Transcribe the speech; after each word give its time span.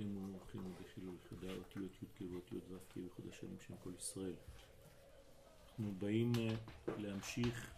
ברוכים 0.00 0.16
ומברכים 0.16 0.66
ובחילול 0.66 1.14
יחידה 1.24 1.52
אותיות 1.52 2.02
י"ק 2.02 2.20
ואותיות 2.32 2.62
ו"ק 2.70 2.96
ויחוד 2.96 3.26
השם 3.28 3.46
שם 3.66 3.74
כל 3.82 3.92
ישראל. 3.98 4.34
אנחנו 5.68 5.94
באים 5.98 6.32
אה, 6.38 6.54
להמשיך 6.98 7.70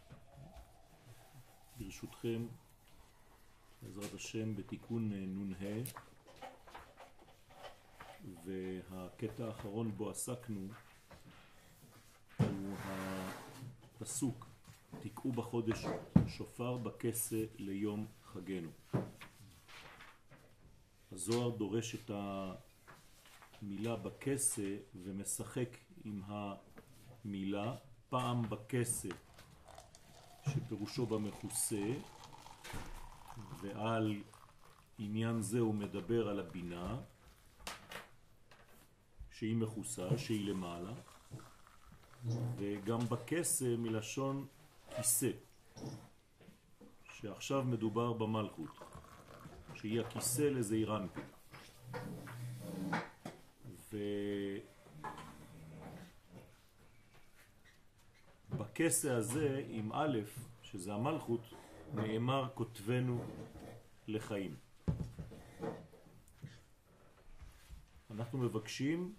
ברשותכם 1.79 2.47
בעזרת 3.83 4.15
השם 4.15 4.57
בתיקון 4.57 5.13
אה, 5.13 5.25
נ"ה 5.27 5.83
והקטע 8.45 9.47
האחרון 9.47 9.91
בו 9.97 10.11
עסקנו 10.11 10.69
הוא 12.39 12.77
הפסוק 14.01 14.47
תקעו 15.01 15.33
בחודש 15.33 15.85
שופר 16.27 16.77
בכסה 16.77 17.45
ליום 17.59 18.07
חגנו. 18.25 18.71
הזוהר 21.13 21.51
דורש 21.51 21.95
את 21.95 22.11
המילה 23.63 23.97
בכסה 23.97 24.77
ומשחק 24.95 25.77
עם 26.05 26.23
המילה, 26.27 27.75
פעם 28.09 28.43
בכסה 28.43 29.09
שפירושו 30.51 31.07
במחוסה, 31.07 31.95
ועל 33.61 34.23
עניין 34.99 35.43
זה 35.43 35.59
הוא 35.59 35.75
מדבר 35.75 36.29
על 36.29 36.41
הבינה, 36.41 37.01
שהיא 39.31 39.57
מחוסה, 39.57 40.19
שהיא 40.19 40.49
למעלה, 40.51 40.93
וגם 42.57 42.99
בכסה 42.99 43.77
מלשון 43.79 44.47
כיסא, 44.97 45.31
שעכשיו 47.13 47.65
מדובר 47.65 48.13
במלכות. 48.13 48.92
שהיא 49.83 50.01
הכיסא 50.01 50.43
לזעירנפי. 50.43 51.21
ובכסא 58.53 59.09
הזה, 59.09 59.65
עם 59.69 59.93
א', 59.93 60.19
שזה 60.63 60.95
המלכות, 60.95 61.41
נאמר 61.95 62.49
כותבנו 62.55 63.25
לחיים. 64.09 64.57
אנחנו 68.11 68.39
מבקשים 68.39 69.15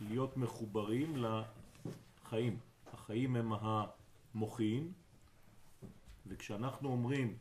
להיות 0.00 0.36
מחוברים 0.36 1.24
לחיים. 1.24 2.58
החיים 2.92 3.36
הם 3.36 3.52
המוחיים, 3.52 4.92
וכשאנחנו 6.26 6.88
אומרים 6.88 7.38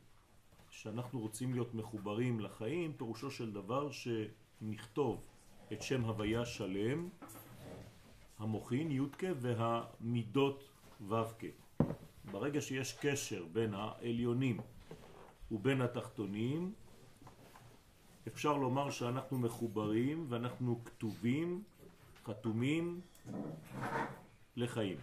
שאנחנו 0.81 1.19
רוצים 1.19 1.53
להיות 1.53 1.73
מחוברים 1.73 2.39
לחיים, 2.39 2.93
פירושו 2.93 3.31
של 3.31 3.53
דבר 3.53 3.89
שנכתוב 3.91 5.23
את 5.73 5.81
שם 5.81 6.03
הוויה 6.03 6.45
שלם, 6.45 7.09
המוחין 8.37 8.91
י"ק 8.91 9.23
והמידות 9.39 10.63
ו"ק. 11.09 11.43
ברגע 12.31 12.61
שיש 12.61 12.93
קשר 12.93 13.45
בין 13.53 13.73
העליונים 13.73 14.59
ובין 15.51 15.81
התחתונים, 15.81 16.73
אפשר 18.27 18.57
לומר 18.57 18.89
שאנחנו 18.89 19.39
מחוברים 19.39 20.25
ואנחנו 20.29 20.83
כתובים, 20.85 21.63
חתומים 22.25 23.01
לחיים. 24.55 24.97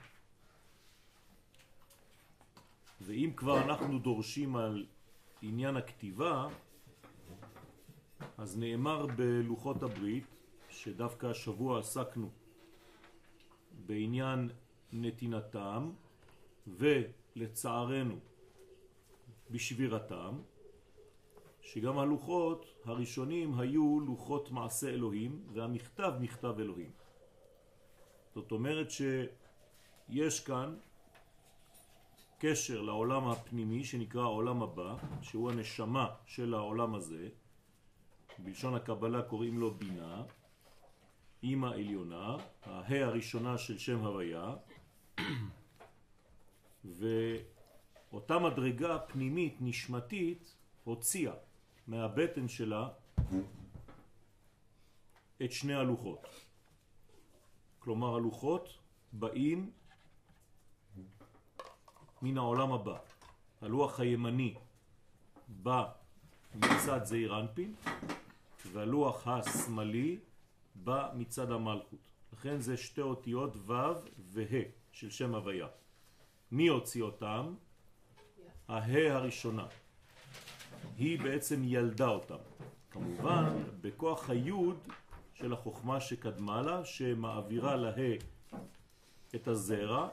ואם 3.01 3.31
כבר 3.37 3.63
אנחנו 3.63 3.99
דורשים 3.99 4.57
על 4.57 4.87
עניין 5.49 5.77
הכתיבה, 5.77 6.49
אז 8.39 8.59
נאמר 8.59 9.07
בלוחות 9.07 9.83
הברית, 9.83 10.25
שדווקא 10.71 11.27
השבוע 11.27 11.79
עסקנו 11.79 12.31
בעניין 13.87 14.51
נתינתם, 14.93 15.91
ולצערנו 16.67 18.19
בשבירתם, 19.51 20.39
שגם 21.61 21.99
הלוחות 21.99 22.67
הראשונים 22.85 23.59
היו 23.59 24.01
לוחות 24.01 24.51
מעשה 24.51 24.89
אלוהים, 24.89 25.43
והמכתב 25.53 26.13
מכתב 26.21 26.55
אלוהים. 26.59 26.91
זאת 28.35 28.53
אומרת 28.53 28.89
שיש 28.91 30.41
כאן 30.41 30.77
קשר 32.39 32.83
לעולם 32.83 33.29
הפנימי 33.29 33.85
שנקרא 33.85 34.23
העולם 34.23 34.63
הבא, 34.63 34.97
שהוא 35.23 35.51
הנשמה 35.51 36.15
של 36.27 36.55
העולם 36.55 36.95
הזה, 36.95 37.29
בלשון 38.39 38.75
הקבלה 38.75 39.23
קוראים 39.23 39.59
לו 39.59 39.75
בינה, 39.75 40.23
אימא 41.43 41.67
עליונה, 41.67 42.37
הה 42.63 43.05
הראשונה 43.05 43.59
של 43.59 43.79
שם 43.79 44.05
הוויה, 44.05 44.55
ואותה 46.85 48.39
מדרגה 48.39 48.99
פנימית 48.99 49.57
נשמתית 49.61 50.57
הוציאה 50.85 51.35
מהבטן 51.87 52.49
שלה 52.49 52.89
את 55.45 55.53
שני 55.53 55.75
הלוחות. 55.75 56.27
כלומר 57.79 58.17
הלוחות 58.17 58.79
באים 59.13 59.71
מן 62.23 62.39
העולם 62.39 62.73
הבא. 62.73 62.99
הלוח 63.63 64.01
הימני 64.01 64.55
בא 65.49 65.85
מצד 66.55 67.05
זעיר 67.05 67.41
אנפין, 67.41 67.75
והלוח 68.73 69.29
השמאלי 69.29 70.19
בא 70.75 71.11
מצד 71.15 71.51
המלכות. 71.51 71.99
לכן 72.33 72.61
זה 72.61 72.77
שתי 72.77 73.01
אותיות 73.01 73.57
ו' 73.57 73.73
וה' 74.19 74.63
של 74.93 75.11
שם 75.11 75.35
הוויה. 75.35 75.67
מי 76.53 76.69
הוציא 76.69 77.03
אותם? 77.03 77.55
הה 78.69 79.15
הראשונה. 79.17 79.67
היא 80.97 81.21
בעצם 81.21 81.63
ילדה 81.65 82.09
אותם. 82.09 82.37
כמובן, 82.91 83.63
בכוח 83.81 84.31
היוד 84.31 84.79
של 85.35 85.53
החוכמה 85.53 86.01
שקדמה 86.01 86.63
לה, 86.63 86.85
שמעבירה 86.85 87.77
לה 87.77 87.93
את 89.35 89.49
הזרע, 89.49 90.09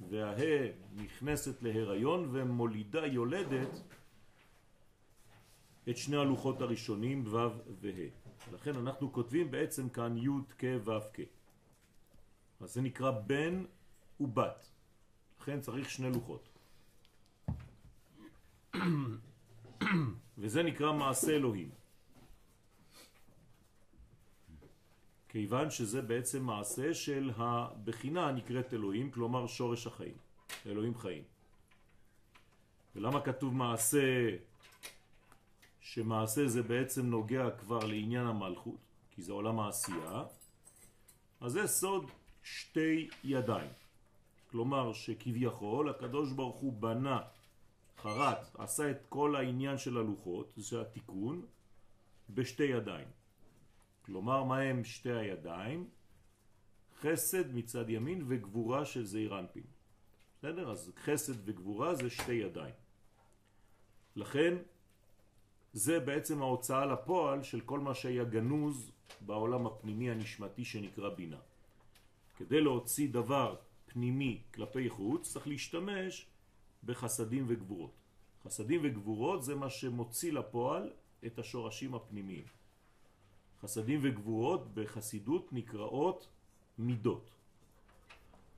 והה 0.00 0.68
נכנסת 0.94 1.62
להיריון 1.62 2.28
ומולידה 2.32 3.06
יולדת 3.06 3.82
את 5.88 5.96
שני 5.96 6.16
הלוחות 6.16 6.60
הראשונים 6.60 7.24
ו' 7.26 7.36
וה'. 7.80 8.52
לכן 8.52 8.76
אנחנו 8.76 9.12
כותבים 9.12 9.50
בעצם 9.50 9.88
כאן 9.88 10.16
י' 10.16 10.28
כ' 10.58 10.64
ו' 10.84 11.00
כ'. 11.12 11.20
אז 12.60 12.74
זה 12.74 12.80
נקרא 12.80 13.10
בן 13.10 13.64
ובת. 14.20 14.70
לכן 15.40 15.60
צריך 15.60 15.90
שני 15.90 16.10
לוחות. 16.10 16.48
וזה 20.38 20.62
נקרא 20.62 20.92
מעשה 20.92 21.32
אלוהים. 21.36 21.70
כיוון 25.36 25.70
שזה 25.70 26.02
בעצם 26.02 26.42
מעשה 26.42 26.94
של 26.94 27.30
הבחינה 27.36 28.28
הנקראת 28.28 28.74
אלוהים, 28.74 29.10
כלומר 29.10 29.46
שורש 29.46 29.86
החיים, 29.86 30.16
אלוהים 30.66 30.98
חיים. 30.98 31.22
ולמה 32.96 33.20
כתוב 33.20 33.54
מעשה, 33.54 34.36
שמעשה 35.80 36.48
זה 36.48 36.62
בעצם 36.62 37.06
נוגע 37.06 37.50
כבר 37.50 37.78
לעניין 37.78 38.26
המלכות, 38.26 38.80
כי 39.10 39.22
זה 39.22 39.32
עולם 39.32 39.60
העשייה, 39.60 40.24
אז 41.40 41.52
זה 41.52 41.66
סוד 41.66 42.10
שתי 42.42 43.08
ידיים. 43.24 43.70
כלומר 44.50 44.92
שכביכול 44.92 45.90
הקדוש 45.90 46.32
ברוך 46.32 46.56
הוא 46.56 46.72
בנה, 46.72 47.20
חרט, 48.02 48.50
עשה 48.58 48.90
את 48.90 49.06
כל 49.08 49.36
העניין 49.36 49.78
של 49.78 49.96
הלוחות, 49.96 50.52
זה 50.56 50.80
התיקון, 50.80 51.42
בשתי 52.30 52.64
ידיים. 52.64 53.15
כלומר, 54.06 54.44
מה 54.44 54.58
הם 54.58 54.84
שתי 54.84 55.12
הידיים? 55.12 55.88
חסד 57.00 57.54
מצד 57.54 57.90
ימין 57.90 58.24
וגבורה 58.28 58.84
של 58.84 59.04
זעיר 59.04 59.38
אנפין. 59.38 59.66
בסדר? 60.38 60.70
אז 60.70 60.92
חסד 61.04 61.48
וגבורה 61.48 61.94
זה 61.94 62.10
שתי 62.10 62.32
ידיים. 62.32 62.74
לכן, 64.16 64.54
זה 65.72 66.00
בעצם 66.00 66.42
ההוצאה 66.42 66.86
לפועל 66.86 67.42
של 67.42 67.60
כל 67.60 67.80
מה 67.80 67.94
שהיה 67.94 68.24
גנוז 68.24 68.90
בעולם 69.20 69.66
הפנימי 69.66 70.10
הנשמתי 70.10 70.64
שנקרא 70.64 71.08
בינה. 71.08 71.40
כדי 72.36 72.60
להוציא 72.60 73.08
דבר 73.08 73.56
פנימי 73.86 74.42
כלפי 74.54 74.90
חוץ, 74.90 75.32
צריך 75.32 75.48
להשתמש 75.48 76.26
בחסדים 76.84 77.44
וגבורות. 77.48 77.92
חסדים 78.44 78.80
וגבורות 78.84 79.44
זה 79.44 79.54
מה 79.54 79.70
שמוציא 79.70 80.32
לפועל 80.32 80.92
את 81.26 81.38
השורשים 81.38 81.94
הפנימיים. 81.94 82.44
חסדים 83.62 84.00
וגבורות 84.02 84.74
בחסידות 84.74 85.52
נקראות 85.52 86.28
מידות. 86.78 87.30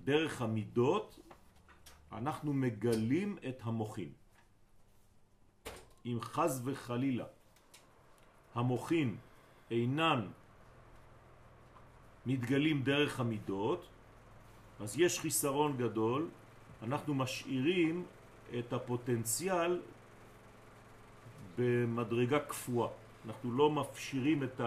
דרך 0.05 0.43
המידות 0.43 1.19
אנחנו 2.13 2.53
מגלים 2.53 3.39
את 3.49 3.59
המוחין. 3.63 4.13
אם 6.07 6.19
חז 6.21 6.63
וחלילה 6.65 7.25
המוחין 8.55 9.17
אינן 9.71 10.29
מתגלים 12.27 12.83
דרך 12.83 13.21
המידות, 13.21 13.87
אז 14.81 14.99
יש 14.99 15.21
חיסרון 15.21 15.77
גדול, 15.77 16.29
אנחנו 16.83 17.15
משאירים 17.15 18.05
את 18.59 18.73
הפוטנציאל 18.73 19.81
במדרגה 21.59 22.41
קפואה. 22.41 22.89
אנחנו 23.27 23.53
לא 23.53 23.71
מפשירים 23.71 24.43
את 24.43 24.61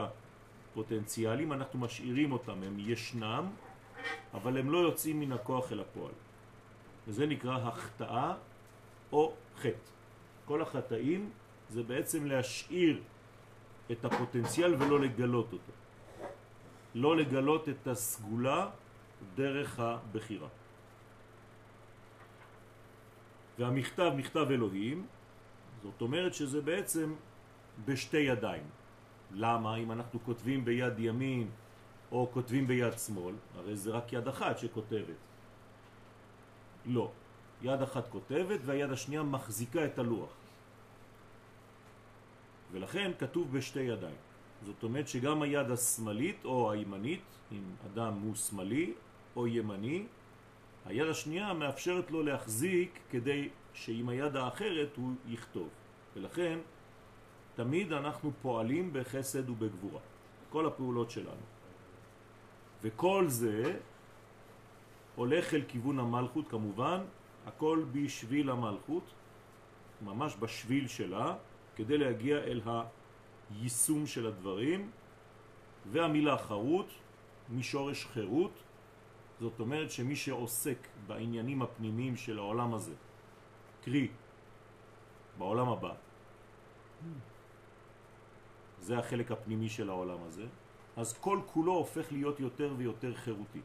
הפוטנציאלים, 0.72 1.54
אנחנו 1.54 1.80
משאירים 1.80 2.32
אותם, 2.32 2.64
הם 2.64 2.76
ישנם, 2.80 3.46
אבל 4.34 4.58
הם 4.58 4.72
לא 4.72 4.78
יוצאים 4.78 5.20
מן 5.20 5.32
הכוח 5.32 5.72
אל 5.72 5.80
הפועל. 5.80 6.14
וזה 7.08 7.26
נקרא 7.26 7.58
החטאה 7.58 8.34
או 9.12 9.34
חטא. 9.58 9.92
כל 10.46 10.62
החטאים 10.62 11.30
זה 11.70 11.84
בעצם 11.84 12.26
להשאיר 12.26 13.02
את 13.92 14.06
הפוטנציאל 14.06 14.76
ולא 14.76 15.00
לגלות 15.00 15.54
אותו. 15.54 15.72
לא 16.96 17.18
לגלות 17.18 17.70
את 17.70 17.88
הסגולה 17.88 18.70
דרך 19.36 19.80
הבחירה. 19.80 20.48
והמכתב, 23.60 24.12
מכתב 24.16 24.48
אלוהים, 24.50 25.06
זאת 25.84 26.02
אומרת 26.02 26.34
שזה 26.34 26.62
בעצם 26.62 27.14
בשתי 27.86 28.18
ידיים. 28.18 28.81
למה? 29.34 29.76
אם 29.76 29.92
אנחנו 29.92 30.20
כותבים 30.26 30.66
ביד 30.66 31.00
ימין 31.00 31.50
או 32.12 32.30
כותבים 32.34 32.68
ביד 32.68 32.98
שמאל, 32.98 33.36
הרי 33.56 33.76
זה 33.76 33.92
רק 33.92 34.14
יד 34.14 34.28
אחת 34.28 34.58
שכותבת. 34.58 35.22
לא. 36.86 37.12
יד 37.62 37.82
אחת 37.82 38.10
כותבת 38.10 38.60
והיד 38.66 38.92
השנייה 38.92 39.24
מחזיקה 39.24 39.86
את 39.86 40.00
הלוח. 40.00 40.30
ולכן 42.72 43.12
כתוב 43.20 43.58
בשתי 43.58 43.80
ידיים. 43.80 44.16
זאת 44.66 44.84
אומרת 44.84 45.08
שגם 45.08 45.42
היד 45.42 45.72
השמאלית 45.72 46.46
או 46.46 46.72
הימנית, 46.72 47.22
אם 47.52 47.64
אדם 47.86 48.14
הוא 48.14 48.36
שמאלי 48.36 48.94
או 49.36 49.48
ימני, 49.48 50.06
היד 50.86 51.08
השנייה 51.08 51.54
מאפשרת 51.54 52.12
לו 52.12 52.24
להחזיק 52.24 53.00
כדי 53.10 53.50
שעם 53.74 54.10
היד 54.10 54.36
האחרת 54.36 54.90
הוא 54.96 55.14
יכתוב. 55.28 55.70
ולכן 56.16 56.60
תמיד 57.56 57.94
אנחנו 57.94 58.32
פועלים 58.42 58.94
בחסד 58.94 59.50
ובגבורה. 59.50 60.00
כל 60.50 60.66
הפעולות 60.66 61.12
שלנו. 61.12 61.46
וכל 62.82 63.28
זה 63.28 63.80
הולך 65.16 65.54
אל 65.54 65.64
כיוון 65.68 66.00
המלכות 66.00 66.48
כמובן, 66.48 67.02
הכל 67.46 67.84
בשביל 67.92 68.50
המלכות, 68.50 69.04
ממש 70.02 70.36
בשביל 70.40 70.88
שלה, 70.88 71.36
כדי 71.76 71.98
להגיע 71.98 72.38
אל 72.38 72.62
היישום 72.66 74.08
של 74.08 74.28
הדברים, 74.28 74.92
והמילה 75.92 76.38
חרות, 76.38 76.90
משורש 77.50 78.06
חירות, 78.06 78.54
זאת 79.40 79.60
אומרת 79.60 79.92
שמי 79.92 80.16
שעוסק 80.16 80.88
בעניינים 81.08 81.62
הפנימיים 81.62 82.16
של 82.16 82.38
העולם 82.38 82.74
הזה, 82.74 82.94
קרי, 83.84 84.08
בעולם 85.38 85.70
הבא, 85.70 85.94
זה 88.82 89.00
החלק 89.00 89.32
הפנימי 89.32 89.70
של 89.70 89.90
העולם 89.90 90.18
הזה, 90.28 90.46
אז 90.98 91.14
כל 91.14 91.40
כולו 91.54 91.74
הופך 91.74 92.12
להיות 92.12 92.40
יותר 92.40 92.74
ויותר 92.78 93.16
חירותי, 93.16 93.62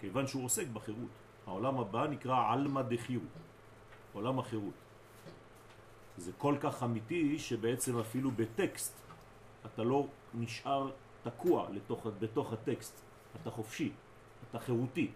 כיוון 0.00 0.26
שהוא 0.26 0.44
עוסק 0.44 0.66
בחירות. 0.66 1.10
העולם 1.46 1.78
הבא 1.78 2.06
נקרא 2.06 2.52
עלמא 2.52 2.82
דחירות, 2.82 3.38
עולם 4.12 4.38
החירות. 4.38 4.74
זה 6.16 6.32
כל 6.38 6.54
כך 6.60 6.82
אמיתי 6.82 7.38
שבעצם 7.38 7.98
אפילו 7.98 8.30
בטקסט 8.30 8.94
אתה 9.66 9.82
לא 9.82 10.06
נשאר 10.34 10.90
תקוע 11.22 11.68
לתוך, 11.70 12.06
בתוך 12.20 12.52
הטקסט, 12.52 13.00
אתה 13.42 13.50
חופשי, 13.50 13.92
אתה 14.50 14.58
חירותי. 14.58 15.10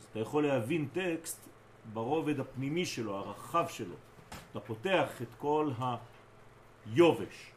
אז 0.00 0.06
אתה 0.10 0.18
יכול 0.18 0.46
להבין 0.46 0.88
טקסט 0.92 1.48
ברובד 1.92 2.40
הפנימי 2.40 2.86
שלו, 2.86 3.16
הרחב 3.16 3.68
שלו. 3.68 3.94
אתה 4.50 4.60
פותח 4.60 5.22
את 5.22 5.28
כל 5.38 5.70
היובש. 6.86 7.51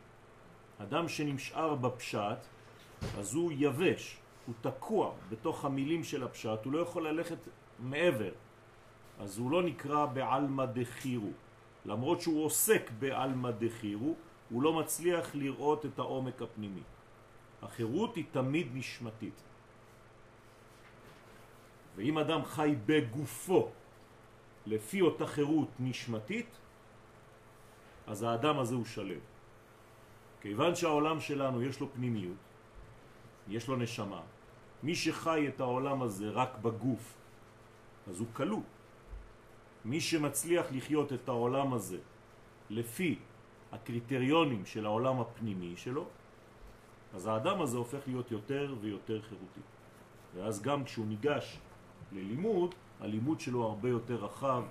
אדם 0.82 1.08
שנשאר 1.08 1.76
בפשט, 1.76 2.40
אז 3.18 3.34
הוא 3.34 3.52
יבש, 3.56 4.18
הוא 4.46 4.56
תקוע 4.62 5.12
בתוך 5.30 5.66
המילים 5.66 6.04
של 6.04 6.24
הפשט, 6.24 6.66
הוא 6.66 6.74
לא 6.74 6.80
יכול 6.80 7.08
ללכת 7.08 7.38
מעבר. 7.80 8.32
אז 9.20 9.38
הוא 9.38 9.52
לא 9.52 9.64
נקרא 9.64 10.06
בעלמא 10.06 10.66
דחירו. 10.66 11.32
למרות 11.86 12.22
שהוא 12.22 12.46
עוסק 12.46 12.92
בעלמא 13.00 13.52
דחירו, 13.52 14.16
הוא 14.50 14.64
לא 14.64 14.74
מצליח 14.74 15.36
לראות 15.36 15.86
את 15.86 16.00
העומק 16.00 16.42
הפנימי. 16.42 16.84
החירות 17.62 18.16
היא 18.16 18.26
תמיד 18.32 18.68
נשמתית. 18.74 19.42
ואם 21.96 22.18
אדם 22.18 22.46
חי 22.46 22.76
בגופו 22.86 23.70
לפי 24.66 25.02
אותה 25.02 25.28
חירות 25.28 25.70
נשמתית, 25.80 26.50
אז 28.08 28.24
האדם 28.24 28.60
הזה 28.60 28.76
הוא 28.76 28.86
שלם. 28.86 29.24
כיוון 30.46 30.76
שהעולם 30.76 31.20
שלנו 31.20 31.64
יש 31.64 31.80
לו 31.80 31.94
פנימיות, 31.94 32.38
יש 33.48 33.68
לו 33.68 33.76
נשמה, 33.76 34.22
מי 34.84 34.96
שחי 34.96 35.48
את 35.48 35.60
העולם 35.60 36.02
הזה 36.02 36.30
רק 36.30 36.58
בגוף, 36.62 37.14
אז 38.10 38.20
הוא 38.20 38.28
כלוא. 38.34 38.62
מי 39.86 40.02
שמצליח 40.02 40.66
לחיות 40.72 41.14
את 41.14 41.30
העולם 41.30 41.74
הזה 41.74 41.98
לפי 42.70 43.18
הקריטריונים 43.72 44.66
של 44.66 44.86
העולם 44.86 45.20
הפנימי 45.20 45.74
שלו, 45.78 46.06
אז 47.14 47.26
האדם 47.28 47.62
הזה 47.62 47.78
הופך 47.78 48.00
להיות 48.08 48.32
יותר 48.32 48.76
ויותר 48.82 49.22
חירותי. 49.22 49.62
ואז 50.36 50.62
גם 50.62 50.84
כשהוא 50.84 51.06
ניגש 51.06 51.60
ללימוד, 52.12 52.76
הלימוד 53.02 53.40
שלו 53.40 53.64
הרבה 53.64 53.90
יותר 53.90 54.16
רחב, 54.16 54.64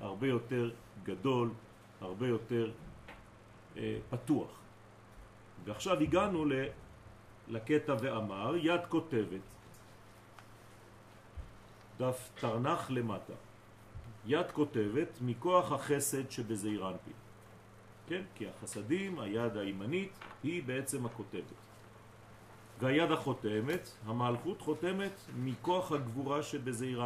הרבה 0.00 0.26
יותר 0.26 0.70
גדול, 1.04 1.50
הרבה 2.00 2.28
יותר 2.28 2.70
אה, 3.76 3.98
פתוח. 4.10 4.61
ועכשיו 5.64 6.00
הגענו 6.00 6.44
לקטע 7.48 7.94
ואמר, 8.00 8.56
יד 8.56 8.80
כותבת, 8.88 9.40
דף 11.98 12.30
תרנח 12.40 12.90
למטה. 12.90 13.32
יד 14.26 14.50
כותבת 14.50 15.08
מכוח 15.20 15.72
החסד 15.72 16.30
שבזעיר. 16.30 16.86
כן? 18.06 18.22
כי 18.34 18.48
החסדים, 18.48 19.20
היד 19.20 19.56
הימנית, 19.56 20.12
היא 20.42 20.62
בעצם 20.62 21.06
הכותבת. 21.06 21.62
והיד 22.80 23.10
החותמת, 23.10 23.90
המלכות 24.06 24.60
חותמת 24.60 25.12
מכוח 25.36 25.92
הגבורה 25.92 26.42
שבזעיר. 26.42 27.02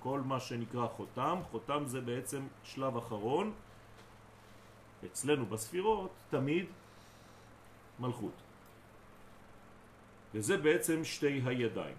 כל 0.00 0.20
מה 0.20 0.40
שנקרא 0.40 0.86
חותם, 0.86 1.38
חותם 1.50 1.82
זה 1.86 2.00
בעצם 2.00 2.46
שלב 2.64 2.96
אחרון, 2.96 3.52
אצלנו 5.04 5.46
בספירות 5.46 6.10
תמיד 6.30 6.66
מלכות. 8.02 8.36
וזה 10.34 10.56
בעצם 10.56 11.04
שתי 11.04 11.40
הידיים. 11.46 11.96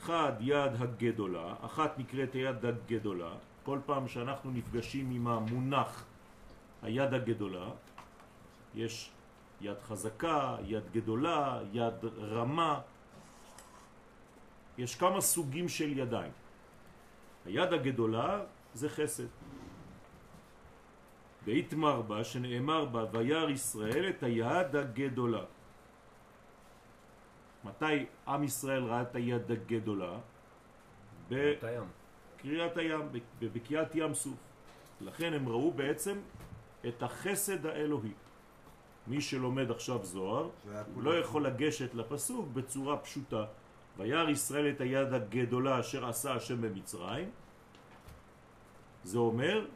אחד 0.00 0.32
יד 0.40 0.72
הגדולה, 0.78 1.54
אחת 1.60 1.98
נקראת 1.98 2.32
היד 2.32 2.64
הגדולה, 2.64 3.34
כל 3.62 3.78
פעם 3.86 4.08
שאנחנו 4.08 4.50
נפגשים 4.50 5.10
עם 5.10 5.26
המונח 5.28 6.04
היד 6.82 7.14
הגדולה, 7.14 7.68
יש 8.74 9.10
יד 9.60 9.78
חזקה, 9.86 10.56
יד 10.66 10.82
גדולה, 10.92 11.60
יד 11.72 11.94
רמה, 12.18 12.80
יש 14.78 14.96
כמה 14.96 15.20
סוגים 15.20 15.68
של 15.68 15.98
ידיים. 15.98 16.32
היד 17.46 17.72
הגדולה 17.72 18.40
זה 18.74 18.88
חסד. 18.88 19.30
ואיתמר 21.44 22.02
בה, 22.02 22.24
שנאמר 22.24 22.84
בה, 22.84 23.04
וירא 23.12 23.50
ישראל 23.50 24.08
את 24.08 24.22
היד 24.22 24.76
הגדולה. 24.76 25.44
מתי 27.64 28.06
עם 28.28 28.44
ישראל 28.44 28.84
ראה 28.84 29.02
את 29.02 29.14
היד 29.16 29.50
הגדולה? 29.50 30.18
בקריאת 31.30 32.76
הים, 32.76 33.08
בבקיעת 33.40 33.94
ים 33.94 34.14
סוף. 34.14 34.38
לכן 35.00 35.32
הם 35.32 35.48
ראו 35.48 35.70
בעצם 35.70 36.18
את 36.88 37.02
החסד 37.02 37.66
האלוהי. 37.66 38.12
מי 39.06 39.20
שלומד 39.20 39.70
עכשיו 39.70 40.04
זוהר, 40.04 40.48
הוא 40.94 41.02
לא 41.02 41.18
יכול 41.18 41.46
לגשת 41.46 41.94
לפסוק 41.94 42.48
בצורה 42.52 42.96
פשוטה. 42.96 43.44
וירא 43.98 44.30
ישראל 44.30 44.70
את 44.70 44.80
היד 44.80 45.12
הגדולה 45.12 45.80
אשר 45.80 46.06
עשה 46.06 46.34
השם 46.34 46.60
במצרים. 46.60 47.30
זה 49.04 49.18
אומר 49.18 49.66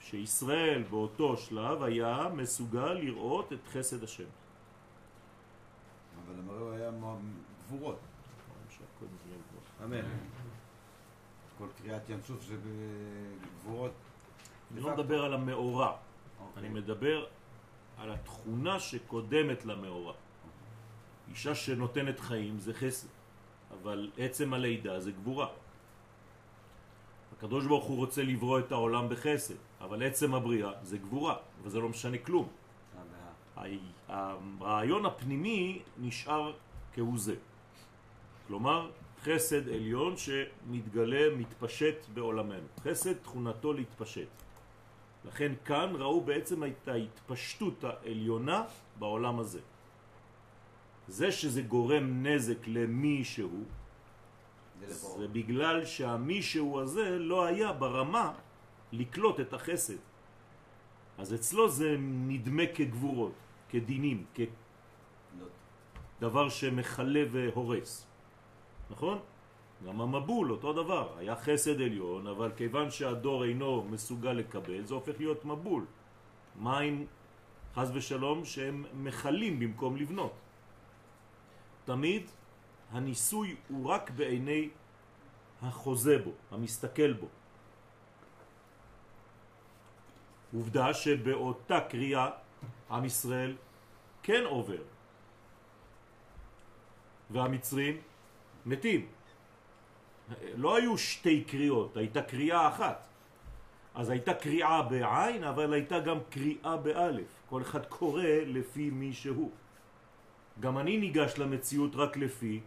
שישראל 0.00 0.82
באותו 0.90 1.36
שלב 1.36 1.82
היה 1.82 2.28
מסוגל 2.34 2.92
לראות 2.92 3.52
את 3.52 3.66
חסד 3.72 4.04
השם. 4.04 4.28
אבל 6.24 6.38
המראה 6.38 6.76
היה 6.76 6.90
גבורות. 7.66 7.98
אמן. 9.84 10.02
כל 11.58 11.66
קריאת 11.82 12.10
ים 12.10 12.22
סוף 12.22 12.42
זה 12.42 12.56
בגבורות. 12.56 13.92
אני 14.72 14.80
לא 14.80 14.94
מדבר 14.94 15.24
על 15.24 15.34
המאורע, 15.34 15.96
אוקיי. 16.40 16.60
אני 16.60 16.68
מדבר 16.68 17.26
על 17.98 18.12
התכונה 18.12 18.80
שקודמת 18.80 19.64
למאורע. 19.64 20.14
אישה 21.30 21.54
שנותנת 21.54 22.20
חיים 22.20 22.58
זה 22.58 22.74
חסד, 22.74 23.08
אבל 23.70 24.10
עצם 24.18 24.54
הלידה 24.54 25.00
זה 25.00 25.12
גבורה. 25.12 25.48
הקדוש 27.36 27.66
ברוך 27.66 27.84
הוא 27.84 27.96
רוצה 27.96 28.22
לברוא 28.22 28.58
את 28.58 28.72
העולם 28.72 29.08
בחסד, 29.08 29.54
אבל 29.80 30.06
עצם 30.06 30.34
הבריאה 30.34 30.72
זה 30.82 30.98
גבורה, 30.98 31.36
וזה 31.62 31.78
לא 31.78 31.88
משנה 31.88 32.18
כלום. 32.18 32.48
הרעיון 34.08 35.06
הפנימי 35.06 35.82
נשאר 35.98 36.52
כהוא 36.94 37.18
זה. 37.18 37.34
כלומר, 38.46 38.90
חסד 39.22 39.68
עליון 39.68 40.14
שמתגלה, 40.16 41.36
מתפשט 41.36 41.96
בעולמנו. 42.14 42.66
חסד 42.84 43.12
תכונתו 43.12 43.72
להתפשט. 43.72 44.28
לכן 45.24 45.52
כאן 45.64 45.92
ראו 45.98 46.20
בעצם 46.20 46.64
את 46.64 46.88
ההתפשטות 46.88 47.84
העליונה 47.84 48.64
בעולם 48.98 49.38
הזה. 49.38 49.60
זה 51.08 51.32
שזה 51.32 51.62
גורם 51.62 52.26
נזק 52.26 52.66
למישהו, 52.66 53.64
זה 55.18 55.28
בגלל 55.28 55.84
שהמישהו 55.84 56.80
הזה 56.80 57.18
לא 57.18 57.44
היה 57.44 57.72
ברמה 57.72 58.32
לקלוט 58.92 59.40
את 59.40 59.52
החסד. 59.52 59.96
אז 61.18 61.34
אצלו 61.34 61.68
זה 61.68 61.96
נדמה 61.98 62.62
כגבורות, 62.74 63.32
כדינים, 63.68 64.24
כדבר 66.18 66.48
שמחלה 66.48 67.22
והורס. 67.30 68.06
נכון? 68.90 69.18
גם 69.86 70.00
המבול 70.00 70.52
אותו 70.52 70.72
דבר, 70.72 71.18
היה 71.18 71.36
חסד 71.36 71.80
עליון, 71.80 72.26
אבל 72.26 72.50
כיוון 72.56 72.90
שהדור 72.90 73.44
אינו 73.44 73.84
מסוגל 73.90 74.32
לקבל, 74.32 74.84
זה 74.84 74.94
הופך 74.94 75.14
להיות 75.18 75.44
מבול. 75.44 75.84
מים, 76.56 77.06
חז 77.74 77.90
ושלום, 77.94 78.44
שהם 78.44 78.84
מחלים 78.94 79.58
במקום 79.58 79.96
לבנות. 79.96 80.32
תמיד 81.84 82.22
הניסוי 82.90 83.56
הוא 83.68 83.86
רק 83.86 84.10
בעיני 84.10 84.68
החוזה 85.62 86.18
בו, 86.18 86.32
המסתכל 86.50 87.12
בו. 87.12 87.26
עובדה 90.54 90.94
שבאותה 90.94 91.80
קריאה 91.80 92.30
עם 92.90 93.04
ישראל 93.04 93.56
כן 94.22 94.44
עובר 94.44 94.82
והמצרים 97.30 97.96
מתים. 98.66 99.06
לא 100.54 100.76
היו 100.76 100.98
שתי 100.98 101.44
קריאות, 101.44 101.96
הייתה 101.96 102.22
קריאה 102.22 102.68
אחת. 102.68 103.08
אז 103.94 104.10
הייתה 104.10 104.34
קריאה 104.34 104.82
בעין, 104.82 105.44
אבל 105.44 105.72
הייתה 105.72 106.00
גם 106.00 106.18
קריאה 106.30 106.76
באלף. 106.76 107.26
כל 107.48 107.62
אחד 107.62 107.86
קורא 107.86 108.22
לפי 108.46 108.90
מי 108.90 109.12
שהוא. 109.12 109.50
גם 110.60 110.78
אני 110.78 110.98
ניגש 110.98 111.38
למציאות 111.38 111.90
רק 111.94 112.16
לפי 112.16 112.60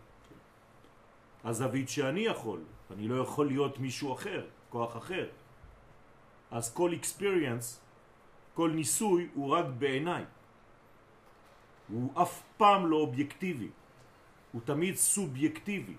הזווית 1.43 1.89
שאני 1.89 2.19
יכול. 2.19 2.59
אני 2.91 3.07
לא 3.07 3.21
יכול 3.21 3.47
להיות 3.47 3.79
מישהו 3.79 4.13
אחר, 4.13 4.45
כוח 4.69 4.97
אחר. 4.97 5.27
אז 6.51 6.73
כל 6.73 6.91
experience, 6.93 7.79
כל 8.53 8.71
ניסוי 8.71 9.27
הוא 9.33 9.49
רק 9.49 9.65
בעיניי. 9.79 10.23
הוא 11.87 12.21
אף 12.21 12.43
פעם 12.57 12.85
לא 12.85 12.97
אובייקטיבי. 12.97 13.69
הוא 14.51 14.61
תמיד 14.65 14.95
סובייקטיבי. 14.95 15.95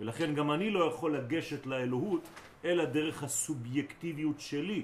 ולכן 0.00 0.34
גם 0.34 0.52
אני 0.52 0.70
לא 0.70 0.84
יכול 0.84 1.16
לגשת 1.16 1.66
לאלוהות 1.66 2.28
אלא 2.64 2.84
דרך 2.84 3.22
הסובייקטיביות 3.22 4.40
שלי, 4.40 4.82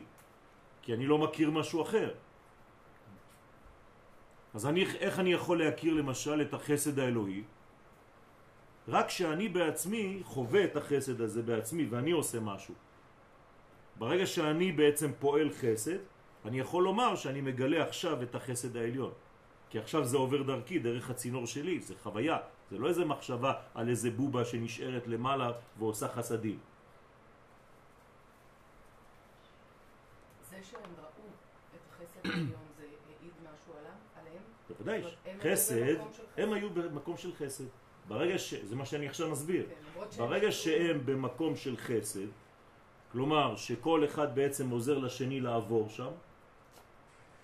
כי 0.82 0.94
אני 0.94 1.06
לא 1.06 1.18
מכיר 1.18 1.50
משהו 1.50 1.82
אחר. 1.82 2.14
אז 4.54 4.66
אני, 4.66 4.84
איך 4.84 5.18
אני 5.18 5.32
יכול 5.32 5.62
להכיר 5.64 5.94
למשל 5.94 6.42
את 6.42 6.54
החסד 6.54 6.98
האלוהי? 6.98 7.42
רק 8.88 9.10
שאני 9.10 9.48
בעצמי 9.48 10.20
חווה 10.22 10.64
את 10.64 10.76
החסד 10.76 11.20
הזה 11.20 11.42
בעצמי 11.42 11.86
ואני 11.86 12.10
עושה 12.10 12.40
משהו. 12.40 12.74
ברגע 13.98 14.26
שאני 14.26 14.72
בעצם 14.72 15.10
פועל 15.18 15.50
חסד, 15.50 15.98
אני 16.44 16.60
יכול 16.60 16.84
לומר 16.84 17.16
שאני 17.16 17.40
מגלה 17.40 17.82
עכשיו 17.82 18.22
את 18.22 18.34
החסד 18.34 18.76
העליון. 18.76 19.12
כי 19.70 19.78
עכשיו 19.78 20.04
זה 20.04 20.16
עובר 20.16 20.42
דרכי, 20.42 20.78
דרך 20.78 21.10
הצינור 21.10 21.46
שלי, 21.46 21.80
זה 21.80 21.94
חוויה, 22.02 22.38
זה 22.70 22.78
לא 22.78 22.88
איזה 22.88 23.04
מחשבה 23.04 23.52
על 23.74 23.88
איזה 23.88 24.10
בובה 24.10 24.44
שנשארת 24.44 25.06
למעלה 25.06 25.52
ועושה 25.78 26.08
חסדים. 26.08 26.58
זה 30.50 30.56
שהם 30.62 30.80
ראו 30.98 31.26
את 31.74 31.80
החסד 31.92 32.30
העליון 32.30 32.66
זה 32.78 32.82
העיד 32.82 33.32
משהו 33.42 33.72
עליהם? 34.20 34.42
בוודאי, 34.68 35.02
חסד, 35.42 35.96
הם 36.36 36.52
היו 36.52 36.70
במקום 36.70 37.16
של 37.16 37.34
חסד. 37.34 37.64
ברגע 38.08 38.38
ש... 38.38 38.54
זה 38.54 38.76
מה 38.76 38.86
שאני 38.86 39.08
עכשיו 39.08 39.30
מסביר. 39.30 39.66
כן, 39.68 40.18
ברגע 40.18 40.52
שהם 40.52 41.00
במקום 41.04 41.56
של 41.56 41.76
חסד, 41.76 42.26
כלומר 43.12 43.56
שכל 43.56 44.04
אחד 44.04 44.34
בעצם 44.34 44.70
עוזר 44.70 44.98
לשני 44.98 45.40
לעבור 45.40 45.88
שם, 45.88 46.10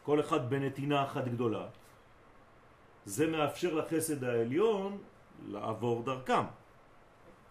כל 0.02 0.20
אחד 0.20 0.50
בנתינה 0.50 1.04
אחת 1.04 1.24
גדולה, 1.28 1.66
זה 3.04 3.26
מאפשר 3.26 3.74
לחסד 3.74 4.24
העליון 4.24 4.98
לעבור 5.48 6.02
דרכם. 6.02 6.44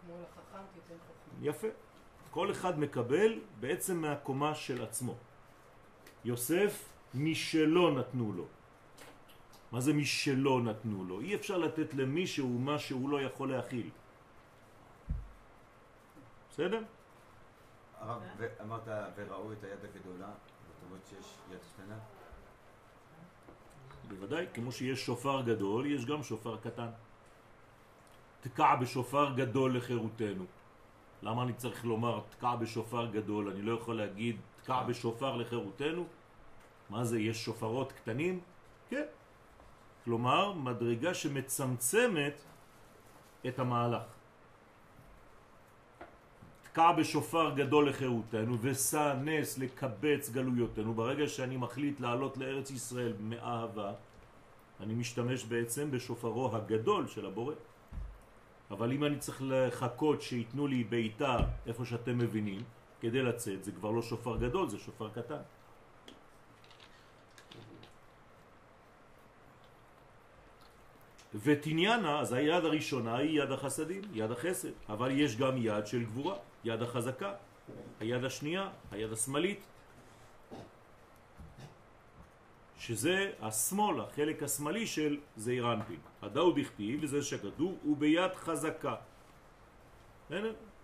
כמו 0.01 0.13
לחכם 0.21 0.63
תיתן 0.73 0.95
חוכמה. 1.07 1.47
יפה. 1.49 1.67
כל 2.31 2.51
אחד 2.51 2.79
מקבל 2.79 3.39
בעצם 3.59 3.97
מהקומה 3.97 4.55
של 4.55 4.83
עצמו. 4.83 5.15
יוסף, 6.25 6.89
משלו 7.13 7.91
נתנו 7.91 8.33
לו. 8.33 8.45
מה 9.71 9.81
זה 9.81 9.93
משלו 9.93 10.59
נתנו 10.59 11.03
לו? 11.03 11.21
אי 11.21 11.35
אפשר 11.35 11.57
לתת 11.57 11.93
למישהו 11.93 12.49
מה 12.49 12.79
שהוא 12.79 13.09
לא 13.09 13.21
יכול 13.21 13.51
להכיל. 13.51 13.89
בסדר? 16.49 16.81
הרב, 18.05 18.21
אמרת 18.61 18.87
וראו 19.15 19.51
את 19.53 19.63
היד 19.63 19.79
הגדולה, 19.83 20.27
זאת 20.67 20.83
אומרת 20.89 21.05
שיש 21.09 21.37
יד 21.51 21.59
קטנה? 21.73 21.95
בוודאי, 24.07 24.45
כמו 24.53 24.71
שיש 24.71 25.05
שופר 25.05 25.41
גדול, 25.41 25.85
יש 25.85 26.05
גם 26.05 26.23
שופר 26.23 26.57
קטן. 26.57 26.89
תקע 28.41 28.75
בשופר 28.75 29.33
גדול 29.35 29.77
לחירותנו. 29.77 30.45
למה 31.21 31.43
אני 31.43 31.53
צריך 31.53 31.85
לומר 31.85 32.21
תקע 32.29 32.55
בשופר 32.55 33.05
גדול? 33.05 33.49
אני 33.49 33.61
לא 33.61 33.73
יכול 33.73 33.97
להגיד 33.97 34.35
תקע 34.61 34.83
בשופר 34.83 35.35
לחירותנו? 35.35 36.05
מה 36.89 37.03
זה, 37.03 37.19
יש 37.19 37.45
שופרות 37.45 37.91
קטנים? 37.91 38.39
כן. 38.89 39.05
כלומר, 40.03 40.51
מדרגה 40.53 41.13
שמצמצמת 41.13 42.41
את 43.47 43.59
המהלך. 43.59 44.03
תקע 46.73 46.91
בשופר 46.91 47.53
גדול 47.55 47.89
לחירותנו 47.89 48.57
ושא 48.61 49.13
נס 49.21 49.57
לקבץ 49.57 50.29
גלויותינו. 50.29 50.93
ברגע 50.93 51.27
שאני 51.27 51.57
מחליט 51.57 51.99
לעלות 51.99 52.37
לארץ 52.37 52.71
ישראל 52.71 53.13
מאהבה, 53.19 53.93
אני 54.79 54.93
משתמש 54.93 55.43
בעצם 55.43 55.91
בשופרו 55.91 56.55
הגדול 56.55 57.07
של 57.07 57.25
הבורא. 57.25 57.53
אבל 58.71 58.91
אם 58.91 59.03
אני 59.03 59.17
צריך 59.17 59.41
לחכות 59.45 60.21
שיתנו 60.21 60.67
לי 60.67 60.83
בעיטה 60.83 61.37
איפה 61.67 61.85
שאתם 61.85 62.17
מבינים, 62.17 62.61
כדי 63.01 63.21
לצאת, 63.21 63.63
זה 63.63 63.71
כבר 63.71 63.91
לא 63.91 64.01
שופר 64.01 64.37
גדול, 64.37 64.69
זה 64.69 64.77
שופר 64.79 65.09
קטן. 65.09 65.41
ותניאנה, 71.35 72.19
אז 72.19 72.33
היד 72.33 72.65
הראשונה 72.65 73.17
היא 73.17 73.41
יד 73.41 73.51
החסדים, 73.51 74.01
יד 74.13 74.31
החסד, 74.31 74.73
אבל 74.89 75.11
יש 75.11 75.37
גם 75.37 75.57
יד 75.57 75.87
של 75.87 76.03
גבורה, 76.03 76.35
יד 76.63 76.81
החזקה, 76.81 77.33
היד 77.99 78.23
השנייה, 78.23 78.69
היד 78.91 79.11
השמאלית, 79.11 79.59
שזה 82.77 83.31
השמאל, 83.41 84.01
החלק 84.01 84.43
השמאלי 84.43 84.87
של 84.87 85.19
זעיר 85.37 85.73
אנפין. 85.73 85.99
הדאו 86.21 86.51
דכתיב, 86.51 86.99
וזה 87.03 87.21
שכתוב, 87.21 87.77
הוא 87.83 87.97
ביד 87.97 88.35
חזקה. 88.35 88.95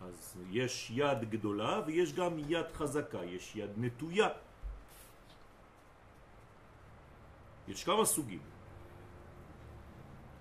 אז 0.01 0.37
יש 0.49 0.91
יד 0.95 1.29
גדולה 1.29 1.81
ויש 1.85 2.13
גם 2.13 2.39
יד 2.47 2.65
חזקה, 2.73 3.23
יש 3.23 3.55
יד 3.55 3.69
נטויה. 3.77 4.29
יש 7.67 7.83
כמה 7.83 8.05
סוגים. 8.05 8.39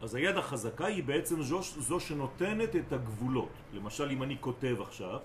אז 0.00 0.14
היד 0.14 0.37
החזקה 0.37 0.87
היא 0.87 1.05
בעצם 1.05 1.43
זו, 1.43 1.62
זו 1.62 2.00
שנותנת 2.00 2.76
את 2.76 2.93
הגבולות. 2.93 3.52
למשל, 3.73 4.11
אם 4.11 4.23
אני 4.23 4.37
כותב 4.40 4.76
עכשיו, 4.81 5.19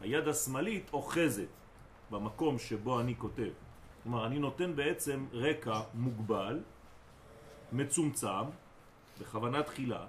היד 0.00 0.28
השמאלית 0.28 0.90
אוחזת 0.92 1.48
במקום 2.10 2.58
שבו 2.58 3.00
אני 3.00 3.14
כותב. 3.18 3.50
כלומר, 4.02 4.26
אני 4.26 4.38
נותן 4.38 4.76
בעצם 4.76 5.26
רקע 5.32 5.80
מוגבל, 5.94 6.60
מצומצם, 7.72 8.44
בכוונה 9.20 9.62
תחילה, 9.62 10.06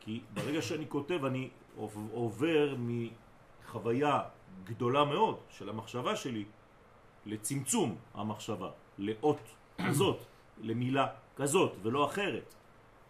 כי 0.00 0.20
ברגע 0.34 0.62
שאני 0.62 0.88
כותב 0.88 1.24
אני 1.24 1.50
עובר 2.12 2.76
מחוויה 2.78 4.22
גדולה 4.64 5.04
מאוד 5.04 5.38
של 5.50 5.68
המחשבה 5.68 6.16
שלי 6.16 6.44
לצמצום 7.26 7.96
המחשבה, 8.14 8.70
לאות 8.98 9.40
כזאת, 9.86 10.18
למילה 10.60 11.06
כזאת 11.36 11.72
ולא 11.82 12.06
אחרת. 12.06 12.54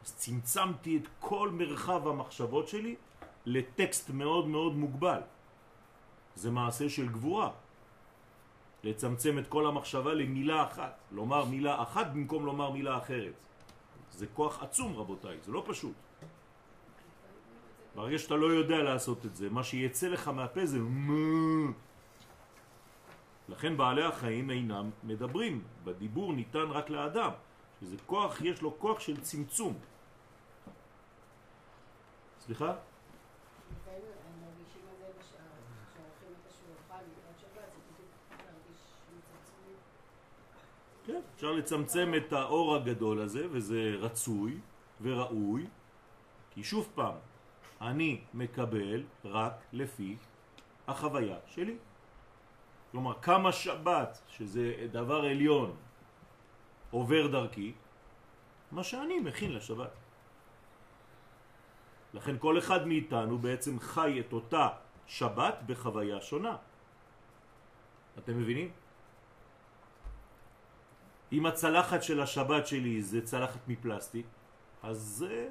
אז 0.06 0.14
צמצמתי 0.14 0.96
את 0.96 1.08
כל 1.20 1.50
מרחב 1.52 2.08
המחשבות 2.08 2.68
שלי 2.68 2.94
לטקסט 3.46 4.10
מאוד 4.10 4.46
מאוד 4.48 4.76
מוגבל. 4.76 5.20
זה 6.34 6.50
מעשה 6.50 6.88
של 6.88 7.08
גבורה. 7.08 7.50
לצמצם 8.84 9.38
את 9.38 9.46
כל 9.46 9.66
המחשבה 9.66 10.14
למילה 10.14 10.62
אחת, 10.64 10.98
לומר 11.12 11.44
מילה 11.44 11.82
אחת 11.82 12.06
במקום 12.06 12.46
לומר 12.46 12.70
מילה 12.70 12.98
אחרת. 12.98 13.34
זה 14.10 14.26
כוח 14.26 14.62
עצום 14.62 14.96
רבותיי, 14.96 15.38
זה 15.42 15.52
לא 15.52 15.62
פשוט. 15.66 15.94
ברגע 17.94 18.18
שאתה 18.18 18.36
לא 18.36 18.46
יודע 18.46 18.78
לעשות 18.78 19.26
את 19.26 19.36
זה, 19.36 19.50
מה 19.50 19.64
שיצא 19.64 20.08
לך 20.08 20.28
מהפה 20.28 20.66
זה 20.66 20.78
לכן 23.48 23.76
בעלי 23.76 24.04
החיים 24.04 24.50
אינם 24.50 24.90
מדברים, 25.04 25.62
בדיבור 25.84 26.32
ניתן 26.32 26.70
רק 26.70 26.90
לאדם, 26.90 27.30
שזה 27.80 27.96
כוח, 28.06 28.40
יש 28.42 28.62
לו 28.62 28.78
כוח 28.78 29.00
של 29.00 29.20
צמצום. 29.20 29.74
סליחה? 32.46 32.74
כן, 41.06 41.20
אפשר 41.34 41.52
לצמצם 41.52 42.12
את 42.16 42.32
האור 42.32 42.76
הגדול 42.76 43.20
הזה, 43.20 43.46
וזה 43.50 43.94
רצוי 43.98 44.58
וראוי, 45.02 45.66
כי 46.50 46.64
שוב 46.64 46.88
פעם, 46.94 47.14
אני 47.80 48.20
מקבל 48.34 49.02
רק 49.24 49.54
לפי 49.72 50.16
החוויה 50.88 51.38
שלי. 51.46 51.76
כלומר, 52.92 53.14
כמה 53.22 53.52
שבת, 53.52 54.22
שזה 54.28 54.86
דבר 54.92 55.24
עליון, 55.24 55.76
עובר 56.90 57.26
דרכי, 57.26 57.72
מה 58.72 58.84
שאני 58.84 59.20
מכין 59.20 59.52
לשבת. 59.52 60.05
לכן 62.16 62.36
כל 62.38 62.58
אחד 62.58 62.86
מאיתנו 62.86 63.38
בעצם 63.38 63.80
חי 63.80 64.20
את 64.20 64.32
אותה 64.32 64.68
שבת 65.06 65.58
בחוויה 65.66 66.20
שונה. 66.20 66.56
אתם 68.18 68.38
מבינים? 68.38 68.70
אם 71.32 71.46
הצלחת 71.46 72.02
של 72.02 72.20
השבת 72.20 72.66
שלי 72.66 73.02
זה 73.02 73.20
צלחת 73.20 73.68
מפלסטיק, 73.68 74.26
אז 74.82 74.96
זה... 74.96 75.48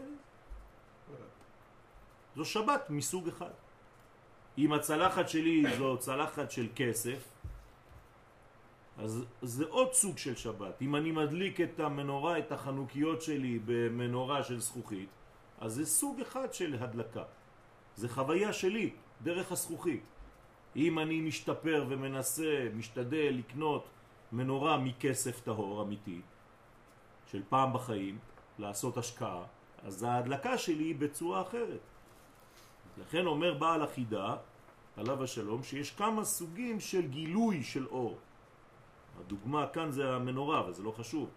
זו 2.36 2.46
שבת 2.46 2.90
מסוג 2.90 3.28
אחד. 3.28 3.54
אם 4.58 4.74
הצלחת 4.74 5.30
שלי 5.30 5.64
זו 5.78 5.98
צלחת 5.98 6.52
של 6.52 6.68
כסף, 6.76 7.22
אז 8.98 9.26
זה 9.42 9.66
עוד 9.70 9.94
סוג 9.94 10.18
של 10.18 10.36
שבת. 10.36 10.82
אם 10.82 10.96
אני 10.96 11.12
מדליק 11.12 11.62
את 11.62 11.80
המנורה, 11.80 12.40
את 12.40 12.52
החנוכיות 12.52 13.22
שלי 13.22 13.60
במנורה 13.66 14.44
של 14.44 14.60
זכוכית, 14.60 15.10
אז 15.66 15.74
זה 15.74 15.86
סוג 15.86 16.22
אחד 16.22 16.54
של 16.54 16.78
הדלקה. 16.80 17.24
זה 17.96 18.10
חוויה 18.10 18.54
שלי, 18.54 18.94
דרך 19.22 19.52
הזכוכית. 19.52 20.04
אם 20.76 21.00
אני 21.00 21.22
משתפר 21.22 21.86
ומנסה, 21.90 22.68
משתדל 22.74 23.34
לקנות 23.38 23.88
מנורה 24.32 24.78
מכסף 24.78 25.42
טהור 25.42 25.82
אמיתי, 25.82 26.22
של 27.32 27.42
פעם 27.50 27.74
בחיים, 27.74 28.18
לעשות 28.60 28.98
השקעה, 28.98 29.44
אז 29.84 30.04
ההדלקה 30.04 30.58
שלי 30.58 30.84
היא 30.84 30.96
בצורה 30.96 31.42
אחרת. 31.42 31.82
לכן 32.98 33.26
אומר 33.26 33.54
בעל 33.54 33.82
החידה, 33.82 34.36
עליו 34.98 35.24
השלום, 35.24 35.64
שיש 35.64 35.92
כמה 35.92 36.24
סוגים 36.26 36.80
של 36.80 37.08
גילוי 37.08 37.64
של 37.64 37.88
אור. 37.88 38.18
הדוגמה 39.20 39.68
כאן 39.74 39.92
זה 39.92 40.16
המנורה, 40.16 40.60
אבל 40.60 40.74
זה 40.74 40.84
לא 40.84 40.92
חשוב. 40.92 41.30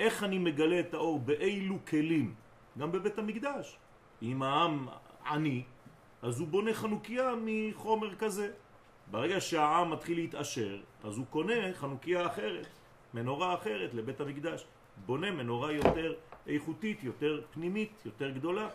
איך 0.00 0.24
אני 0.24 0.38
מגלה 0.38 0.80
את 0.80 0.94
האור, 0.94 1.18
באילו 1.18 1.78
כלים? 1.88 2.43
גם 2.78 2.92
בבית 2.92 3.18
המקדש. 3.18 3.76
אם 4.22 4.42
העם 4.42 4.88
עני, 5.26 5.62
אז 6.22 6.40
הוא 6.40 6.48
בונה 6.48 6.74
חנוכיה 6.74 7.32
מחומר 7.44 8.14
כזה. 8.14 8.52
ברגע 9.10 9.40
שהעם 9.40 9.90
מתחיל 9.90 10.16
להתעשר, 10.18 10.80
אז 11.04 11.16
הוא 11.16 11.26
קונה 11.30 11.74
חנוכיה 11.74 12.26
אחרת, 12.26 12.66
מנורה 13.14 13.54
אחרת 13.54 13.94
לבית 13.94 14.20
המקדש. 14.20 14.66
בונה 15.06 15.30
מנורה 15.30 15.72
יותר 15.72 16.14
איכותית, 16.46 17.04
יותר 17.04 17.42
פנימית, 17.50 18.02
יותר 18.04 18.30
גדולה. 18.30 18.68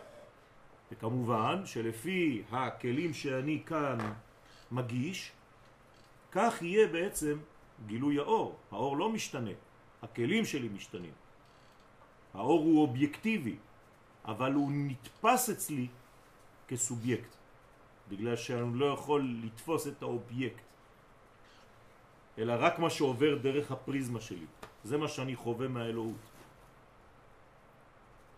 וכמובן 0.92 1.62
שלפי 1.64 2.42
הכלים 2.50 3.14
שאני 3.14 3.62
כאן 3.66 3.98
מגיש, 4.70 5.32
כך 6.32 6.62
יהיה 6.62 6.86
בעצם 6.86 7.38
גילוי 7.86 8.18
האור. 8.18 8.58
האור 8.70 8.96
לא 8.96 9.08
משתנה, 9.10 9.50
הכלים 10.02 10.44
שלי 10.44 10.68
משתנים. 10.68 11.12
האור 12.34 12.60
הוא 12.60 12.82
אובייקטיבי, 12.82 13.56
אבל 14.24 14.52
הוא 14.52 14.70
נתפס 14.74 15.50
אצלי 15.50 15.86
כסובייקט, 16.68 17.36
בגלל 18.08 18.36
שאני 18.36 18.78
לא 18.78 18.86
יכול 18.86 19.28
לתפוס 19.44 19.86
את 19.86 20.02
האובייקט, 20.02 20.62
אלא 22.38 22.54
רק 22.58 22.78
מה 22.78 22.90
שעובר 22.90 23.38
דרך 23.38 23.70
הפריזמה 23.70 24.20
שלי. 24.20 24.46
זה 24.84 24.98
מה 24.98 25.08
שאני 25.08 25.36
חווה 25.36 25.68
מהאלוהות. 25.68 26.24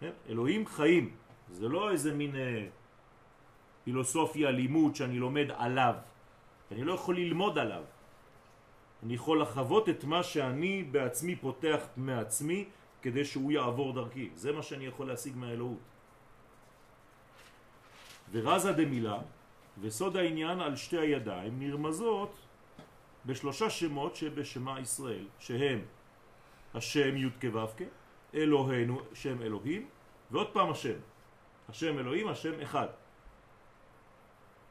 כן? 0.01 0.11
אלוהים 0.29 0.67
חיים, 0.67 1.17
זה 1.51 1.69
לא 1.69 1.91
איזה 1.91 2.15
מין 2.15 2.37
אה, 2.37 2.67
פילוסופיה, 3.85 4.51
לימוד 4.51 4.97
שאני 4.97 5.19
לומד 5.19 5.51
עליו. 5.57 5.95
אני 6.73 6.85
לא 6.85 6.93
יכול 6.93 7.17
ללמוד 7.17 7.59
עליו. 7.59 7.85
אני 9.03 9.15
יכול 9.15 9.43
לחוות 9.43 9.89
את 9.89 10.05
מה 10.05 10.23
שאני 10.23 10.83
בעצמי 10.83 11.37
פותח 11.37 11.81
מעצמי 11.97 12.65
כדי 13.03 13.25
שהוא 13.25 13.53
יעבור 13.53 13.93
דרכי. 13.93 14.31
זה 14.35 14.53
מה 14.53 14.63
שאני 14.63 14.87
יכול 14.87 15.07
להשיג 15.07 15.37
מהאלוהות. 15.37 15.79
ורזה 18.33 18.73
דמילה 18.73 19.19
וסוד 19.81 20.17
העניין 20.17 20.61
על 20.61 20.77
שתי 20.77 20.99
הידיים 20.99 21.59
נרמזות 21.59 22.35
בשלושה 23.27 23.71
שמות 23.71 24.17
שבשמה 24.17 24.81
ישראל, 24.81 25.27
שהם 25.39 25.81
השם 26.75 27.17
י' 27.17 27.31
כו' 27.41 27.85
אלוהינו, 28.35 29.01
שם 29.15 29.43
אלוהים, 29.43 29.89
ועוד 30.31 30.51
פעם 30.53 30.71
השם. 30.71 30.99
השם 31.69 31.99
אלוהים, 31.99 32.29
השם 32.29 32.61
אחד. 32.61 32.89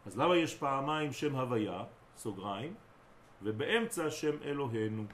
אז 0.06 0.18
למה 0.18 0.38
יש 0.38 0.56
פעמיים 0.56 1.14
שם 1.14 1.36
הוויה, 1.36 1.84
סוגריים, 2.18 2.74
ובאמצע 3.44 4.10
שם 4.10 4.36
אלוהינו, 4.44 5.06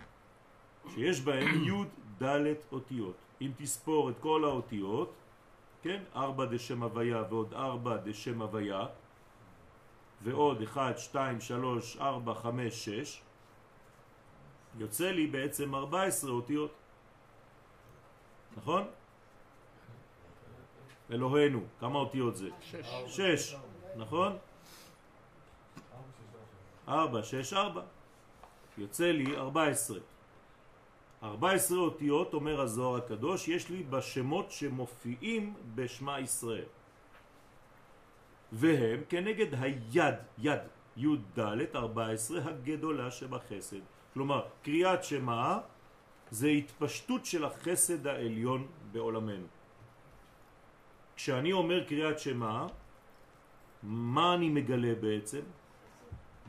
שיש 0.94 1.22
בהם 1.22 1.64
י' 1.64 1.84
ד' 2.24 2.54
אותיות. 2.72 3.16
אם 3.42 3.52
תספור 3.58 4.10
את 4.10 4.16
כל 4.20 4.44
האותיות, 4.44 5.14
כן, 5.82 6.04
ארבע 6.16 6.46
דשם 6.46 6.84
הוויה 6.84 7.24
ועוד 7.30 7.54
ארבע 7.54 7.98
דשם 7.98 8.42
הוויה, 8.42 8.86
ועוד 10.22 10.62
אחד, 10.62 10.94
שתיים, 10.98 11.42
שלוש, 11.42 11.98
ארבע, 11.98 12.34
חמש, 12.34 12.90
שש, 12.90 13.22
יוצא 14.78 15.12
לי 15.12 15.28
בעצם 15.28 15.76
ארבע 15.76 16.04
עשרה 16.04 16.32
אותיות. 16.32 16.72
נכון? 18.58 18.88
אלוהינו, 21.12 21.62
כמה 21.80 22.00
אותיות 22.00 22.38
זה? 22.38 22.50
שש. 22.62 22.88
שש, 23.08 23.56
נכון? 23.96 24.38
ארבע, 26.88 27.24
שש, 27.24 27.54
ארבע. 27.54 27.82
יוצא 28.78 29.12
לי 29.12 29.38
ארבע 29.38 29.68
עשרה. 31.22 31.30
ארבע 31.30 31.52
עשרה 31.52 31.80
אותיות, 31.80 32.34
אומר 32.34 32.62
הזוהר 32.62 32.96
הקדוש, 32.98 33.48
יש 33.48 33.70
לי 33.70 33.84
בשמות 33.84 34.52
שמופיעים 34.52 35.54
בשמה 35.76 36.20
ישראל. 36.20 36.66
והם 38.52 39.02
כנגד 39.10 39.54
היד, 39.54 40.16
יד, 40.38 40.60
י"ד, 40.98 41.40
14, 41.76 42.40
הגדולה 42.46 43.12
שבחסד. 43.12 43.84
כלומר, 44.14 44.46
קריאת 44.64 45.04
שמה 45.04 45.60
זה 46.32 46.48
התפשטות 46.48 47.26
של 47.26 47.46
החסד 47.46 48.08
העליון 48.08 48.68
בעולמנו. 48.92 49.46
כשאני 51.16 51.52
אומר 51.54 51.84
קריאת 51.84 52.20
שמה, 52.20 52.68
מה 53.84 54.34
אני 54.34 54.50
מגלה 54.50 54.96
בעצם? 54.96 55.42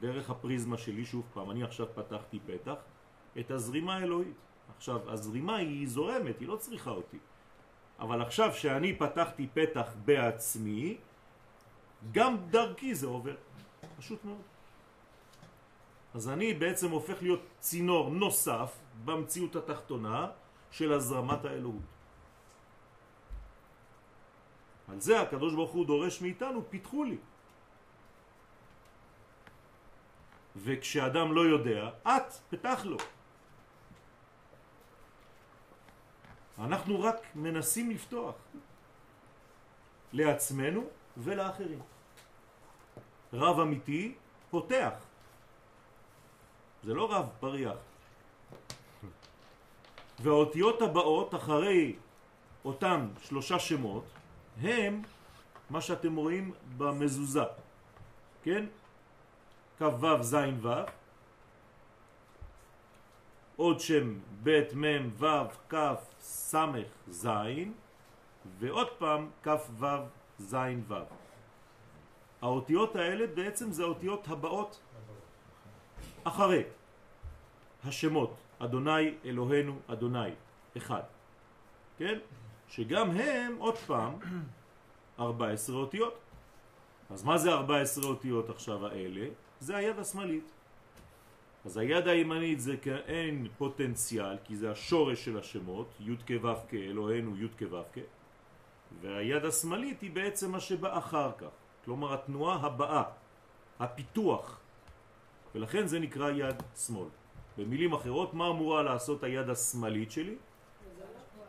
דרך 0.00 0.31
הפריזמה 0.31 0.78
שלי, 0.78 1.04
שוב 1.04 1.26
פעם, 1.35 1.50
אני 1.50 1.62
עכשיו 1.62 1.87
פתחתי 1.94 2.38
פתח, 2.46 2.78
את 3.38 3.50
הזרימה 3.50 3.96
האלוהית. 3.96 4.47
עכשיו, 4.79 5.11
הזרימה 5.11 5.57
היא 5.57 5.88
זורמת, 5.88 6.41
היא 6.41 6.49
לא 6.49 6.57
צריכה 6.57 6.91
אותי. 6.91 7.19
אבל 7.99 8.23
עכשיו 8.23 8.55
שאני 8.55 8.97
פתחתי 8.97 9.47
פתח 9.55 9.95
בעצמי, 10.05 10.97
גם 12.12 12.37
דרכי 12.51 12.95
זה 12.95 13.07
עובר. 13.07 13.37
פשוט 13.99 14.25
מאוד. 14.25 14.43
אז 16.14 16.29
אני 16.29 16.55
בעצם 16.55 16.91
הופך 16.91 17.23
להיות 17.23 17.43
צינור 17.59 18.11
נוסף 18.11 18.79
במציאות 19.05 19.57
התחתונה 19.57 20.31
של 20.71 20.93
הזרמת 20.93 21.45
האלוהות. 21.45 21.88
על 24.88 25.01
זה 25.01 25.21
הקדוש 25.21 25.55
ברוך 25.55 25.71
הוא 25.71 25.87
דורש 25.87 26.23
מאיתנו, 26.23 26.62
פיתחו 26.71 27.05
לי. 27.05 27.19
וכשאדם 30.57 31.33
לא 31.33 31.41
יודע, 31.41 31.91
את 32.03 32.29
פתח 32.51 32.81
לו. 32.85 32.97
אנחנו 36.59 37.01
רק 37.01 37.16
מנסים 37.35 37.90
לפתוח. 37.90 38.35
לעצמנו 40.12 40.85
ולאחרים. 41.16 41.81
רב 43.33 43.61
אמיתי 43.61 44.14
פותח. 44.51 44.92
זה 46.85 46.94
לא 46.94 47.12
רב 47.12 47.29
פריח. 47.40 47.77
והאותיות 50.21 50.83
הבאות 50.83 51.35
אחרי 51.35 51.97
אותם 52.64 53.09
שלושה 53.23 53.59
שמות 53.59 54.05
הם 54.61 55.03
מה 55.71 55.81
שאתם 55.81 56.16
רואים 56.16 56.53
במזוזה, 56.77 57.44
כן? 58.42 58.66
כ"ו 59.79 60.23
ז' 60.23 60.35
ו' 60.62 60.68
עוד 63.59 63.81
שם 63.81 64.18
ב' 64.42 64.61
מ' 64.75 65.09
ו' 65.18 65.27
כ' 65.68 65.75
ס' 66.21 66.55
ז' 67.09 67.29
ועוד 68.59 68.88
פעם 68.99 69.31
כ' 69.42 69.49
ו' 69.79 69.87
ז' 70.38 70.57
ו'. 70.88 70.94
האותיות 72.42 72.97
האלה 72.97 73.27
בעצם 73.27 73.73
זה 73.73 73.83
האותיות 73.83 74.29
הבאות 74.29 74.81
אחרי 76.25 76.62
השמות 77.85 78.35
אדוני 78.59 79.14
אלוהינו 79.25 79.79
אדוני 79.87 80.31
אחד 80.77 81.03
כן? 81.99 82.18
שגם 82.68 83.11
הם 83.11 83.57
עוד 83.59 83.77
פעם 83.77 84.12
14 85.18 85.77
אותיות 85.77 86.18
אז 87.11 87.25
מה 87.25 87.38
זה 87.38 87.53
14 87.53 88.05
אותיות 88.05 88.51
עכשיו 88.51 88.87
האלה? 88.87 89.27
זה 89.61 89.77
היד 89.77 89.99
השמאלית 89.99 90.51
אז 91.68 91.76
היד 91.76 92.09
הימנית 92.09 92.61
זה 92.61 92.76
כאין 92.76 93.48
פוטנציאל 93.59 94.37
כי 94.44 94.57
זה 94.57 94.70
השורש 94.70 95.24
של 95.24 95.38
השמות 95.38 95.88
י' 96.00 96.16
כו' 96.26 96.54
כאלוהינו 96.68 97.37
י' 97.37 97.48
כו' 97.59 98.00
והיד 99.00 99.44
השמאלית 99.44 100.00
היא 100.00 100.11
בעצם 100.11 100.52
מה 100.52 100.61
שבא 100.61 100.98
אחר 100.98 101.31
כך 101.38 101.46
כלומר 101.85 102.14
התנועה 102.14 102.57
הבאה, 102.57 103.02
הפיתוח 103.81 104.61
ולכן 105.54 105.87
זה 105.87 105.98
נקרא 105.98 106.31
יד 106.31 106.62
שמאל 106.87 107.09
במילים 107.59 107.92
אחרות, 107.92 108.35
מה 108.35 108.48
אמורה 108.48 108.83
לעשות 108.83 109.24
היד 109.24 109.50
השמאלית 109.50 110.11
שלי? 110.11 110.37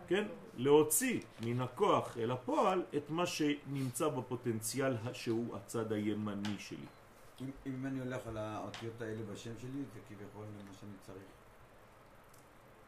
כן? 0.07 0.27
להוציא 0.57 1.19
מן 1.41 1.61
הכוח 1.61 2.17
אל 2.17 2.31
הפועל 2.31 2.83
את 2.97 3.09
מה 3.09 3.25
שנמצא 3.25 4.07
בפוטנציאל 4.07 4.93
שהוא 5.13 5.55
הצד 5.55 5.91
הימני 5.91 6.55
שלי. 6.57 6.98
אם, 7.41 7.51
אם 7.65 7.85
אני 7.85 7.99
הולך 7.99 8.27
על 8.27 8.37
האותיות 8.37 9.01
האלה 9.01 9.21
בשם 9.33 9.59
שלי, 9.61 9.83
זה 9.93 9.99
כביכול 10.07 10.45
מה 10.67 10.73
שאני 10.79 10.91
צריך. 11.01 11.23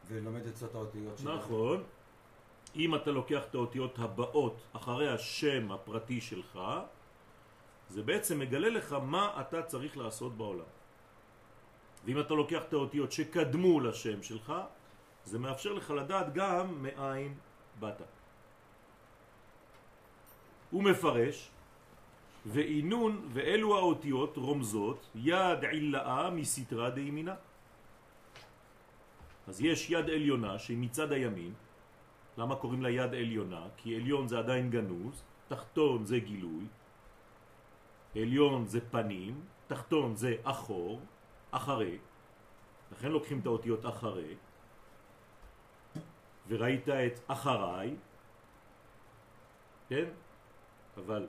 ולומד 0.06 0.46
את 0.46 0.56
זאת 0.56 0.74
האותיות 0.74 1.18
שלי. 1.18 1.34
נכון. 1.34 1.82
אם 2.76 2.94
אתה 2.94 3.10
לוקח 3.10 3.42
את 3.50 3.54
האותיות 3.54 3.98
הבאות 3.98 4.56
אחרי 4.72 5.08
השם 5.08 5.72
הפרטי 5.72 6.20
שלך, 6.20 6.58
זה 7.88 8.02
בעצם 8.02 8.38
מגלה 8.38 8.68
לך 8.68 8.92
מה 8.92 9.40
אתה 9.40 9.62
צריך 9.62 9.96
לעשות 9.96 10.36
בעולם. 10.36 10.70
ואם 12.04 12.20
אתה 12.20 12.34
לוקח 12.34 12.62
את 12.68 12.72
האותיות 12.72 13.12
שקדמו 13.12 13.80
לשם 13.80 14.22
שלך, 14.22 14.52
זה 15.24 15.38
מאפשר 15.38 15.72
לך 15.72 15.90
לדעת 15.90 16.34
גם 16.34 16.82
מאין 16.82 17.34
באת. 17.80 18.02
הוא 20.70 20.82
מפרש, 20.82 21.50
ואינון 22.46 23.28
ואלו 23.28 23.78
האותיות 23.78 24.36
רומזות 24.36 25.10
יד 25.14 25.64
עילאה 25.64 26.30
מסתרה 26.30 26.90
דימינה. 26.90 27.34
אז 29.48 29.60
יש 29.60 29.90
יד 29.90 30.10
עליונה 30.10 30.58
שהיא 30.58 30.78
מצד 30.78 31.12
הימין. 31.12 31.54
למה 32.38 32.56
קוראים 32.56 32.82
לה 32.82 32.90
יד 32.90 33.14
עליונה? 33.14 33.66
כי 33.76 33.96
עליון 33.96 34.28
זה 34.28 34.38
עדיין 34.38 34.70
גנוז, 34.70 35.22
תחתון 35.48 36.04
זה 36.04 36.18
גילוי, 36.18 36.64
עליון 38.16 38.66
זה 38.66 38.80
פנים, 38.80 39.40
תחתון 39.66 40.16
זה 40.16 40.36
אחור, 40.42 41.00
אחרי, 41.50 41.98
לכן 42.92 43.12
לוקחים 43.12 43.38
את 43.38 43.46
האותיות 43.46 43.86
אחרי, 43.86 44.34
וראית 46.48 46.88
את 46.88 47.20
אחריי, 47.26 47.96
כן? 49.88 50.08
אבל 50.96 51.26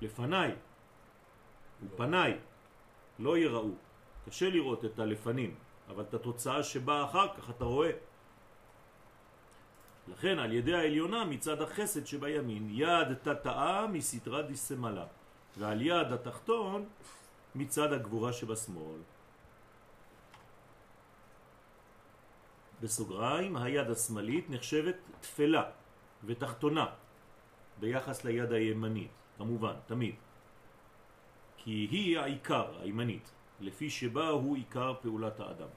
לפניי 0.00 0.54
ופניי 1.82 2.38
לא 3.18 3.38
יראו. 3.38 3.70
קשה 4.28 4.50
לראות 4.50 4.84
את 4.84 4.98
הלפנים, 4.98 5.54
אבל 5.88 6.02
את 6.02 6.14
התוצאה 6.14 6.62
שבאה 6.62 7.04
אחר 7.04 7.34
כך 7.34 7.50
אתה 7.50 7.64
רואה. 7.64 7.90
לכן 10.08 10.38
על 10.38 10.52
ידי 10.52 10.74
העליונה 10.74 11.24
מצד 11.24 11.62
החסד 11.62 12.06
שבימין, 12.06 12.68
יד 12.70 13.14
תתאה 13.22 13.86
מסתרה 13.86 14.42
דיסמלה, 14.42 15.06
ועל 15.58 15.82
יד 15.82 16.12
התחתון 16.12 16.88
מצד 17.54 17.92
הגבורה 17.92 18.32
שבשמאל. 18.32 19.00
בסוגריים, 22.80 23.56
היד 23.56 23.90
השמאלית 23.90 24.50
נחשבת 24.50 24.96
תפלה 25.20 25.64
ותחתונה 26.24 26.86
ביחס 27.80 28.24
ליד 28.24 28.52
הימנית, 28.52 29.19
כמובן, 29.40 29.74
תמיד. 29.86 30.14
כי 31.56 31.88
היא 31.90 32.18
העיקר, 32.18 32.80
הימנית, 32.80 33.30
לפי 33.60 33.90
שבה 33.90 34.28
הוא 34.28 34.56
עיקר 34.56 34.94
פעולת 35.02 35.40
האדם. 35.40 35.68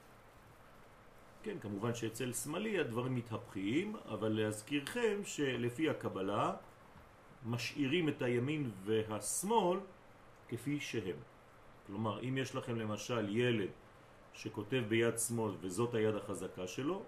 כן, 1.42 1.56
כמובן 1.60 1.94
שאצל 1.94 2.32
שמאלי 2.32 2.78
הדברים 2.78 3.14
מתהפכים, 3.14 3.96
אבל 4.08 4.28
להזכירכם 4.28 5.20
שלפי 5.24 5.88
הקבלה 5.90 6.52
משאירים 7.46 8.08
את 8.08 8.22
הימין 8.22 8.70
והשמאל 8.84 9.80
כפי 10.48 10.80
שהם. 10.80 11.16
כלומר, 11.86 12.20
אם 12.20 12.38
יש 12.38 12.54
לכם 12.54 12.76
למשל 12.76 13.36
ילד 13.36 13.70
שכותב 14.32 14.82
ביד 14.88 15.18
שמאל 15.18 15.52
וזאת 15.60 15.94
היד 15.94 16.14
החזקה 16.14 16.66
שלו, 16.66 17.02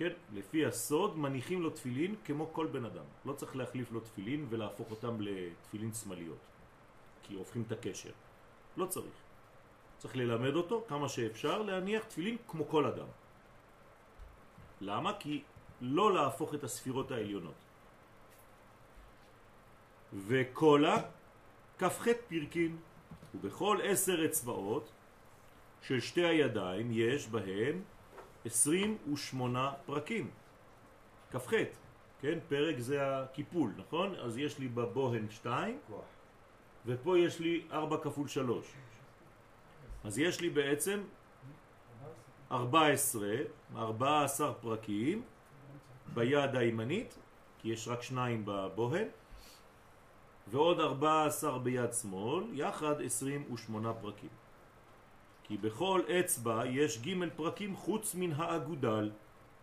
כן, 0.00 0.12
לפי 0.32 0.66
הסוד 0.66 1.18
מניחים 1.18 1.62
לו 1.62 1.70
תפילין 1.70 2.14
כמו 2.24 2.52
כל 2.52 2.66
בן 2.66 2.84
אדם. 2.84 3.04
לא 3.24 3.32
צריך 3.32 3.56
להחליף 3.56 3.92
לו 3.92 4.00
תפילין 4.00 4.46
ולהפוך 4.48 4.90
אותם 4.90 5.20
לתפילין 5.20 5.92
שמאליות, 5.92 6.38
כי 7.22 7.34
הופכים 7.34 7.64
את 7.66 7.72
הקשר. 7.72 8.10
לא 8.76 8.86
צריך. 8.86 9.14
צריך 9.98 10.16
ללמד 10.16 10.54
אותו 10.54 10.84
כמה 10.88 11.08
שאפשר 11.08 11.62
להניח 11.62 12.04
תפילין 12.04 12.36
כמו 12.48 12.68
כל 12.68 12.86
אדם. 12.86 13.06
למה? 14.80 15.12
כי 15.18 15.42
לא 15.80 16.14
להפוך 16.14 16.54
את 16.54 16.64
הספירות 16.64 17.10
העליונות. 17.10 17.60
וקולה 20.26 20.96
כ"ח 21.78 22.06
פרקין, 22.28 22.76
ובכל 23.34 23.78
עשר 23.84 24.24
אצבעות 24.24 24.90
של 25.82 26.00
שתי 26.00 26.24
הידיים 26.24 26.88
יש 26.92 27.28
בהם 27.28 27.82
28 28.44 29.72
פרקים. 29.86 30.30
כ"ח, 31.30 31.52
כן? 32.20 32.38
פרק 32.48 32.78
זה 32.78 33.16
הקיפול, 33.16 33.72
נכון? 33.76 34.14
אז 34.14 34.38
יש 34.38 34.58
לי 34.58 34.68
בבוהן 34.68 35.30
2, 35.30 35.78
ופה 36.86 37.18
יש 37.18 37.40
לי 37.40 37.66
4 37.72 37.96
כפול 38.02 38.28
3. 38.28 38.66
אז 40.04 40.18
יש 40.18 40.40
לי 40.40 40.50
בעצם 40.50 41.02
14, 42.52 43.28
14 43.76 44.54
פרקים 44.54 45.22
ביד 46.14 46.56
הימנית, 46.56 47.18
כי 47.58 47.68
יש 47.68 47.88
רק 47.88 48.02
שניים 48.02 48.42
בבוהן, 48.44 49.08
ועוד 50.48 50.80
14 50.80 51.58
ביד 51.58 51.92
שמאל, 51.92 52.44
יחד 52.52 53.00
28 53.00 53.94
פרקים. 53.94 54.39
כי 55.50 55.56
בכל 55.56 56.00
אצבע 56.20 56.66
יש 56.66 56.98
ג' 57.02 57.28
פרקים 57.36 57.76
חוץ 57.76 58.14
מן 58.14 58.32
האגודל, 58.32 59.10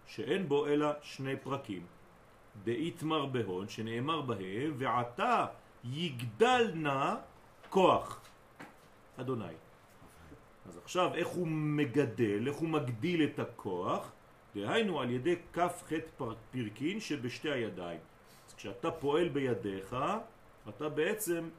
שאין 0.06 0.47
בו 0.50 0.67
אלא 0.67 0.88
שני 1.02 1.36
פרקים. 1.36 1.86
דאיתמר 2.63 3.26
בהון, 3.26 3.69
שנאמר 3.69 4.21
בהם, 4.21 4.73
ועתה 4.78 5.45
יגדל 5.84 6.71
נא 6.73 7.15
כוח 7.69 8.21
אדוני. 9.17 9.54
אז 10.67 10.78
עכשיו 10.78 11.15
איך 11.15 11.28
הוא 11.28 11.47
מגדל, 11.47 12.47
איך 12.47 12.56
הוא 12.56 12.69
מגדיל 12.69 13.23
את 13.23 13.39
הכוח? 13.39 14.12
דהיינו 14.56 15.02
על 15.02 15.12
ידי 15.12 15.36
כף 15.54 15.84
ח' 15.88 15.93
פרקין 16.52 17.00
שבשתי 17.00 17.52
הידיים. 17.52 18.00
אז 18.47 18.54
כשאתה 18.54 18.91
פועל 18.91 19.30
בידיך, 19.30 19.95
אתה 20.69 20.89
בעצם 20.89 21.50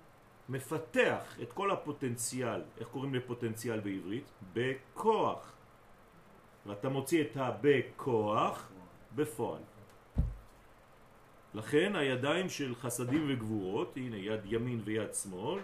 מפתח 0.48 1.38
את 1.42 1.52
כל 1.52 1.70
הפוטנציאל, 1.70 2.62
איך 2.78 2.88
קוראים 2.88 3.14
לפוטנציאל 3.14 3.80
בעברית? 3.80 4.24
בכוח. 4.52 5.52
ואתה 6.66 6.88
מוציא 6.88 7.22
את 7.22 7.36
הבכוח 7.36 8.68
בפועל. 9.14 9.62
לכן 11.54 11.96
הידיים 11.96 12.48
של 12.48 12.74
חסדים 12.74 13.26
וגבורות, 13.28 13.96
הנה 13.96 14.16
יד 14.16 14.40
ימין 14.44 14.80
ויד 14.84 15.14
שמאל, 15.14 15.60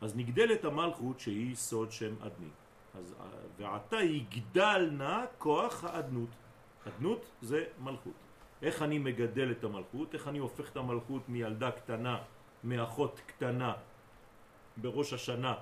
אז 0.00 0.16
נגדלת 0.16 0.64
המלכות 0.64 1.20
שהיא 1.20 1.54
סוד 1.54 1.92
שם 1.92 2.14
אדני. 2.20 2.50
אז 2.94 3.14
ועתה 3.58 3.96
יגדל 3.96 4.90
נא 4.92 5.24
כוח 5.38 5.84
האדנות. 5.84 6.28
אדנות 6.88 7.30
זה 7.42 7.64
מלכות. 7.78 8.12
איך 8.62 8.82
אני 8.82 8.98
מגדל 8.98 9.50
את 9.50 9.64
המלכות? 9.64 10.14
איך 10.14 10.28
אני 10.28 10.38
הופך 10.38 10.70
את 10.70 10.76
המלכות 10.76 11.28
מילדה 11.28 11.70
קטנה 11.70 12.18
מאחות 12.64 13.20
קטנה 13.26 13.72
בראש 14.80 15.12
השנה 15.12 15.54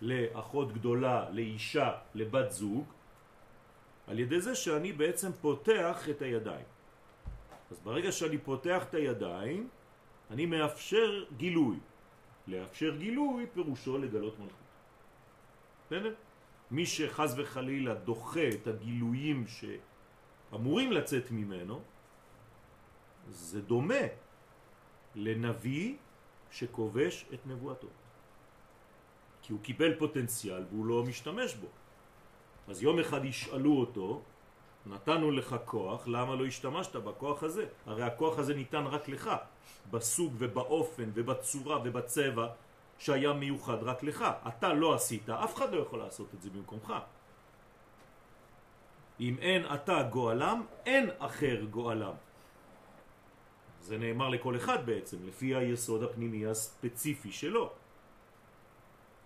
לאחות 0.00 0.72
גדולה, 0.72 1.30
לאישה, 1.30 1.92
לבת 2.14 2.50
זוג, 2.50 2.84
על 4.06 4.18
ידי 4.18 4.40
זה 4.40 4.54
שאני 4.54 4.92
בעצם 4.92 5.32
פותח 5.32 6.08
את 6.10 6.22
הידיים. 6.22 6.66
אז 7.70 7.80
ברגע 7.80 8.12
שאני 8.12 8.38
פותח 8.38 8.84
את 8.88 8.94
הידיים, 8.94 9.68
אני 10.30 10.46
מאפשר 10.46 11.24
גילוי. 11.36 11.76
לאפשר 12.46 12.96
גילוי 12.96 13.46
פירושו 13.54 13.98
לגלות 13.98 14.38
מלכות. 14.38 14.66
בסדר? 15.86 16.14
מי 16.70 16.86
שחז 16.86 17.38
וחלילה 17.38 17.94
דוחה 17.94 18.48
את 18.48 18.66
הגילויים 18.66 19.44
שאמורים 19.46 20.92
לצאת 20.92 21.30
ממנו, 21.30 21.82
זה 23.30 23.62
דומה 23.62 24.04
לנביא 25.14 25.96
שכובש 26.50 27.26
את 27.34 27.46
נבואתו. 27.46 27.88
כי 29.46 29.52
הוא 29.52 29.60
קיבל 29.62 29.94
פוטנציאל 29.94 30.64
והוא 30.70 30.86
לא 30.86 31.02
משתמש 31.02 31.54
בו. 31.54 31.66
אז 32.68 32.82
יום 32.82 32.98
אחד 32.98 33.24
ישאלו 33.24 33.80
אותו, 33.80 34.22
נתנו 34.86 35.30
לך 35.30 35.56
כוח, 35.64 36.08
למה 36.08 36.34
לא 36.34 36.46
השתמשת 36.46 36.96
בכוח 36.96 37.42
הזה? 37.42 37.66
הרי 37.86 38.02
הכוח 38.02 38.38
הזה 38.38 38.54
ניתן 38.54 38.84
רק 38.86 39.08
לך, 39.08 39.30
בסוג 39.90 40.34
ובאופן 40.38 41.10
ובצורה 41.14 41.78
ובצבע 41.84 42.48
שהיה 42.98 43.32
מיוחד 43.32 43.82
רק 43.82 44.02
לך. 44.02 44.24
אתה 44.48 44.72
לא 44.72 44.94
עשית, 44.94 45.30
אף 45.30 45.54
אחד 45.54 45.72
לא 45.72 45.80
יכול 45.80 45.98
לעשות 45.98 46.26
את 46.34 46.42
זה 46.42 46.50
במקומך. 46.50 46.92
אם 49.20 49.36
אין 49.40 49.66
אתה 49.74 50.02
גואלם, 50.02 50.62
אין 50.86 51.10
אחר 51.18 51.64
גואלם. 51.70 52.14
זה 53.80 53.98
נאמר 53.98 54.28
לכל 54.28 54.56
אחד 54.56 54.86
בעצם, 54.86 55.16
לפי 55.26 55.54
היסוד 55.54 56.02
הפנימי 56.02 56.46
הספציפי 56.46 57.32
שלו. 57.32 57.85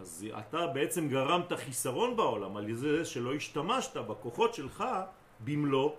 אז 0.00 0.26
אתה 0.38 0.66
בעצם 0.66 1.08
גרמת 1.08 1.52
חיסרון 1.52 2.16
בעולם 2.16 2.56
על 2.56 2.72
זה 2.74 3.04
שלא 3.04 3.34
השתמשת 3.34 3.96
בכוחות 3.96 4.54
שלך 4.54 4.84
במלוא 5.44 5.92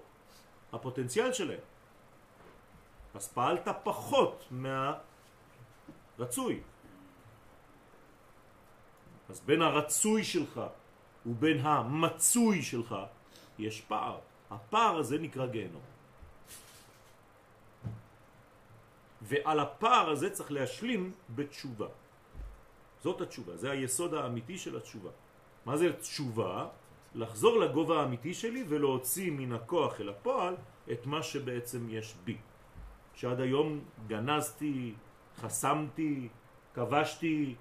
הפוטנציאל 0.73 1.33
שלהם. 1.33 1.59
אז 3.13 3.27
פעלת 3.27 3.67
פחות 3.83 4.45
מהרצוי. 6.17 6.61
אז 9.29 9.39
בין 9.39 9.61
הרצוי 9.61 10.23
שלך 10.23 10.61
ובין 11.25 11.59
המצוי 11.59 12.61
שלך 12.61 12.95
יש 13.59 13.81
פער. 13.81 14.19
הפער 14.51 14.97
הזה 14.97 15.17
נקרא 15.19 15.45
גיהנום. 15.45 15.81
ועל 19.21 19.59
הפער 19.59 20.09
הזה 20.09 20.29
צריך 20.29 20.51
להשלים 20.51 21.11
בתשובה. 21.29 22.00
זאת 23.01 23.21
התשובה, 23.21 23.57
זה 23.57 23.71
היסוד 23.71 24.13
האמיתי 24.13 24.57
של 24.57 24.77
התשובה. 24.77 25.09
מה 25.65 25.77
זה 25.77 25.93
תשובה? 25.93 26.67
לחזור 27.15 27.59
לגובה 27.59 28.01
האמיתי 28.01 28.33
שלי 28.33 28.63
ולהוציא 28.67 29.31
מן 29.31 29.51
הכוח 29.51 30.01
אל 30.01 30.09
הפועל 30.09 30.55
את 30.91 31.05
מה 31.05 31.23
שבעצם 31.23 31.89
יש 31.89 32.15
בי. 32.23 32.37
שעד 33.13 33.39
היום 33.39 33.79
גנזתי, 34.07 34.93
חסמתי, 35.37 36.29
כבשתי, 36.73 37.55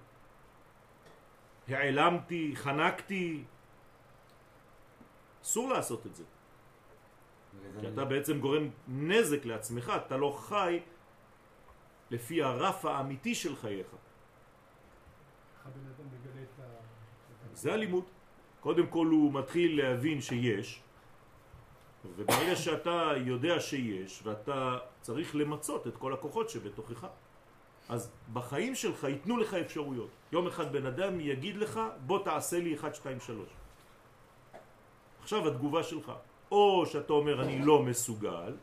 העלמתי, 1.68 2.53
חנקתי. 2.55 3.44
אסור 5.42 5.68
לעשות 5.68 6.07
את 6.07 6.14
זה. 6.14 6.24
כי 7.81 7.88
אתה 7.88 8.05
בעצם 8.05 8.40
גורם 8.40 8.68
נזק 8.88 9.44
לעצמך, 9.44 9.92
אתה 10.07 10.16
לא 10.16 10.38
חי 10.40 10.81
לפי 12.11 12.42
הרף 12.42 12.85
האמיתי 12.85 13.35
של 13.35 13.57
חייך. 13.57 13.87
זה 17.52 17.72
הלימוד. 17.72 18.04
קודם 18.61 18.87
כל 18.87 19.06
הוא 19.06 19.33
מתחיל 19.33 19.83
להבין 19.83 20.20
שיש, 20.20 20.83
וברגע 22.04 22.56
שאתה 22.56 23.12
יודע 23.16 23.61
שיש, 23.61 24.20
ואתה 24.24 24.78
צריך 25.00 25.35
למצות 25.35 25.87
את 25.87 25.96
כל 25.96 26.12
הכוחות 26.12 26.50
שבתוכך, 26.50 27.06
אז 27.88 28.11
בחיים 28.33 28.74
שלך 28.74 29.04
ייתנו 29.04 29.37
לך 29.37 29.54
אפשרויות. 29.54 30.11
יום 30.33 30.46
אחד 30.46 30.72
בן 30.72 30.87
אדם 30.87 31.20
יגיד 31.20 31.56
לך, 31.56 31.80
בוא 32.06 32.24
תעשה 32.24 32.59
לי 32.59 32.74
1, 32.74 32.94
2, 32.94 33.20
3. 33.20 33.48
עכשיו 35.22 35.48
התגובה 35.48 35.83
שלך. 35.83 36.12
או 36.50 36.87
שאתה 36.87 37.12
אומר, 37.12 37.42
אני 37.42 37.64
לא 37.64 37.83
מסוגל, 37.83 38.56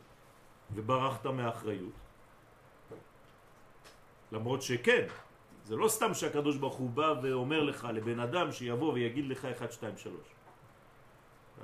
וברחת 0.74 1.26
מאחריות. 1.26 1.92
למרות 4.32 4.62
שכן, 4.62 5.06
זה 5.68 5.76
לא 5.76 5.88
סתם 5.88 6.14
שהקדוש 6.14 6.56
ברוך 6.56 6.74
הוא 6.74 6.90
בא 6.90 7.14
ואומר 7.22 7.62
לך 7.62 7.88
לבן 7.92 8.20
אדם 8.20 8.52
שיבוא 8.52 8.92
ויגיד 8.92 9.26
לך 9.28 9.44
1, 9.44 9.72
2, 9.72 9.98
3. 9.98 10.14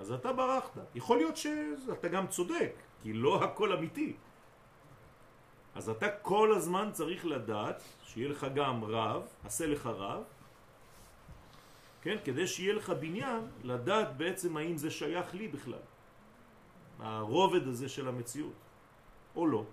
אז 0.00 0.12
אתה 0.12 0.32
ברחת. 0.32 0.80
יכול 0.94 1.16
להיות 1.16 1.36
שאתה 1.36 2.08
גם 2.08 2.26
צודק, 2.26 2.72
כי 3.02 3.12
לא 3.12 3.44
הכל 3.44 3.72
אמיתי. 3.72 4.16
אז 5.74 5.88
אתה 5.88 6.10
כל 6.22 6.54
הזמן 6.54 6.90
צריך 6.92 7.26
לדעת 7.26 7.82
שיהיה 8.04 8.28
לך 8.28 8.46
גם 8.54 8.84
רב, 8.84 9.22
עשה 9.44 9.66
לך 9.66 9.86
רב, 9.86 10.22
כן? 12.02 12.16
כדי 12.24 12.46
שיהיה 12.46 12.74
לך 12.74 12.90
בניין, 12.90 13.48
לדעת 13.62 14.16
בעצם 14.16 14.56
האם 14.56 14.76
זה 14.76 14.90
שייך 14.90 15.34
לי 15.34 15.48
בכלל. 15.48 15.84
הרובד 16.98 17.68
הזה 17.68 17.88
של 17.88 18.08
המציאות, 18.08 18.60
או 19.36 19.46
לא. 19.46 19.64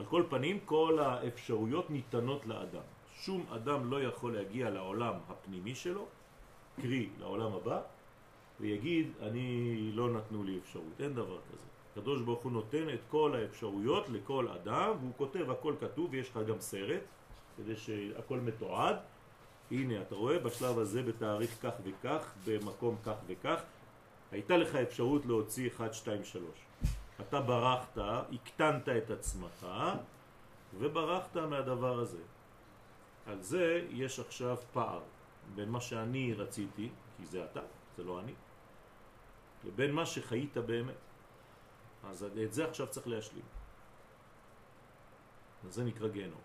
על 0.00 0.06
כל 0.06 0.22
פנים, 0.28 0.58
כל 0.64 0.98
האפשרויות 0.98 1.90
ניתנות 1.90 2.46
לאדם. 2.46 2.82
שום 3.14 3.46
אדם 3.50 3.90
לא 3.90 4.02
יכול 4.02 4.34
להגיע 4.36 4.70
לעולם 4.70 5.14
הפנימי 5.28 5.74
שלו, 5.74 6.06
קרי 6.80 7.08
לעולם 7.18 7.52
הבא, 7.52 7.80
ויגיד, 8.60 9.12
אני 9.22 9.76
לא 9.94 10.10
נתנו 10.10 10.44
לי 10.44 10.58
אפשרות. 10.58 11.00
אין 11.00 11.14
דבר 11.14 11.38
כזה. 11.52 11.66
הקדוש 11.92 12.22
ברוך 12.22 12.42
הוא 12.42 12.52
נותן 12.52 12.88
את 12.94 13.00
כל 13.10 13.34
האפשרויות 13.34 14.08
לכל 14.08 14.48
אדם, 14.48 14.90
והוא 15.00 15.12
כותב, 15.16 15.50
הכל 15.50 15.74
כתוב, 15.80 16.08
ויש 16.10 16.30
לך 16.30 16.38
גם 16.48 16.60
סרט, 16.60 17.02
כדי 17.56 17.76
שהכל 17.76 18.38
מתועד. 18.38 18.96
הנה, 19.70 20.02
אתה 20.02 20.14
רואה, 20.14 20.38
בשלב 20.38 20.78
הזה, 20.78 21.02
בתאריך 21.02 21.56
כך 21.62 21.72
וכך, 21.84 22.32
במקום 22.46 22.96
כך 23.04 23.16
וכך, 23.26 23.62
הייתה 24.32 24.56
לך 24.56 24.74
אפשרות 24.74 25.26
להוציא 25.26 25.68
1, 25.68 25.94
2, 25.94 26.24
3. 26.24 26.69
אתה 27.20 27.40
ברחת, 27.40 27.98
הקטנת 28.32 28.88
את 28.88 29.10
עצמך, 29.10 29.66
וברחת 30.78 31.36
מהדבר 31.36 31.98
הזה. 31.98 32.22
על 33.26 33.42
זה 33.42 33.86
יש 33.90 34.20
עכשיו 34.20 34.56
פער 34.72 35.00
בין 35.54 35.70
מה 35.70 35.80
שאני 35.80 36.34
רציתי, 36.34 36.88
כי 37.16 37.26
זה 37.26 37.44
אתה, 37.44 37.60
זה 37.96 38.04
לא 38.04 38.20
אני, 38.20 38.34
לבין 39.64 39.92
מה 39.92 40.06
שחיית 40.06 40.56
באמת. 40.56 40.94
אז 42.04 42.24
את 42.44 42.52
זה 42.52 42.68
עכשיו 42.68 42.86
צריך 42.86 43.08
להשלים. 43.08 43.44
זה 45.68 45.84
נקרא 45.84 46.08
גיהנום. 46.08 46.40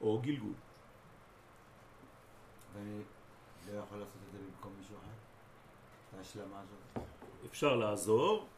או 0.00 0.20
גלגול. 0.22 0.52
ואני 2.74 3.02
לא 3.72 3.78
יכול 3.78 3.98
לעשות 3.98 4.16
את 4.26 4.32
זה 4.32 4.38
במקום 4.38 4.72
מישהו 4.78 4.96
אחר? 4.96 5.14
את 6.08 6.18
ההשלמה 6.18 6.60
הזאת? 6.60 7.06
אפשר 7.46 7.76
לעזור 7.76 8.48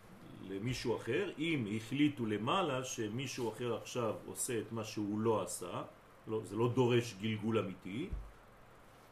למישהו 0.48 0.96
אחר, 0.96 1.32
אם 1.38 1.66
החליטו 1.76 2.26
למעלה 2.26 2.84
שמישהו 2.84 3.52
אחר 3.52 3.76
עכשיו 3.76 4.14
עושה 4.26 4.60
את 4.60 4.72
מה 4.72 4.84
שהוא 4.84 5.20
לא 5.20 5.42
עשה, 5.42 5.82
לא, 6.26 6.40
זה 6.44 6.56
לא 6.56 6.68
דורש 6.68 7.14
גלגול 7.20 7.58
אמיתי, 7.58 8.08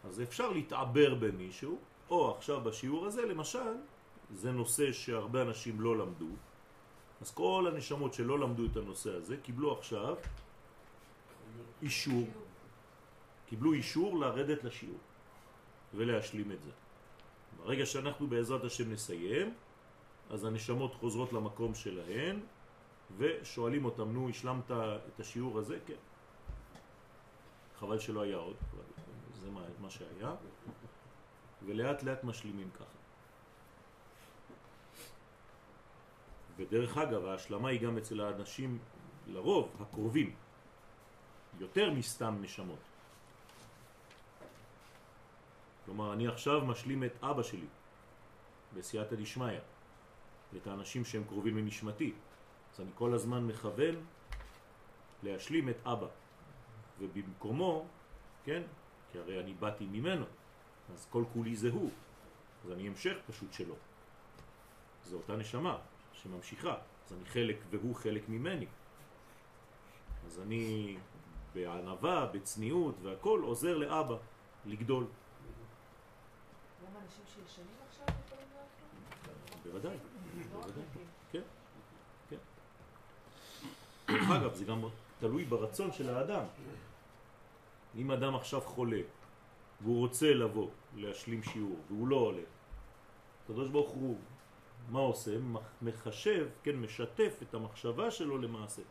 אז 0.04 0.20
אפשר 0.20 0.50
להתעבר 0.50 1.14
במישהו, 1.14 1.78
או 2.10 2.36
עכשיו 2.36 2.60
בשיעור 2.60 3.06
הזה 3.06 3.26
למשל, 3.26 3.74
זה 4.30 4.52
נושא 4.52 4.92
שהרבה 4.92 5.42
אנשים 5.42 5.80
לא 5.80 5.96
למדו, 5.98 6.30
אז 7.20 7.30
כל 7.30 7.70
הנשמות 7.72 8.14
שלא 8.14 8.38
למדו 8.38 8.66
את 8.66 8.76
הנושא 8.76 9.10
הזה 9.14 9.36
קיבלו 9.36 9.72
עכשיו 9.72 10.16
אישור, 11.82 12.26
קיבלו 13.46 13.72
אישור 13.72 14.18
לרדת 14.18 14.64
לשיעור 14.64 14.98
ולהשלים 15.94 16.52
את 16.52 16.62
זה. 16.62 16.70
ברגע 17.56 17.86
שאנחנו 17.86 18.26
בעזרת 18.26 18.64
השם 18.64 18.92
נסיים, 18.92 19.54
אז 20.30 20.44
הנשמות 20.44 20.94
חוזרות 20.94 21.32
למקום 21.32 21.74
שלהן 21.74 22.40
ושואלים 23.16 23.84
אותם, 23.84 24.12
נו, 24.12 24.28
השלמת 24.28 24.70
את 25.08 25.20
השיעור 25.20 25.58
הזה? 25.58 25.78
כן. 25.86 25.94
חבל 27.78 27.98
שלא 27.98 28.20
היה 28.22 28.36
עוד, 28.36 28.56
זה 29.40 29.50
מה, 29.50 29.60
מה 29.80 29.90
שהיה, 29.90 30.34
ולאט 31.66 32.02
לאט 32.02 32.24
משלימים 32.24 32.70
ככה. 32.70 32.84
ודרך 36.56 36.98
אגב, 36.98 37.24
ההשלמה 37.24 37.68
היא 37.68 37.80
גם 37.80 37.98
אצל 37.98 38.20
האנשים, 38.20 38.78
לרוב, 39.26 39.76
הקרובים, 39.80 40.34
יותר 41.60 41.90
מסתם 41.90 42.38
נשמות. 42.40 42.78
כלומר, 45.84 46.12
אני 46.12 46.28
עכשיו 46.28 46.64
משלים 46.64 47.04
את 47.04 47.12
אבא 47.22 47.42
שלי 47.42 47.66
בסייעתא 48.74 49.16
דשמיא. 49.16 49.58
את 50.56 50.66
האנשים 50.66 51.04
שהם 51.04 51.24
קרובים 51.24 51.56
לנשמתי. 51.56 52.12
אז 52.74 52.80
אני 52.80 52.90
כל 52.94 53.14
הזמן 53.14 53.46
מכוון 53.46 53.94
להשלים 55.22 55.68
את 55.68 55.76
אבא. 55.86 56.06
ובמקומו, 56.98 57.86
כן, 58.44 58.62
כי 59.12 59.18
הרי 59.18 59.40
אני 59.40 59.54
באתי 59.54 59.86
ממנו, 59.86 60.24
אז 60.92 61.06
כל 61.10 61.24
כולי 61.32 61.56
זה 61.56 61.70
הוא, 61.70 61.90
אז 62.64 62.72
אני 62.72 62.88
המשך 62.88 63.16
פשוט 63.26 63.52
שלו. 63.52 63.74
זו 65.04 65.16
אותה 65.16 65.36
נשמה 65.36 65.78
שממשיכה, 66.12 66.76
אז 67.06 67.12
אני 67.12 67.24
חלק 67.24 67.56
והוא 67.70 67.94
חלק 67.94 68.28
ממני. 68.28 68.66
אז 70.26 70.40
אני 70.40 70.96
בענבה, 71.54 72.26
בצניעות 72.26 72.94
והכל 73.02 73.40
עוזר 73.44 73.78
לאבא 73.78 74.16
לגדול. 74.66 75.06
גם 76.82 77.02
אנשים 77.02 77.24
שישנים 77.26 77.66
עכשיו 77.88 78.06
יכולים 78.26 78.46
להיות 78.52 78.68
פה? 79.50 79.58
בוודאי, 79.64 79.96
כן, 81.32 81.40
כן. 82.30 82.36
דרך 84.08 84.30
אגב, 84.30 84.54
זה 84.54 84.64
גם 84.64 84.82
תלוי 85.20 85.44
ברצון 85.44 85.92
של 85.92 86.10
האדם. 86.10 86.44
אם 87.96 88.10
אדם 88.10 88.34
עכשיו 88.34 88.60
חולה 88.60 89.00
והוא 89.80 89.98
רוצה 89.98 90.34
לבוא 90.34 90.68
להשלים 90.96 91.42
שיעור 91.42 91.78
והוא 91.88 92.08
לא 92.08 92.16
עולה, 92.16 92.42
הקדוש 93.44 93.68
ברוך 93.68 93.90
הוא, 93.90 94.16
מה 94.90 94.98
עושה? 94.98 95.38
מח- 95.38 95.60
מחשב, 95.82 96.48
כן, 96.62 96.76
משתף 96.76 97.38
את 97.42 97.54
המחשבה 97.54 98.10
שלו 98.10 98.38
למעשה. 98.38 98.82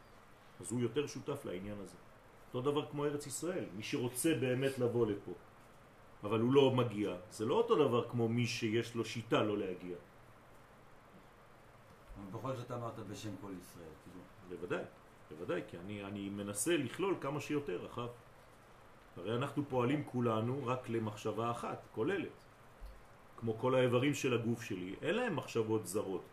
אז 0.62 0.72
הוא 0.72 0.80
יותר 0.82 1.08
שותף 1.08 1.46
לעניין 1.46 1.78
הזה. 1.84 1.96
אותו 2.54 2.72
דבר 2.72 2.86
כמו 2.92 3.06
ארץ 3.06 3.28
ישראל, 3.28 3.66
מי 3.76 3.84
שרוצה 3.84 4.34
באמת 4.39 4.80
לבוא 4.80 5.08
לפה, 5.08 5.32
אבל 6.24 6.39
הוא 6.39 6.54
לא 6.54 6.72
מגיע, 6.72 7.16
זה 7.32 7.46
לא 7.46 7.56
אותו 7.56 7.76
דבר 7.76 8.10
כמו 8.10 8.30
מי 8.30 8.48
שיש 8.48 8.96
לו 8.96 9.06
שיטה 9.06 9.44
לא 9.44 9.58
להגיע. 9.58 9.98
בכל 12.32 12.56
זאת 12.56 12.71
אמרת 12.71 12.99
בשם 12.99 13.32
כל 13.41 13.52
ישראל, 13.62 13.93
כאילו. 14.04 14.23
בוודאי, 14.49 14.84
בוודאי, 15.32 15.62
כי 15.67 15.78
אני, 15.78 16.04
אני 16.04 16.30
מנסה 16.30 16.78
לכלול 16.78 17.15
כמה 17.21 17.39
שיותר 17.39 17.80
רחב. 17.86 18.08
הרי 19.17 19.36
אנחנו 19.36 19.63
פועלים 19.69 20.04
כולנו 20.04 20.67
רק 20.67 20.89
למחשבה 20.89 21.52
אחת, 21.52 21.82
כוללת. 21.95 22.43
כמו 23.38 23.58
כל 23.58 23.76
האיברים 23.76 24.13
של 24.13 24.34
הגוף 24.34 24.62
שלי, 24.62 24.95
אין 25.02 25.15
להם 25.15 25.36
מחשבות 25.36 25.88
זרות. 25.88 26.23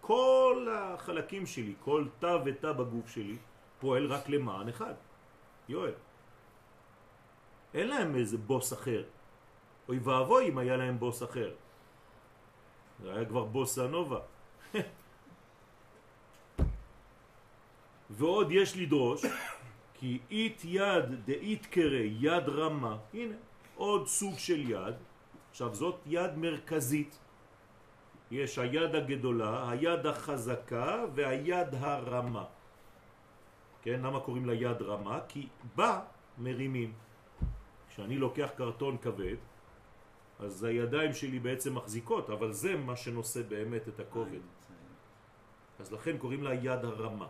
כל 0.00 0.68
החלקים 0.72 1.46
שלי, 1.46 1.74
כל 1.80 2.04
תא 2.18 2.38
ותא 2.44 2.72
בגוף 2.72 3.08
שלי, 3.08 3.36
פועל 3.80 4.06
רק 4.06 4.28
למען 4.28 4.68
אחד. 4.68 4.94
יואל. 5.68 5.92
אין 7.74 7.88
להם 7.88 8.14
איזה 8.14 8.38
בוס 8.38 8.72
אחר. 8.72 9.02
אוי 9.88 9.98
ואבוי 9.98 10.48
אם 10.48 10.58
היה 10.58 10.76
להם 10.76 10.98
בוס 10.98 11.22
אחר. 11.22 11.54
זה 13.02 13.14
היה 13.14 13.24
כבר 13.24 13.44
בוס 13.44 13.78
הנובה. 13.78 14.20
ועוד 18.12 18.52
יש 18.52 18.76
לדרוש 18.76 19.22
כי 19.94 20.18
אית 20.30 20.64
יד 20.64 21.24
דאית 21.24 21.66
קרא 21.66 22.02
יד 22.20 22.48
רמה, 22.48 22.96
הנה 23.14 23.34
עוד 23.76 24.06
סוג 24.06 24.38
של 24.38 24.70
יד, 24.70 24.94
עכשיו 25.50 25.74
זאת 25.74 25.96
יד 26.06 26.36
מרכזית, 26.36 27.18
יש 28.30 28.58
היד 28.58 28.94
הגדולה, 28.94 29.70
היד 29.70 30.06
החזקה 30.06 31.04
והיד 31.14 31.74
הרמה. 31.74 32.44
כן, 33.82 34.00
למה 34.00 34.20
קוראים 34.20 34.46
לה 34.46 34.54
יד 34.54 34.82
רמה? 34.82 35.20
כי 35.28 35.48
בה 35.76 36.00
מרימים. 36.38 36.92
כשאני 37.88 38.18
לוקח 38.18 38.50
קרטון 38.56 38.96
כבד, 38.98 39.36
אז 40.38 40.64
הידיים 40.64 41.12
שלי 41.12 41.38
בעצם 41.38 41.74
מחזיקות, 41.74 42.30
אבל 42.30 42.52
זה 42.52 42.76
מה 42.76 42.96
שנושא 42.96 43.42
באמת 43.42 43.88
את 43.88 44.00
הכובד. 44.00 44.44
אז 45.78 45.92
לכן 45.92 46.18
קוראים 46.18 46.42
לה 46.42 46.54
יד 46.54 46.84
הרמה. 46.84 47.28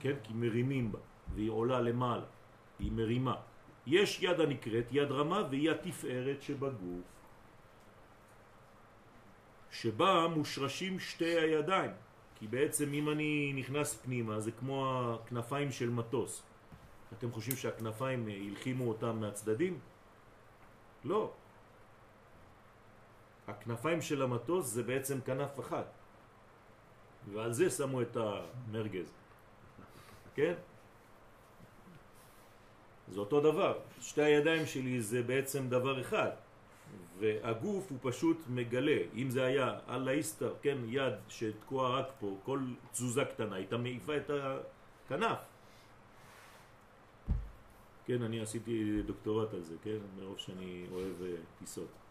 כן? 0.00 0.14
כי 0.22 0.32
מרימים 0.34 0.92
בה, 0.92 0.98
והיא 1.34 1.50
עולה 1.50 1.80
למעלה, 1.80 2.26
היא 2.78 2.92
מרימה. 2.92 3.34
יש 3.86 4.22
יד 4.22 4.40
הנקראת 4.40 4.86
יד 4.90 5.10
רמה 5.12 5.42
והיא 5.50 5.70
התפארת 5.70 6.42
שבגוף, 6.42 7.04
שבה 9.70 10.28
מושרשים 10.28 10.98
שתי 10.98 11.38
הידיים. 11.38 11.90
כי 12.42 12.48
בעצם 12.48 12.92
אם 12.92 13.08
אני 13.08 13.52
נכנס 13.56 13.94
פנימה 14.02 14.40
זה 14.40 14.52
כמו 14.52 14.78
הכנפיים 15.14 15.72
של 15.72 15.90
מטוס. 15.90 16.42
אתם 17.12 17.32
חושבים 17.32 17.56
שהכנפיים 17.56 18.28
אה, 18.28 18.34
הלחימו 18.34 18.88
אותם 18.88 19.20
מהצדדים? 19.20 19.78
לא. 21.04 21.30
הכנפיים 23.48 24.02
של 24.02 24.22
המטוס 24.22 24.66
זה 24.66 24.82
בעצם 24.82 25.20
כנף 25.20 25.60
אחת. 25.60 25.86
ועל 27.32 27.52
זה 27.52 27.70
שמו 27.70 28.02
את 28.02 28.16
המרגז. 28.16 29.21
כן? 30.34 30.54
זה 33.08 33.20
אותו 33.20 33.40
דבר. 33.40 33.78
שתי 34.00 34.22
הידיים 34.22 34.66
שלי 34.66 35.02
זה 35.02 35.22
בעצם 35.22 35.68
דבר 35.68 36.00
אחד. 36.00 36.30
והגוף 37.18 37.90
הוא 37.90 37.98
פשוט 38.02 38.38
מגלה. 38.48 38.98
אם 39.16 39.30
זה 39.30 39.44
היה 39.44 39.78
על 39.86 40.08
האיסטר, 40.08 40.54
כן, 40.62 40.78
יד 40.88 41.14
שתקועה 41.28 41.98
רק 41.98 42.06
פה, 42.20 42.36
כל 42.44 42.60
תזוזה 42.92 43.24
קטנה, 43.24 43.56
הייתה 43.56 43.76
מעיפה 43.76 44.16
את 44.16 44.30
הכנף. 44.30 45.38
כן, 48.06 48.22
אני 48.22 48.40
עשיתי 48.40 49.02
דוקטורט 49.02 49.54
על 49.54 49.62
זה, 49.62 49.74
כן? 49.82 49.98
מרוב 50.18 50.38
שאני 50.38 50.86
אוהב 50.92 51.20
uh, 51.20 51.58
טיסות. 51.58 52.01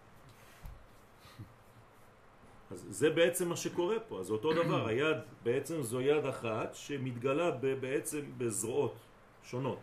אז 2.72 2.86
זה 2.90 3.10
בעצם 3.10 3.50
מה 3.50 3.56
שקורה 3.56 4.00
פה, 4.00 4.20
אז 4.20 4.32
אותו 4.32 4.54
דבר, 4.54 4.88
היד 4.88 5.18
בעצם 5.44 5.82
זו 5.82 6.02
יד 6.02 6.26
אחת 6.26 6.76
שמתגלה 6.76 7.52
בעצם 7.52 8.22
בזרועות 8.38 8.96
שונות. 9.44 9.80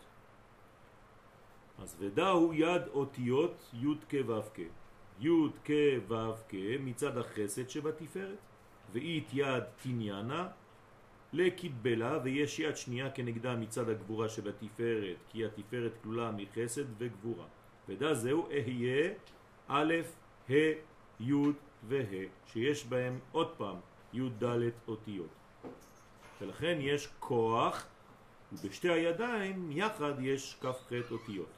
אז 1.79 1.97
ודא 1.99 2.29
הוא 2.29 2.55
יד 2.55 2.83
אותיות 2.89 3.71
י' 3.75 3.95
כ' 4.09 4.15
ו' 4.27 4.41
כ'. 4.55 4.61
י' 5.21 5.29
כ' 5.65 5.73
כ' 6.49 6.55
מצד 6.81 7.19
החסד 7.19 7.69
שבתפארת, 7.69 8.39
ואית 8.93 9.29
יד 9.33 9.63
תניאנה 9.83 10.49
לקיבלה, 11.33 12.19
ויש 12.25 12.59
יד 12.59 12.77
שנייה 12.77 13.11
כנגדה 13.11 13.57
מצד 13.57 13.89
הגבורה 13.89 14.29
שבתפארת, 14.29 15.17
כי 15.29 15.45
התפארת 15.45 15.93
כלולה 16.03 16.31
מחסד 16.31 16.85
וגבורה. 16.99 17.47
ודא 17.89 18.15
זהו 18.15 18.47
אהיה 18.47 19.11
א', 19.69 19.95
ה', 20.51 20.55
י' 21.21 21.33
וה', 21.89 22.27
שיש 22.47 22.87
בהם 22.87 23.19
עוד 23.33 23.55
פעם 23.57 23.77
י' 24.13 24.29
ד' 24.45 24.71
אותיות. 24.89 25.31
ולכן 26.41 26.79
יש 26.81 27.09
כוח, 27.21 27.87
ובשתי 28.53 28.89
הידיים 28.91 29.73
יחד 29.73 30.15
יש 30.21 30.57
כ"ח 30.61 30.93
אותיות. 31.11 31.49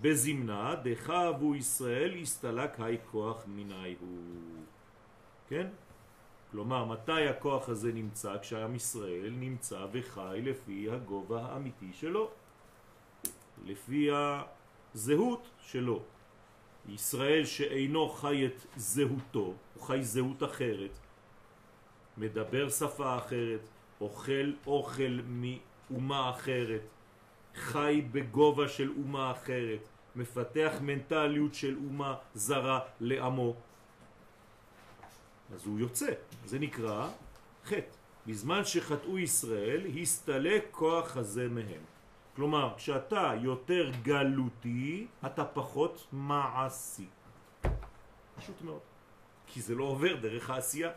בזמנה 0.00 0.74
דחבו 0.82 1.54
ישראל 1.54 2.14
הסתלק 2.22 2.80
היי 2.80 2.98
כוח 3.10 3.42
מיני 3.46 3.96
הוא. 4.00 4.64
כן? 5.48 5.66
כלומר, 6.50 6.84
מתי 6.84 7.28
הכוח 7.28 7.68
הזה 7.68 7.92
נמצא? 7.92 8.38
כשעם 8.38 8.74
ישראל 8.74 9.30
נמצא 9.30 9.86
וחי 9.92 10.40
לפי 10.42 10.90
הגובה 10.90 11.42
האמיתי 11.42 11.92
שלו, 11.92 12.30
לפי 13.64 14.08
הזהות 14.94 15.48
שלו. 15.60 16.02
ישראל 16.94 17.44
שאינו 17.44 18.08
חי 18.08 18.46
את 18.46 18.66
זהותו, 18.76 19.54
הוא 19.74 19.82
חי 19.82 20.02
זהות 20.02 20.42
אחרת, 20.42 20.98
מדבר 22.16 22.70
שפה 22.70 23.18
אחרת, 23.18 23.60
אוכל 24.00 24.52
אוכל 24.66 25.18
מאומה 25.26 26.30
אחרת, 26.30 26.82
חי 27.54 28.02
בגובה 28.12 28.68
של 28.68 28.92
אומה 28.96 29.30
אחרת, 29.30 29.88
מפתח 30.16 30.72
מנטליות 30.80 31.54
של 31.54 31.76
אומה 31.76 32.14
זרה 32.34 32.80
לעמו. 33.00 33.54
אז 35.54 35.66
הוא 35.66 35.80
יוצא, 35.80 36.12
זה 36.46 36.58
נקרא 36.58 37.08
חטא. 37.64 38.00
בזמן 38.26 38.64
שחטאו 38.64 39.18
ישראל, 39.18 39.86
הסתלק 40.02 40.64
כוח 40.70 41.16
הזה 41.16 41.48
מהם. 41.48 41.82
כלומר, 42.40 42.72
כשאתה 42.76 43.32
יותר 43.40 43.90
גלותי, 44.02 45.06
אתה 45.26 45.44
פחות 45.44 46.06
מעשי. 46.12 47.06
פשוט 48.36 48.62
מאוד. 48.62 48.80
כי 49.46 49.60
זה 49.60 49.74
לא 49.74 49.84
עובר 49.84 50.16
דרך 50.16 50.50
העשייה. 50.50 50.90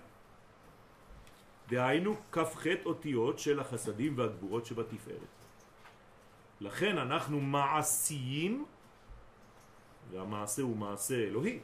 דהיינו, 1.67 2.15
כ"ח 2.31 2.65
אותיות 2.85 3.39
של 3.39 3.59
החסדים 3.59 4.17
והגבורות 4.17 4.65
שבתפארת. 4.65 5.33
לכן 6.61 6.97
אנחנו 6.97 7.39
מעשיים, 7.41 8.65
והמעשה 10.11 10.61
הוא 10.61 10.77
מעשה 10.77 11.15
אלוהי, 11.15 11.59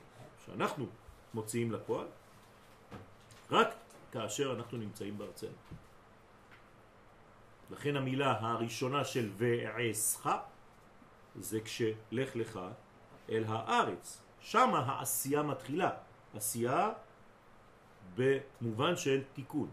שאנחנו 0.46 0.86
מוציאים 1.34 1.72
לפועל, 1.72 2.08
רק 3.52 3.68
כאשר 4.12 4.54
אנחנו 4.54 4.78
נמצאים 4.78 5.18
בארצנו. 5.18 5.58
לכן 7.72 7.96
המילה 7.96 8.38
הראשונה 8.40 9.04
של 9.04 9.30
ועשך 9.38 10.30
זה 11.36 11.60
כשלך 11.62 12.36
לך 12.36 12.60
אל 13.30 13.44
הארץ. 13.48 14.22
שם 14.40 14.72
העשייה 14.76 15.44
מתחילה. 15.44 15.92
עשייה 16.36 16.92
במובן 18.16 18.96
של 18.96 19.22
תיקון 19.34 19.70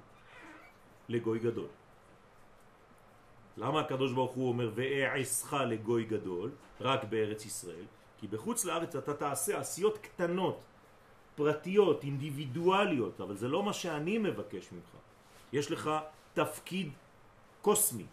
לגוי 1.09 1.39
גדול. 1.39 1.69
למה 3.57 3.81
הקדוש 3.81 4.13
ברוך 4.13 4.33
הוא 4.33 4.49
אומר 4.49 4.71
ואעשך 4.75 5.53
לגוי 5.53 6.05
גדול 6.05 6.51
רק 6.81 7.05
בארץ 7.05 7.47
ישראל? 7.47 7.85
כי 8.21 8.27
בחוץ 8.27 8.65
לארץ 8.65 8.97
אתה 8.97 9.15
תעשה 9.15 9.59
עשיות 9.59 9.99
קטנות, 9.99 10.61
פרטיות, 11.37 12.03
אינדיבידואליות, 12.03 13.21
אבל 13.21 13.37
זה 13.37 13.49
לא 13.49 13.63
מה 13.63 13.73
שאני 13.73 14.19
מבקש 14.19 14.73
ממך. 14.73 14.91
יש 15.53 15.71
לך 15.71 15.91
תפקיד 16.35 16.91
קוסמי, 17.67 18.07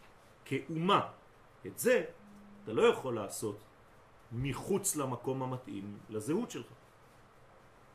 כאומה. 0.46 1.08
את 1.66 1.80
זה 1.80 2.06
אתה 2.64 2.74
לא 2.74 2.82
יכול 2.82 3.16
לעשות 3.16 3.58
מחוץ 4.32 4.96
למקום 4.96 5.44
המתאים 5.44 5.98
לזהות 6.10 6.52
שלך. 6.52 6.74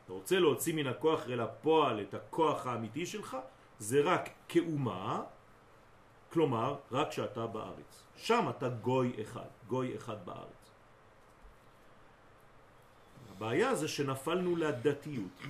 אתה 0.05 0.13
רוצה 0.13 0.39
להוציא 0.39 0.75
מן 0.75 0.87
הכוח 0.87 1.27
אל 1.27 1.41
הפועל 1.41 2.01
את 2.01 2.15
הכוח 2.15 2.67
האמיתי 2.67 3.07
שלך, 3.07 3.37
זה 3.79 4.03
רק 4.05 4.31
כאומה, 4.49 5.23
כלומר, 6.31 6.77
רק 6.93 7.13
שאתה 7.13 7.47
בארץ. 7.47 8.03
שם 8.17 8.47
אתה 8.51 8.69
גוי 8.69 9.13
אחד, 9.23 9.51
גוי 9.69 9.97
אחד 9.97 10.27
בארץ. 10.27 10.63
הבעיה 13.31 13.75
זה 13.75 13.89
שנפלנו 13.89 14.57
לדתיות. 14.57 15.43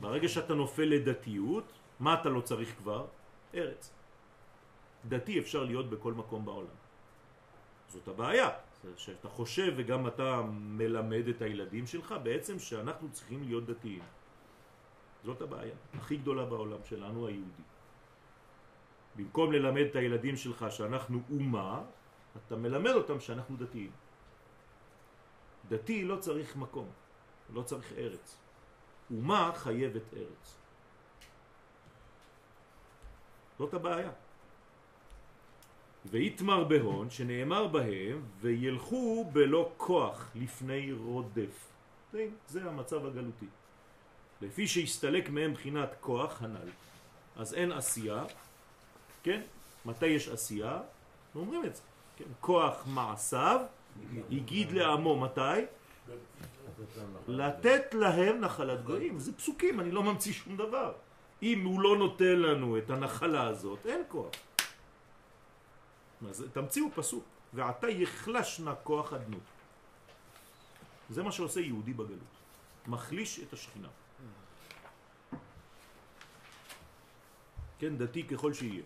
ברגע 0.00 0.28
שאתה 0.28 0.54
נופל 0.54 0.84
לדתיות, 0.84 1.72
מה 2.00 2.20
אתה 2.20 2.28
לא 2.28 2.40
צריך 2.40 2.68
כבר? 2.78 3.06
ארץ. 3.54 4.01
דתי 5.08 5.38
אפשר 5.38 5.64
להיות 5.64 5.90
בכל 5.90 6.12
מקום 6.12 6.44
בעולם. 6.44 6.76
זאת 7.88 8.08
הבעיה, 8.08 8.50
שאתה 8.96 9.28
חושב 9.28 9.74
וגם 9.76 10.06
אתה 10.06 10.42
מלמד 10.52 11.28
את 11.28 11.42
הילדים 11.42 11.86
שלך 11.86 12.14
בעצם 12.22 12.58
שאנחנו 12.58 13.08
צריכים 13.12 13.42
להיות 13.42 13.66
דתיים. 13.66 14.02
זאת 15.24 15.42
הבעיה 15.42 15.74
הכי 15.94 16.16
גדולה 16.16 16.44
בעולם 16.44 16.80
שלנו 16.84 17.26
היהודי. 17.26 17.62
במקום 19.16 19.52
ללמד 19.52 19.86
את 19.90 19.96
הילדים 19.96 20.36
שלך 20.36 20.66
שאנחנו 20.70 21.22
אומה, 21.30 21.82
אתה 22.36 22.56
מלמד 22.56 22.90
אותם 22.90 23.20
שאנחנו 23.20 23.56
דתיים. 23.56 23.90
דתי 25.68 26.04
לא 26.04 26.16
צריך 26.16 26.56
מקום, 26.56 26.88
לא 27.52 27.62
צריך 27.62 27.92
ארץ. 27.92 28.36
אומה 29.10 29.52
חייבת 29.54 30.14
ארץ. 30.16 30.58
זאת 33.58 33.74
הבעיה. 33.74 34.10
ויתמר 36.10 36.64
בהון, 36.64 37.10
שנאמר 37.10 37.66
בהם, 37.66 38.22
וילכו 38.40 39.30
בלא 39.32 39.70
כוח 39.76 40.30
לפני 40.34 40.92
רודף. 40.92 41.68
זה 42.48 42.64
המצב 42.64 43.06
הגלותי. 43.06 43.46
לפי 44.40 44.66
שהסתלק 44.66 45.30
מהם 45.30 45.52
בחינת 45.54 45.94
כוח 46.00 46.42
הנ"ל. 46.42 46.68
אז 47.36 47.54
אין 47.54 47.72
עשייה, 47.72 48.24
כן? 49.22 49.40
מתי 49.84 50.06
יש 50.06 50.28
עשייה? 50.28 50.80
אומרים 51.34 51.64
את 51.64 51.76
זה. 51.76 51.82
כן? 52.16 52.24
כוח 52.40 52.86
מעשיו 52.86 53.60
הגיד 54.30 54.72
לעמו 54.72 55.20
מתי? 55.20 55.60
לתת 57.28 57.94
להם 57.94 58.40
נחלת 58.40 58.84
גויים. 58.84 59.18
זה 59.18 59.32
פסוקים, 59.32 59.80
אני 59.80 59.90
לא 59.90 60.02
ממציא 60.02 60.32
שום 60.32 60.56
דבר. 60.56 60.92
אם 61.42 61.64
הוא 61.64 61.80
לא 61.80 61.96
נותן 61.96 62.38
לנו 62.38 62.78
את 62.78 62.90
הנחלה 62.90 63.46
הזאת, 63.46 63.86
אין 63.86 64.02
כוח. 64.08 64.30
אז 66.28 66.44
תמציאו 66.52 66.86
פסוק, 66.94 67.24
ועתה 67.52 67.88
יחלשנה 67.88 68.74
כוח 68.74 69.12
אדנות. 69.12 69.42
זה 71.10 71.22
מה 71.22 71.32
שעושה 71.32 71.60
יהודי 71.60 71.92
בגלות. 71.92 72.32
מחליש 72.86 73.40
את 73.40 73.52
השכינה. 73.52 73.88
כן, 77.78 77.96
דתי 77.96 78.22
ככל 78.22 78.52
שיהיה. 78.52 78.82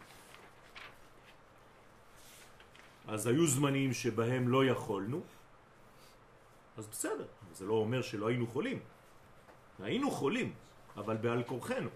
אז 3.09 3.27
היו 3.27 3.47
זמנים 3.47 3.93
שבהם 3.93 4.49
לא 4.49 4.65
יכולנו, 4.65 5.21
אז 6.77 6.87
בסדר, 6.87 7.27
זה 7.53 7.67
לא 7.67 7.75
אומר 7.75 8.03
שלא 8.03 8.29
היינו 8.29 8.47
חולים. 8.47 8.81
היינו 9.83 10.11
חולים, 10.11 10.55
אבל 10.97 11.17
בעל 11.17 11.43
כורחנו. 11.45 11.91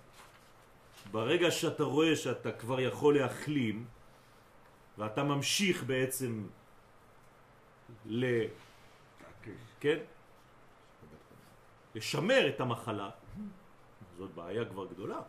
ברגע 1.10 1.50
שאתה 1.50 1.84
רואה 1.84 2.16
שאתה 2.16 2.52
כבר 2.52 2.80
יכול 2.80 3.18
להחלים, 3.18 3.84
ואתה 5.00 5.24
ממשיך 5.24 5.84
בעצם 5.84 6.46
ל... 8.06 8.24
כן? 9.80 9.98
לשמר 11.94 12.48
את 12.48 12.60
המחלה, 12.60 13.10
זאת 14.16 14.30
בעיה 14.34 14.64
כבר 14.64 14.86
גדולה. 14.86 15.20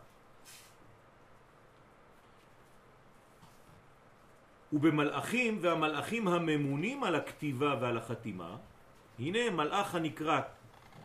ובמלאכים 4.72 5.58
והמלאכים 5.62 6.28
הממונים 6.28 7.04
על 7.04 7.14
הכתיבה 7.14 7.76
ועל 7.80 7.98
החתימה, 7.98 8.56
הנה 9.18 9.50
מלאך 9.50 9.94
הנקרא 9.94 10.40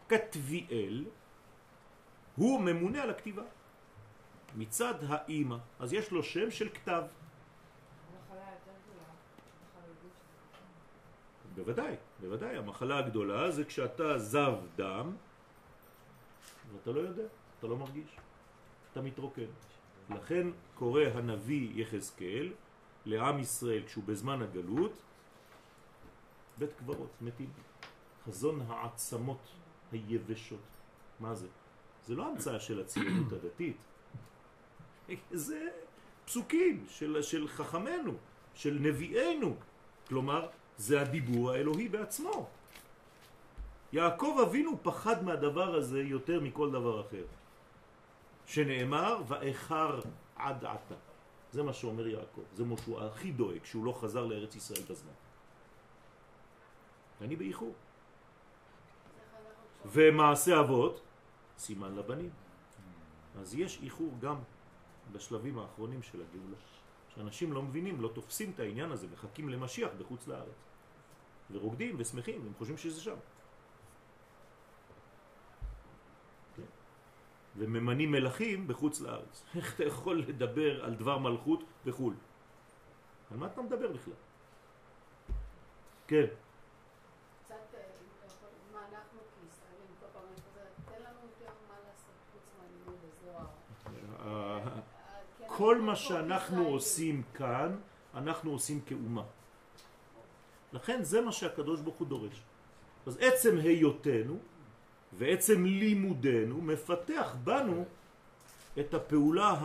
כתביאל, 0.09 1.05
הוא 2.35 2.61
ממונה 2.61 3.03
על 3.03 3.09
הכתיבה 3.09 3.43
מצד 4.55 4.95
האימא, 5.07 5.57
אז 5.79 5.93
יש 5.93 6.11
לו 6.11 6.23
שם 6.23 6.51
של 6.51 6.69
כתב. 6.69 7.03
בוודאי, 11.57 11.95
בוודאי, 12.21 12.57
המחלה 12.57 12.97
הגדולה 12.97 13.51
זה 13.51 13.65
כשאתה 13.65 14.17
זב 14.17 14.53
דם 14.75 15.15
ואתה 16.73 16.91
לא 16.91 16.99
יודע, 16.99 17.23
אתה 17.59 17.67
לא 17.67 17.77
מרגיש, 17.77 18.17
אתה 18.91 19.01
מתרוקן. 19.01 19.49
לכן 20.09 20.47
קורא 20.75 21.01
הנביא 21.01 21.81
יחזקאל 21.81 22.53
לעם 23.05 23.39
ישראל 23.39 23.83
כשהוא 23.85 24.03
בזמן 24.03 24.41
הגלות 24.41 24.93
בית 26.57 26.73
קברות, 26.73 27.11
מתים. 27.21 27.49
חזון 28.25 28.61
העצמות 28.67 29.49
היבשות. 29.91 30.59
מה 31.19 31.35
זה? 31.35 31.47
זה 32.05 32.15
לא 32.15 32.31
המצאה 32.31 32.59
של 32.59 32.81
הציונות 32.81 33.33
הדתית. 33.33 33.77
זה 35.31 35.67
פסוקים 36.25 36.85
של, 36.89 37.21
של 37.21 37.47
חכמנו, 37.47 38.13
של 38.53 38.77
נביאנו. 38.81 39.55
כלומר, 40.07 40.47
זה 40.77 41.01
הדיבור 41.01 41.51
האלוהי 41.51 41.87
בעצמו. 41.87 42.49
יעקב 43.93 44.37
אבינו 44.47 44.83
פחד 44.83 45.23
מהדבר 45.23 45.75
הזה 45.75 46.01
יותר 46.01 46.39
מכל 46.39 46.71
דבר 46.71 47.01
אחר. 47.01 47.25
שנאמר, 48.45 49.21
ואיחר 49.27 49.99
עד 50.35 50.65
עתה. 50.65 50.95
זה 51.51 51.63
מה 51.63 51.73
שאומר 51.73 52.07
יעקב. 52.07 52.41
זה 52.55 52.63
מה 52.63 52.77
שהוא 52.77 52.99
הכי 52.99 53.31
דואג, 53.31 53.63
שהוא 53.63 53.85
לא 53.85 53.91
חזר 53.91 54.25
לארץ 54.25 54.55
ישראל 54.55 54.81
בזמן. 54.89 55.17
אני 57.21 57.35
באיחור. 57.35 57.73
ומעשה 59.85 60.59
אבות, 60.59 61.01
סימן 61.57 61.95
לבנים. 61.95 62.29
אז 63.41 63.55
יש 63.55 63.79
איחור 63.83 64.11
גם 64.19 64.35
בשלבים 65.11 65.59
האחרונים 65.59 66.03
של 66.03 66.21
הגאולה. 66.21 66.57
שאנשים 67.15 67.53
לא 67.53 67.61
מבינים, 67.61 68.01
לא 68.01 68.09
תופסים 68.13 68.51
את 68.55 68.59
העניין 68.59 68.91
הזה, 68.91 69.07
מחכים 69.13 69.49
למשיח 69.49 69.89
בחוץ 69.99 70.27
לארץ. 70.27 70.66
ורוקדים 71.51 71.95
ושמחים, 71.97 72.41
הם 72.47 72.53
חושבים 72.57 72.77
שזה 72.77 73.01
שם. 73.01 73.15
כן. 76.55 76.63
וממנים 77.57 78.11
מלכים 78.11 78.67
בחוץ 78.67 79.01
לארץ. 79.01 79.43
איך 79.55 79.75
אתה 79.75 79.83
יכול 79.83 80.19
לדבר 80.19 80.85
על 80.85 80.95
דבר 80.95 81.17
מלכות 81.17 81.63
בחו"ל? 81.85 82.13
על 83.31 83.37
מה 83.37 83.45
אתה 83.45 83.61
מדבר 83.61 83.91
בכלל? 83.91 84.13
כן. 86.07 86.25
כל 95.57 95.81
מה 95.81 95.95
שאנחנו 95.95 96.67
עושים 96.67 97.23
כאן, 97.33 97.75
אנחנו 98.13 98.51
עושים 98.51 98.81
כאומה. 98.81 99.23
לכן 100.73 101.03
זה 101.03 101.21
מה 101.21 101.31
שהקדוש 101.31 101.81
ברוך 101.81 101.95
הוא 101.95 102.07
דורש. 102.07 102.41
אז 103.05 103.17
עצם 103.21 103.57
היותנו 103.57 104.37
ועצם 105.13 105.65
לימודנו 105.65 106.61
מפתח 106.61 107.35
בנו 107.43 107.85
את 108.79 108.93
הפעולה 108.93 109.55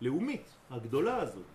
הלאומית 0.00 0.46
הגדולה 0.70 1.16
הזאת. 1.16 1.46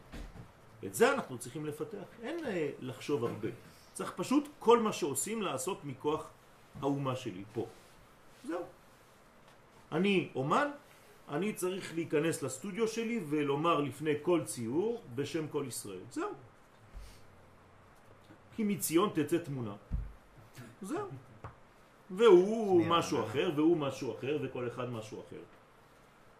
את 0.86 0.94
זה 0.96 1.14
אנחנו 1.14 1.38
צריכים 1.38 1.66
לפתח, 1.66 2.08
אין 2.22 2.46
אה, 2.46 2.70
לחשוב 2.80 3.26
הרבה. 3.26 3.50
צריך 3.94 4.14
פשוט 4.16 4.50
כל 4.60 4.80
מה 4.80 4.94
שעושים 4.94 5.42
לעשות 5.42 5.86
מכוח 5.86 6.30
האומה 6.82 7.16
שלי 7.16 7.44
פה. 7.54 7.68
זהו. 8.44 8.64
אני 9.92 10.30
אומן, 10.36 10.72
אני 11.30 11.54
צריך 11.54 11.96
להיכנס 11.96 12.44
לסטודיו 12.44 12.88
שלי 12.88 13.24
ולומר 13.30 13.80
לפני 13.80 14.14
כל 14.22 14.42
ציור 14.46 15.02
בשם 15.16 15.48
כל 15.48 15.66
ישראל. 15.68 16.04
זהו. 16.12 16.30
כי 18.56 18.64
מציון 18.64 19.10
תצא 19.14 19.38
תמונה. 19.38 19.76
זהו. 20.82 21.08
והוא 22.12 22.86
משהו 22.86 23.24
אחר, 23.24 23.52
והוא 23.56 23.78
משהו 23.78 24.14
אחר, 24.14 24.38
וכל 24.42 24.68
אחד 24.68 24.90
משהו 24.90 25.22
אחר. 25.28 25.42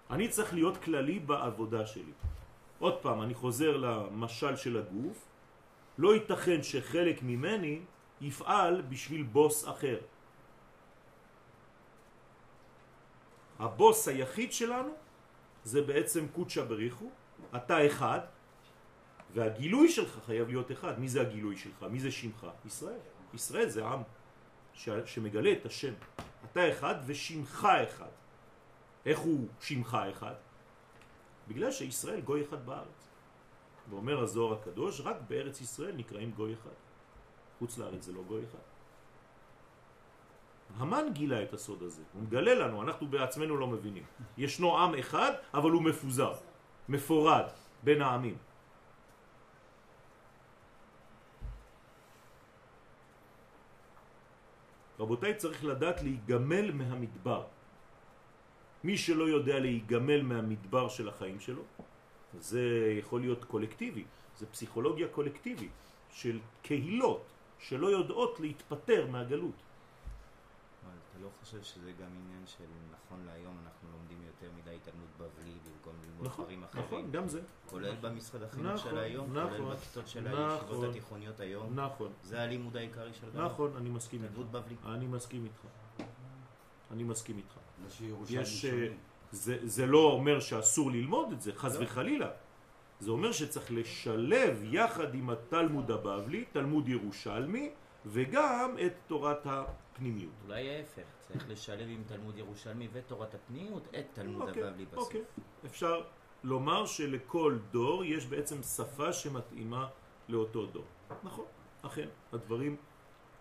אני 0.10 0.30
צריך 0.30 0.54
להיות 0.54 0.78
כללי 0.78 1.20
בעבודה 1.20 1.86
שלי. 1.86 2.14
עוד 2.80 3.02
פעם, 3.02 3.22
אני 3.22 3.34
חוזר 3.34 3.78
למשל 3.78 4.56
של 4.56 4.78
הגוף, 4.78 5.26
לא 5.98 6.14
ייתכן 6.14 6.64
שחלק 6.64 7.24
ממני 7.24 7.80
יפעל 8.22 8.82
בשביל 8.82 9.24
בוס 9.24 9.68
אחר. 9.68 10.00
הבוס 13.60 14.08
היחיד 14.08 14.54
שלנו 14.54 14.90
זה 15.64 15.82
בעצם 15.82 16.28
קודשא 16.28 16.64
בריחו, 16.66 17.10
אתה 17.56 17.86
אחד, 17.88 18.20
והגילוי 19.34 19.90
שלך 19.90 20.20
חייב 20.26 20.48
להיות 20.48 20.72
אחד. 20.72 21.00
מי 21.00 21.08
זה 21.08 21.22
הגילוי 21.22 21.58
שלך? 21.58 21.86
מי 21.92 22.00
זה 22.00 22.12
שמך? 22.12 22.48
ישראל. 22.66 23.00
ישראל 23.34 23.70
זה 23.70 23.86
עם 23.86 24.02
ש... 24.74 24.90
שמגלה 25.06 25.52
את 25.52 25.66
השם. 25.66 25.94
אתה 26.52 26.70
אחד 26.70 26.96
ושמך 27.06 27.68
אחד. 27.84 28.12
איך 29.06 29.20
הוא 29.20 29.48
שמך 29.62 29.98
אחד? 30.12 30.34
בגלל 31.48 31.72
שישראל 31.72 32.22
גוי 32.22 32.42
אחד 32.42 32.66
בארץ. 32.66 33.10
ואומר 33.90 34.20
הזוהר 34.20 34.54
הקדוש, 34.54 35.02
רק 35.02 35.16
בארץ 35.28 35.62
ישראל 35.62 35.96
נקראים 35.96 36.32
גוי 36.32 36.54
אחד. 36.54 36.78
חוץ 37.60 37.78
לארץ 37.78 38.04
זה 38.06 38.14
לא 38.14 38.22
גוי 38.24 38.44
אחד. 38.50 38.64
המן 40.78 41.06
גילה 41.14 41.44
את 41.44 41.54
הסוד 41.54 41.84
הזה, 41.84 42.02
הוא 42.14 42.22
מגלה 42.24 42.54
לנו, 42.54 42.82
אנחנו 42.82 43.08
בעצמנו 43.08 43.58
לא 43.58 43.68
מבינים. 43.68 44.04
ישנו 44.38 44.80
עם 44.80 44.96
אחד, 44.96 45.32
אבל 45.54 45.72
הוא 45.72 45.84
מפוזר, 45.84 46.34
מפורד 46.90 47.46
בין 47.84 48.02
העמים. 48.02 48.38
רבותיי, 55.04 55.36
צריך 55.36 55.66
לדעת 55.66 56.04
להיגמל 56.04 56.72
מהמדבר. 56.72 57.44
מי 58.84 58.98
שלא 58.98 59.24
יודע 59.24 59.60
להיגמל 59.60 60.22
מהמדבר 60.22 60.90
של 60.90 61.10
החיים 61.10 61.40
שלו, 61.40 61.64
זה 62.40 62.96
יכול 63.00 63.22
להיות 63.22 63.44
קולקטיבי, 63.46 64.04
זה 64.38 64.46
פסיכולוגיה 64.46 65.08
קולקטיבית 65.08 65.72
של 66.12 66.40
קהילות 66.62 67.24
שלא 67.60 67.88
יודעות 67.88 68.40
להתפטר 68.40 69.08
מהגלות. 69.08 69.60
אבל 70.86 70.94
אתה 71.10 71.20
לא 71.24 71.30
חושב 71.40 71.64
שזה 71.64 71.92
גם 71.92 72.08
עניין 72.26 72.48
של 72.48 72.64
נכון 72.92 73.26
להיום 73.26 73.58
אנחנו 73.66 73.88
לומדים 73.92 74.18
יותר 74.28 74.48
מדי 74.58 74.78
תלמוד 74.84 75.10
בבלי 75.18 75.54
במקום 75.66 75.94
ללמוד 76.06 76.26
נכון, 76.26 76.46
דברים 76.46 76.64
אחרים? 76.64 76.86
נכון, 76.86 77.12
גם 77.12 77.28
זה. 77.28 77.42
כולל 77.70 77.96
במשרד 78.02 78.44
החינוך 78.44 78.74
נכון, 78.74 78.92
של 78.92 78.98
היום, 78.98 79.38
נכון, 79.38 79.58
כולל 79.58 79.76
בכיתות 79.76 80.08
של 80.08 80.22
נכון, 80.22 80.50
הישיבות 80.50 80.90
התיכוניות 80.90 81.40
היום. 81.40 81.80
נכון, 81.80 82.12
זה 82.24 82.42
הלימוד 82.42 82.78
העיקרי 82.78 83.14
של 83.14 83.30
גל. 83.34 83.46
נכון, 83.46 83.72
אני 83.78 83.90
מסכים 83.90 84.24
איתך. 84.24 84.34
תלמוד 84.34 84.52
בבלי. 84.52 84.76
אני 84.86 85.08
מסכים 85.08 85.46
איתך. 85.46 85.66
אני 86.92 87.04
מסכים 87.04 87.38
איתך. 87.38 87.58
יש, 88.30 88.66
אה. 88.66 88.88
זה, 89.32 89.58
זה 89.64 89.86
לא 89.86 90.12
אומר 90.12 90.40
שאסור 90.40 90.92
ללמוד 90.92 91.32
את 91.32 91.42
זה, 91.42 91.52
חס 91.56 91.76
לא. 91.76 91.84
וחלילה. 91.84 92.30
זה 93.00 93.12
אומר 93.12 93.32
שצריך 93.32 93.72
לשלב 93.72 94.60
יחד 94.64 95.16
עם 95.16 95.30
התלמוד 95.30 95.92
הבבלי, 95.92 96.46
תלמוד 96.52 96.90
ירושלמי, 96.90 97.72
וגם 98.06 98.76
את 98.86 98.94
תורת 99.08 99.46
הפנימיות. 99.46 100.32
אולי 100.46 100.76
ההפך, 100.76 101.04
צריך 101.20 101.50
לשלב 101.50 101.88
עם 101.90 102.04
תלמוד 102.08 102.38
ירושלמי 102.38 102.88
ותורת 102.94 103.36
הפנימיות 103.36 103.88
את 104.00 104.06
תלמוד 104.14 104.48
אוקיי, 104.50 104.64
הבבלי 104.64 104.86
בסוף. 104.86 105.04
אוקיי. 105.04 105.22
אפשר 105.66 106.02
לומר 106.44 106.86
שלכל 106.86 107.58
דור 107.72 108.06
יש 108.06 108.26
בעצם 108.26 108.64
שפה 108.64 109.14
שמתאימה 109.14 109.88
לאותו 110.30 110.66
דור. 110.66 110.86
נכון, 111.24 111.46
אכן, 111.82 112.08
הדברים 112.34 112.76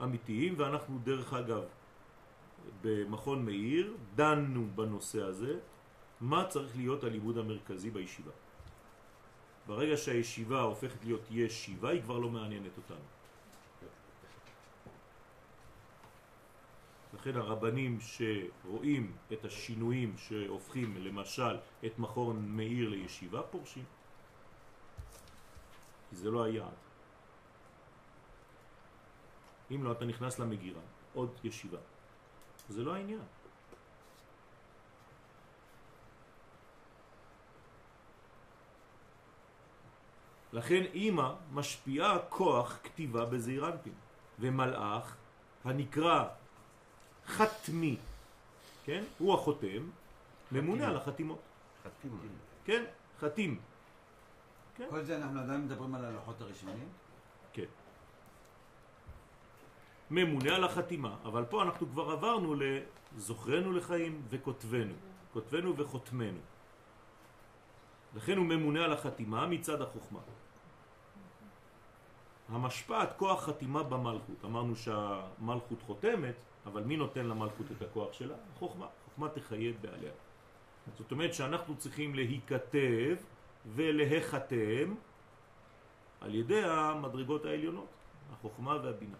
אמיתיים, 0.03 0.55
ואנחנו 0.59 0.99
דרך 1.05 1.35
אגב 1.35 1.65
במכון 2.83 3.45
מאיר 3.45 3.97
דנו 4.15 4.67
בנושא 4.75 5.23
הזה, 5.23 5.59
מה 6.21 6.47
צריך 6.49 6.77
להיות 6.77 7.05
הלימוד 7.05 7.39
המרכזי 7.39 7.91
בישיבה. 7.91 8.31
ברגע 9.67 9.97
שהישיבה 9.97 10.61
הופכת 10.61 11.05
להיות 11.05 11.23
ישיבה, 11.31 11.91
היא 11.91 12.03
כבר 12.03 12.19
לא 12.19 12.31
מעניינת 12.31 12.77
אותנו. 12.77 13.05
לכן 17.13 17.37
הרבנים 17.37 17.99
שרואים 18.01 19.17
את 19.33 19.45
השינויים 19.45 20.17
שהופכים 20.19 20.97
למשל 20.97 21.57
את 21.87 21.99
מכון 21.99 22.49
מאיר 22.49 22.89
לישיבה 22.89 23.43
פורשים. 23.43 23.85
כי 26.11 26.17
זה 26.17 26.31
לא 26.31 26.43
היעד. 26.43 26.75
אם 29.71 29.85
לא, 29.85 29.93
אתה 29.93 30.05
נכנס 30.05 30.39
למגירה, 30.39 30.81
עוד 31.15 31.31
ישיבה. 31.45 31.79
זה 32.69 32.83
לא 32.83 32.95
העניין. 32.95 33.23
לכן 40.53 40.83
אימא 40.95 41.35
משפיעה 41.53 42.19
כוח 42.29 42.79
כתיבה 42.85 43.25
בזעיר 43.25 43.65
ומלאך 44.39 45.17
הנקרא 45.65 46.29
חתמי, 47.27 47.97
כן? 48.85 49.05
הוא 49.19 49.35
החותם, 49.35 49.91
ממונה 50.53 50.89
על 50.89 50.97
החתימות. 50.97 51.39
חתימה. 51.85 52.17
כן, 52.65 52.85
חתים. 53.21 53.61
כן. 54.77 54.87
כל 54.91 55.03
זה 55.03 55.17
אנחנו 55.17 55.41
עדיין 55.41 55.65
מדברים 55.65 55.95
על 55.95 56.05
הלוחות 56.05 56.41
הראשונים? 56.41 56.89
כן. 57.53 57.65
ממונה 60.11 60.55
על 60.55 60.65
החתימה, 60.65 61.17
אבל 61.25 61.45
פה 61.45 61.63
אנחנו 61.63 61.87
כבר 61.87 62.11
עברנו 62.11 62.55
לזוכרנו 62.55 63.73
לחיים 63.73 64.23
וכותבנו, 64.31 64.95
כותבנו 65.33 65.77
וחותמנו. 65.77 66.39
לכן 68.15 68.37
הוא 68.37 68.47
ממונה 68.47 68.85
על 68.85 68.93
החתימה 68.93 69.47
מצד 69.47 69.83
החוכמה. 69.83 70.21
המשפעת 72.53 73.17
כוח 73.17 73.45
חתימה 73.45 73.83
במלכות. 73.83 74.45
אמרנו 74.45 74.77
שהמלכות 74.77 75.83
חותמת, 75.83 76.35
אבל 76.67 76.83
מי 76.83 76.97
נותן 76.97 77.27
למלכות 77.27 77.67
את 77.77 77.83
הכוח 77.83 78.13
שלה? 78.13 78.35
חוכמה. 78.59 78.87
חוכמה 79.05 79.29
תחייב 79.29 79.77
בעליה. 79.81 80.13
זאת 80.99 81.13
אומרת 81.13 81.35
שאנחנו 81.35 81.77
צריכים 81.77 82.15
להיכתב 82.15 83.17
ולהחתם 83.67 84.95
על 86.21 86.35
ידי 86.35 86.65
המדרגות 86.65 87.45
העליונות, 87.45 87.89
החוכמה 88.33 88.77
והבינה. 88.83 89.17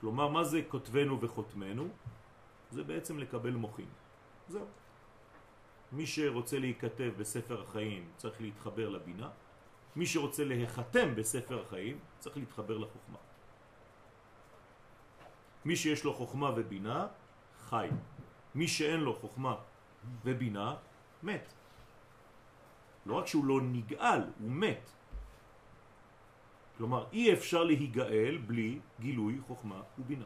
כלומר, 0.00 0.28
מה 0.28 0.44
זה 0.44 0.62
כותבנו 0.68 1.20
וחותמנו? 1.20 1.88
זה 2.70 2.84
בעצם 2.84 3.18
לקבל 3.18 3.50
מוחין. 3.50 3.88
זהו. 4.48 4.66
מי 5.92 6.06
שרוצה 6.06 6.58
להיכתב 6.58 7.12
בספר 7.18 7.62
החיים 7.62 8.08
צריך 8.16 8.40
להתחבר 8.40 8.88
לבינה, 8.88 9.30
מי 9.96 10.06
שרוצה 10.06 10.44
להיחתם 10.44 11.14
בספר 11.14 11.62
החיים 11.62 11.98
צריך 12.18 12.36
להתחבר 12.36 12.78
לחוכמה. 12.78 13.18
מי 15.64 15.76
שיש 15.76 16.04
לו 16.04 16.14
חוכמה 16.14 16.50
ובינה, 16.56 17.06
חי. 17.58 17.88
מי 18.54 18.68
שאין 18.68 19.00
לו 19.00 19.14
חוכמה 19.14 19.56
ובינה, 20.24 20.76
מת. 21.22 21.52
לא 23.06 23.14
רק 23.14 23.26
שהוא 23.26 23.44
לא 23.44 23.60
נגאל, 23.60 24.20
הוא 24.40 24.50
מת. 24.50 24.90
כלומר, 26.76 27.06
אי 27.12 27.32
אפשר 27.32 27.64
להיגאל 27.64 28.38
בלי 28.46 28.78
גילוי 29.00 29.38
חוכמה 29.46 29.82
ובינה. 29.98 30.24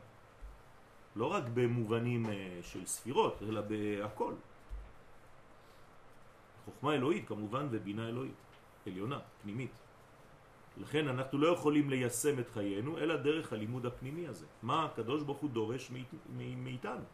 לא 1.16 1.26
רק 1.26 1.44
במובנים 1.54 2.30
אה, 2.30 2.58
של 2.62 2.86
ספירות, 2.86 3.42
אלא 3.42 3.60
בהכל. 3.60 4.34
חוכמה 6.64 6.94
אלוהית 6.94 7.28
כמובן 7.28 7.66
ובינה 7.70 8.08
אלוהית, 8.08 8.34
עליונה, 8.88 9.18
פנימית. 9.42 9.78
לכן 10.76 11.08
אנחנו 11.08 11.38
לא 11.38 11.48
יכולים 11.48 11.90
ליישם 11.90 12.38
את 12.38 12.48
חיינו 12.50 12.98
אלא 12.98 13.16
דרך 13.16 13.52
הלימוד 13.52 13.86
הפנימי 13.86 14.28
הזה. 14.28 14.46
מה 14.62 14.84
הקדוש 14.84 15.22
ברוך 15.22 15.38
הוא 15.38 15.50
דורש 15.50 15.90
מאית, 15.90 16.08
מאיתנו. 16.56 17.04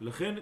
לכן 0.00 0.34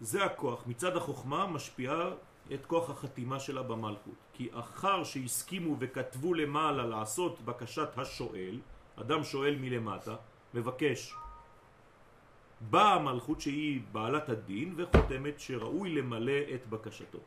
זה 0.00 0.24
הכוח, 0.24 0.66
מצד 0.66 0.96
החוכמה 0.96 1.46
משפיעה 1.46 2.10
את 2.54 2.66
כוח 2.66 2.90
החתימה 2.90 3.40
שלה 3.40 3.62
במלכות. 3.62 4.14
כי 4.32 4.48
אחר 4.52 5.04
שהסכימו 5.04 5.76
וכתבו 5.78 6.34
למעלה 6.34 6.86
לעשות 6.86 7.40
בקשת 7.40 7.98
השואל, 7.98 8.60
אדם 8.96 9.24
שואל 9.24 9.56
מלמטה, 9.60 10.16
מבקש, 10.54 11.14
באה 12.60 12.94
המלכות 12.94 13.40
שהיא 13.40 13.80
בעלת 13.92 14.28
הדין 14.28 14.74
וחותמת 14.76 15.40
שראוי 15.40 15.90
למלא 15.94 16.40
את 16.54 16.66
בקשתו. 16.66 17.18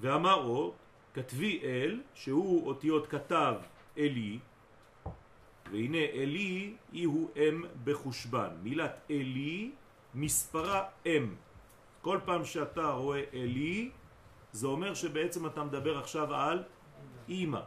ואמר 0.00 0.42
עוד, 0.42 0.72
כתבי 1.14 1.60
אל, 1.62 2.00
שהוא 2.14 2.66
אותיות 2.66 3.06
כתב 3.06 3.54
אלי, 3.98 4.38
והנה 5.70 5.98
אלי 5.98 6.76
היא 6.92 7.06
הוא 7.06 7.30
אם 7.36 7.64
בחושבן. 7.84 8.48
מילת 8.62 9.00
אלי 9.10 9.72
מספרה 10.14 10.88
אם. 11.06 11.34
כל 12.02 12.18
פעם 12.24 12.44
שאתה 12.44 12.90
רואה 12.90 13.22
אלי, 13.34 13.90
זה 14.52 14.66
אומר 14.66 14.94
שבעצם 14.94 15.46
אתה 15.46 15.64
מדבר 15.64 15.98
עכשיו 15.98 16.34
על 16.34 16.62
אימא. 17.28 17.60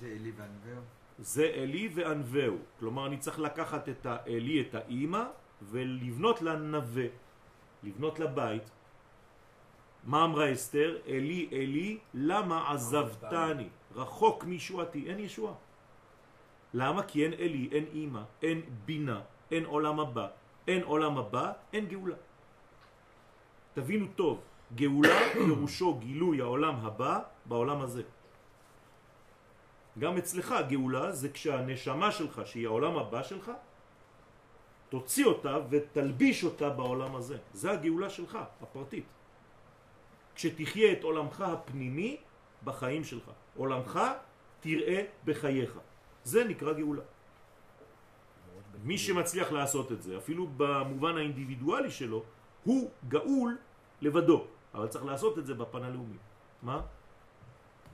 זה 0.00 0.06
אלי 0.06 0.32
וענווהו? 0.36 0.82
זה 1.18 1.44
אלי 1.54 1.88
וענווהו. 1.94 2.56
כלומר, 2.78 3.06
אני 3.06 3.16
צריך 3.16 3.38
לקחת 3.38 3.88
את 3.88 4.06
האלי, 4.06 4.60
את 4.60 4.74
האימא, 4.74 5.24
ולבנות 5.62 6.42
לה 6.42 6.56
נווה, 6.56 7.06
לבנות 7.82 8.18
לה 8.18 8.26
בית. 8.26 8.70
מה 10.04 10.24
אמרה 10.24 10.52
אסתר? 10.52 10.98
אלי 11.08 11.48
אלי 11.52 11.98
למה 12.14 12.72
עזבתני? 12.72 13.68
רחוק 13.94 14.44
מישועתי, 14.44 15.10
אין 15.10 15.18
ישועה. 15.18 15.54
למה? 16.74 17.02
כי 17.02 17.24
אין 17.24 17.32
אלי, 17.32 17.68
אין 17.72 17.84
אימא, 17.92 18.22
אין 18.42 18.60
בינה, 18.84 19.20
אין 19.50 19.64
עולם 19.64 20.00
הבא. 20.00 20.28
אין 20.68 20.82
עולם 20.82 21.18
הבא, 21.18 21.52
אין 21.72 21.86
גאולה. 21.86 22.16
תבינו 23.74 24.06
טוב, 24.16 24.40
גאולה 24.74 25.18
פירושו 25.32 25.94
גילוי 25.94 26.40
העולם 26.40 26.74
הבא 26.86 27.20
בעולם 27.46 27.80
הזה. 27.80 28.02
גם 29.98 30.16
אצלך 30.16 30.54
גאולה 30.68 31.12
זה 31.12 31.28
כשהנשמה 31.28 32.12
שלך, 32.12 32.42
שהיא 32.44 32.66
העולם 32.66 32.96
הבא 32.96 33.22
שלך, 33.22 33.50
תוציא 34.88 35.26
אותה 35.26 35.58
ותלביש 35.70 36.44
אותה 36.44 36.70
בעולם 36.70 37.16
הזה. 37.16 37.38
זה 37.52 37.70
הגאולה 37.70 38.10
שלך, 38.10 38.38
הפרטית. 38.62 39.04
כשתחיה 40.34 40.92
את 40.92 41.02
עולמך 41.02 41.40
הפנימי 41.40 42.16
בחיים 42.64 43.04
שלך. 43.04 43.30
עולמך 43.56 44.00
תראה 44.60 45.04
בחייך. 45.24 45.78
זה 46.24 46.44
נקרא 46.44 46.72
גאולה. 46.72 47.02
מי 48.84 48.98
שמצליח 48.98 49.52
לעשות 49.52 49.92
את 49.92 50.02
זה, 50.02 50.18
אפילו 50.18 50.48
במובן 50.56 51.16
האינדיבידואלי 51.16 51.90
שלו, 51.90 52.22
הוא 52.64 52.90
גאול 53.08 53.58
לבדו. 54.00 54.44
אבל 54.74 54.88
צריך 54.88 55.04
לעשות 55.04 55.38
את 55.38 55.46
זה 55.46 55.54
בפן 55.54 55.82
הלאומי. 55.82 56.18
מה? 56.62 56.80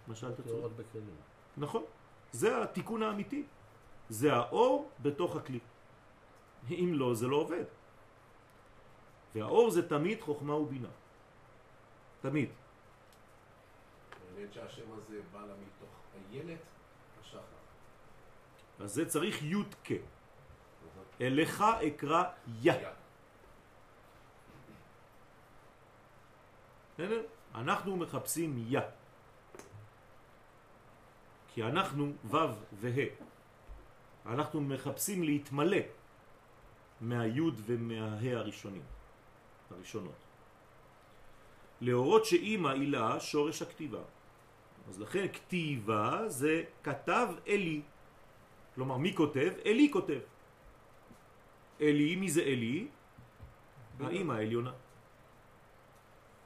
מה 0.06 0.14
שאלת 0.14 0.40
בכלים. 0.40 1.29
נכון. 1.60 1.84
זה 2.32 2.62
התיקון 2.62 3.02
האמיתי. 3.02 3.44
זה 4.08 4.34
האור 4.34 4.90
בתוך 5.02 5.36
הכלי. 5.36 5.60
אם 6.70 6.90
לא, 6.94 7.14
זה 7.14 7.26
לא 7.28 7.36
עובד. 7.36 7.64
והאור 9.34 9.70
זה 9.70 9.88
תמיד 9.88 10.20
חוכמה 10.20 10.54
ובינה. 10.54 10.88
תמיד. 12.20 12.48
מעניין 14.30 14.52
שהשם 14.52 14.92
הזה 14.92 15.20
בא 15.32 15.40
לה 15.40 15.54
מתוך 15.54 15.92
איילת 16.32 16.58
השחר. 17.20 17.60
אז 18.80 18.94
זה 18.94 19.08
צריך 19.08 19.42
י' 19.42 19.62
כ'. 19.84 19.92
אליך 21.20 21.64
אקרא 21.86 22.24
יא. 22.62 22.72
אנחנו 27.54 27.96
מחפשים 27.96 28.64
יא. 28.68 28.80
כי 31.54 31.62
אנחנו 31.62 32.12
ו' 32.24 32.36
וה'. 32.72 33.10
אנחנו 34.26 34.60
מחפשים 34.60 35.22
להתמלא 35.22 35.82
מהיוד 37.00 37.60
ומהה 37.66 38.36
הראשונים, 38.36 38.82
הראשונות. 39.70 40.20
להורות 41.80 42.24
שאימא 42.24 42.68
הילה 42.68 43.20
שורש 43.20 43.62
הכתיבה. 43.62 44.02
אז 44.88 45.00
לכן 45.00 45.26
כתיבה 45.32 46.28
זה 46.28 46.64
כתב 46.82 47.28
אלי. 47.48 47.82
כלומר, 48.74 48.96
מי 48.96 49.16
כותב? 49.16 49.52
אלי 49.66 49.88
כותב. 49.92 50.20
אלי, 51.80 52.16
מי 52.16 52.30
זה 52.30 52.42
אלי? 52.42 52.88
האימא 54.00 54.32
העליונה. 54.32 54.72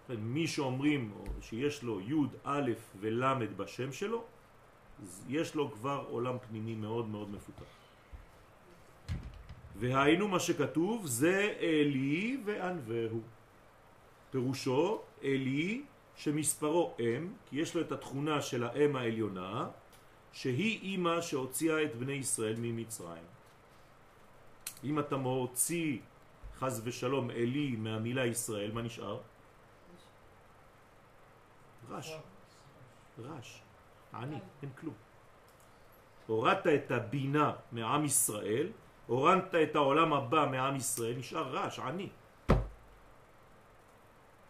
מי 0.09 0.47
שאומרים 0.47 1.13
או 1.17 1.25
שיש 1.41 1.83
לו 1.83 2.01
י' 2.01 2.15
א' 2.45 2.71
ול' 3.01 3.47
בשם 3.57 3.93
שלו, 3.93 4.25
יש 5.29 5.55
לו 5.55 5.73
כבר 5.73 6.05
עולם 6.09 6.37
פנימי 6.49 6.75
מאוד 6.75 7.09
מאוד 7.09 7.31
מפותח. 7.31 7.65
והיינו 9.77 10.29
מה 10.29 10.41
שכתוב 10.41 11.07
זה 11.07 11.55
אלי 11.61 12.41
וענווהו. 12.45 13.21
פירושו 14.31 15.03
אלי 15.23 15.83
שמספרו 16.17 16.95
אם, 16.99 17.33
כי 17.47 17.57
יש 17.57 17.75
לו 17.75 17.81
את 17.81 17.93
התכונה 17.93 18.43
של 18.43 18.65
האם 18.65 18.97
העליונה, 18.97 19.69
שהיא 20.33 20.81
אימא 20.83 21.21
שהוציאה 21.21 21.83
את 21.85 21.95
בני 21.95 22.13
ישראל 22.13 22.55
ממצרים. 22.59 23.25
אם 24.85 24.99
אתה 24.99 25.17
מוציא 25.17 25.99
חז 26.59 26.83
ושלום 26.85 27.31
אלי 27.31 27.77
מהמילה 27.77 28.27
ישראל, 28.27 28.73
מה 28.73 28.83
נשאר? 28.83 29.21
רש. 31.91 32.13
רש. 33.19 33.64
עני, 34.15 34.39
אין 34.63 34.71
כלום. 34.81 34.95
הורדת 36.27 36.67
את 36.67 36.91
הבינה 36.91 37.53
מעם 37.73 38.05
ישראל, 38.05 38.69
הורדת 39.07 39.55
את 39.55 39.77
העולם 39.77 40.13
הבא 40.13 40.49
מעם 40.51 40.77
ישראל, 40.77 41.15
נשאר 41.19 41.49
רש, 41.49 41.79
עני. 41.79 42.09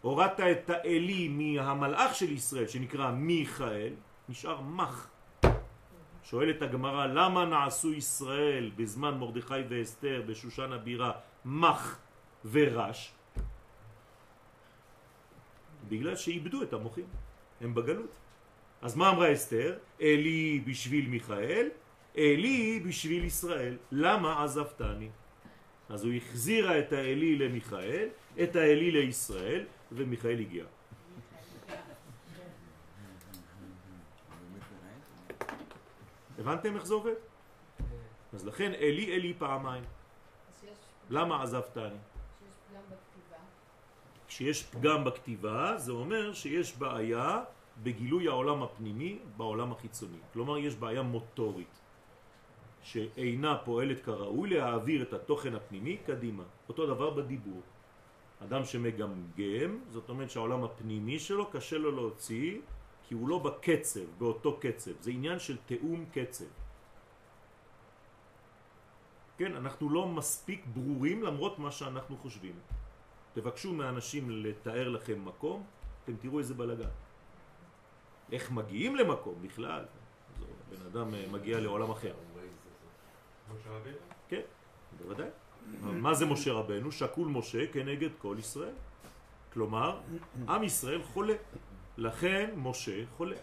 הורדת 0.01 0.39
את 0.39 0.69
האלי 0.69 1.27
מהמלאך 1.27 2.15
של 2.15 2.31
ישראל, 2.31 2.67
שנקרא 2.67 3.11
מיכאל, 3.11 3.93
נשאר 4.29 4.61
מח. 4.61 5.09
שואלת 6.23 6.61
הגמרא, 6.61 7.05
למה 7.05 7.45
נעשו 7.45 7.93
ישראל 7.93 8.71
בזמן 8.75 9.17
מרדכי 9.17 9.61
ואסתר 9.69 10.23
בשושן 10.27 10.71
הבירה 10.73 11.11
מח 11.45 11.99
ורש? 12.45 13.13
בגלל 15.89 16.15
שאיבדו 16.15 16.63
את 16.63 16.73
המוחים, 16.73 17.05
הם 17.61 17.75
בגלות. 17.75 18.24
אז 18.85 18.95
מה 18.95 19.09
אמרה 19.09 19.33
אסתר? 19.33 19.77
אלי 20.01 20.63
בשביל 20.67 21.09
מיכאל, 21.09 21.69
אלי 22.17 22.79
בשביל 22.79 23.25
ישראל. 23.25 23.77
למה 23.91 24.43
עזבתני? 24.43 25.09
אז 25.89 26.03
הוא 26.03 26.13
החזירה 26.13 26.79
את 26.79 26.93
האלי 26.93 27.35
למיכאל, 27.35 28.07
את 28.43 28.55
האלי 28.55 28.91
לישראל, 28.91 29.65
ומיכאל 29.91 30.39
הגיע. 30.39 30.65
הבנתם 36.39 36.75
איך 36.75 36.85
זה 36.85 36.93
עובד? 36.93 37.13
אז 38.33 38.45
לכן 38.45 38.73
אלי 38.73 39.15
אלי 39.15 39.33
פעמיים. 39.37 39.83
למה 41.09 41.43
עזבתני? 41.43 41.83
פגם 42.69 42.81
בכתיבה. 42.89 43.37
כשיש 44.27 44.63
פגם 44.63 45.03
בכתיבה 45.03 45.77
זה 45.77 45.91
אומר 45.91 46.33
שיש 46.33 46.77
בעיה 46.77 47.43
בגילוי 47.83 48.27
העולם 48.27 48.63
הפנימי 48.63 49.19
בעולם 49.37 49.71
החיצוני. 49.71 50.17
כלומר 50.33 50.57
יש 50.57 50.75
בעיה 50.75 51.01
מוטורית 51.01 51.79
שאינה 52.81 53.57
פועלת 53.65 54.03
כראוי 54.03 54.49
להעביר 54.49 55.01
את 55.01 55.13
התוכן 55.13 55.55
הפנימי 55.55 55.97
קדימה. 56.05 56.43
אותו 56.69 56.87
דבר 56.87 57.09
בדיבור. 57.09 57.61
אדם 58.43 58.65
שמגמגם, 58.65 59.79
זאת 59.89 60.09
אומרת 60.09 60.29
שהעולם 60.29 60.63
הפנימי 60.63 61.19
שלו 61.19 61.45
קשה 61.51 61.77
לו 61.77 61.91
להוציא 61.91 62.59
כי 63.07 63.13
הוא 63.13 63.29
לא 63.29 63.39
בקצב, 63.39 64.05
באותו 64.17 64.57
קצב. 64.61 64.91
זה 65.01 65.11
עניין 65.11 65.39
של 65.39 65.57
תאום 65.65 66.05
קצב. 66.13 66.45
כן, 69.37 69.55
אנחנו 69.55 69.89
לא 69.89 70.07
מספיק 70.07 70.65
ברורים 70.73 71.23
למרות 71.23 71.59
מה 71.59 71.71
שאנחנו 71.71 72.17
חושבים. 72.17 72.55
תבקשו 73.33 73.73
מאנשים 73.73 74.29
לתאר 74.29 74.89
לכם 74.89 75.25
מקום, 75.25 75.63
אתם 76.03 76.15
תראו 76.15 76.39
איזה 76.39 76.53
בלגן. 76.53 76.89
איך 78.31 78.51
מגיעים 78.51 78.95
למקום 78.95 79.35
בכלל? 79.41 79.85
אז 80.37 80.63
בן 80.69 80.85
אדם 80.85 81.13
אה, 81.13 81.25
מגיע 81.31 81.59
לעולם 81.59 81.91
אחר. 81.91 82.13
כן, 84.29 84.41
בוודאי. 84.97 85.29
מה 85.81 86.13
זה 86.13 86.25
משה 86.25 86.53
רבנו? 86.53 86.91
שקול 86.91 87.27
משה 87.27 87.67
כנגד 87.73 88.09
כל 88.17 88.35
ישראל. 88.39 88.73
כלומר, 89.53 89.99
עם 90.47 90.63
ישראל 90.63 91.03
חולה. 91.03 91.33
לכן 91.97 92.49
משה 92.57 93.03
חולה. 93.17 93.35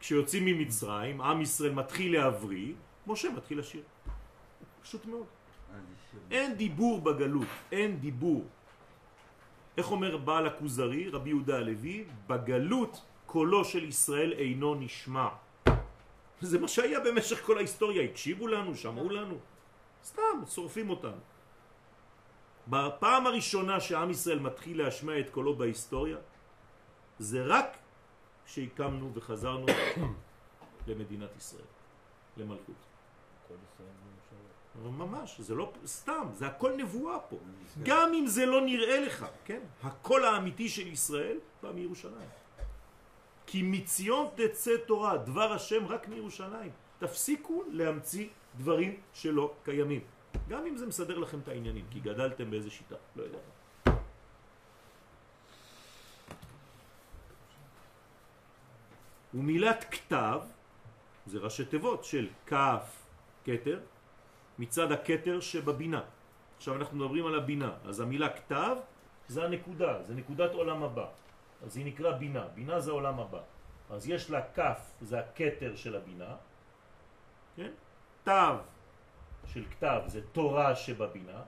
כשיוצאים 0.00 0.44
ממצרים, 0.44 1.20
עם 1.20 1.40
ישראל 1.40 1.72
מתחיל 1.72 2.12
להבריא, 2.12 2.74
משה 3.06 3.28
מתחיל 3.30 3.58
לשיר. 3.58 3.82
פשוט 4.82 5.06
מאוד. 5.06 5.26
אין 6.30 6.54
דיבור 6.54 7.00
בגלות, 7.00 7.48
אין 7.72 8.00
דיבור. 8.00 8.44
איך 9.76 9.90
אומר 9.90 10.16
בעל 10.16 10.46
הכוזרי, 10.46 11.08
רבי 11.08 11.28
יהודה 11.28 11.56
הלוי, 11.56 12.04
בגלות 12.26 13.02
קולו 13.36 13.64
של 13.64 13.84
ישראל 13.84 14.32
אינו 14.32 14.74
נשמע. 14.74 15.28
זה 16.40 16.58
מה 16.58 16.68
שהיה 16.68 17.00
במשך 17.00 17.44
כל 17.44 17.56
ההיסטוריה, 17.56 18.02
הקשיבו 18.02 18.46
לנו, 18.48 18.72
שמעו 18.76 19.08
לנו. 19.08 19.36
סתם, 20.04 20.36
שורפים 20.48 20.90
אותנו. 20.90 21.20
בפעם 22.68 23.26
הראשונה 23.26 23.80
שעם 23.80 24.10
ישראל 24.10 24.38
מתחיל 24.38 24.80
להשמע 24.80 25.20
את 25.20 25.30
קולו 25.30 25.52
בהיסטוריה, 25.56 26.16
זה 27.18 27.44
רק 27.44 27.76
כשהקמנו 28.46 29.12
וחזרנו 29.14 29.66
למדינת 30.88 31.36
ישראל, 31.36 31.68
למלכות. 32.36 32.80
ממש, 34.80 35.40
זה 35.40 35.54
לא 35.54 35.72
סתם, 35.86 36.28
זה 36.32 36.46
הכל 36.46 36.72
נבואה 36.76 37.20
פה. 37.20 37.36
גם 37.84 38.14
אם 38.14 38.26
זה 38.26 38.46
לא 38.46 38.64
נראה 38.64 39.00
לך, 39.00 39.26
כן? 39.44 39.60
הקול 39.82 40.24
האמיתי 40.24 40.68
של 40.68 40.86
ישראל 40.86 41.36
בא 41.62 41.72
מירושלים. 41.72 42.45
כי 43.46 43.62
מציון 43.62 44.26
תצא 44.34 44.76
תורה, 44.86 45.16
דבר 45.16 45.52
השם 45.52 45.86
רק 45.86 46.08
מירושלים. 46.08 46.70
תפסיקו 46.98 47.62
להמציא 47.72 48.28
דברים 48.56 49.00
שלא 49.14 49.54
קיימים. 49.64 50.00
גם 50.48 50.66
אם 50.66 50.76
זה 50.76 50.86
מסדר 50.86 51.18
לכם 51.18 51.38
את 51.38 51.48
העניינים, 51.48 51.84
כי 51.90 52.00
גדלתם 52.00 52.50
באיזה 52.50 52.70
שיטה, 52.70 52.94
לא 53.16 53.22
יודע. 53.22 53.38
ומילת 59.34 59.84
כתב, 59.90 60.40
זה 61.26 61.38
ראשי 61.38 61.64
תיבות 61.64 62.04
של 62.04 62.28
כף 62.46 63.02
כתר, 63.44 63.80
מצד 64.58 64.92
הכתר 64.92 65.40
שבבינה. 65.40 66.02
עכשיו 66.56 66.74
אנחנו 66.74 66.96
מדברים 66.98 67.26
על 67.26 67.34
הבינה, 67.34 67.72
אז 67.84 68.00
המילה 68.00 68.28
כתב 68.28 68.76
זה 69.28 69.44
הנקודה, 69.44 70.02
זה 70.02 70.14
נקודת 70.14 70.52
עולם 70.54 70.82
הבא. 70.82 71.06
אז 71.62 71.76
היא 71.76 71.86
נקרא 71.86 72.10
בינה, 72.18 72.48
בינה 72.48 72.80
זה 72.80 72.90
עולם 72.90 73.20
הבא. 73.20 73.42
אז 73.90 74.08
יש 74.08 74.30
לה 74.30 74.42
כף, 74.54 74.80
זה 75.00 75.18
הכתר 75.18 75.76
של 75.76 75.96
הבינה, 75.96 76.36
כן? 77.56 77.70
תו 78.24 78.32
של 79.46 79.64
כתב 79.70 80.02
זה 80.06 80.20
תורה 80.32 80.76
שבבינה, 80.76 81.42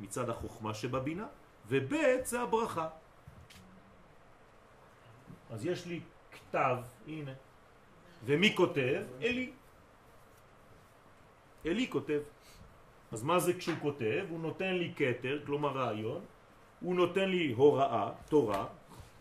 מצד 0.00 0.28
החוכמה 0.28 0.74
שבבינה, 0.74 1.26
וב' 1.66 1.94
זה 2.24 2.40
הברכה. 2.40 2.88
אז 5.50 5.66
יש 5.66 5.86
לי 5.86 6.00
כתב, 6.32 6.76
הנה, 7.06 7.32
ומי 8.24 8.56
כותב? 8.56 9.02
אלי. 9.22 9.52
אלי 11.66 11.90
כותב. 11.90 12.20
אז 13.12 13.22
מה 13.22 13.38
זה 13.38 13.52
כשהוא 13.54 13.76
כותב? 13.82 14.26
הוא 14.30 14.40
נותן 14.40 14.74
לי 14.74 14.92
כתר, 14.96 15.42
כלומר 15.46 15.68
רעיון, 15.68 16.24
הוא 16.80 16.94
נותן 16.94 17.28
לי 17.28 17.52
הוראה, 17.52 18.10
תורה, 18.28 18.66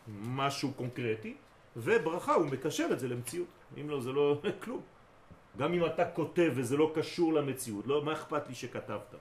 משהו 0.08 0.74
קונקרטי, 0.74 1.36
וברכה, 1.76 2.34
הוא 2.34 2.46
מקשר 2.46 2.88
את 2.92 3.00
זה 3.00 3.08
למציאות. 3.08 3.48
אם 3.82 3.90
לא, 3.90 4.02
זה 4.02 4.12
לא 4.12 4.42
כלום. 4.64 4.82
גם 5.58 5.74
אם 5.74 5.86
אתה 5.86 6.06
כותב 6.12 6.52
וזה 6.56 6.78
לא 6.78 6.92
קשור 6.96 7.34
למציאות, 7.34 7.88
לא, 7.88 8.04
מה 8.04 8.14
אכפת 8.14 8.48
לי 8.48 8.56
שכתבת? 8.56 9.16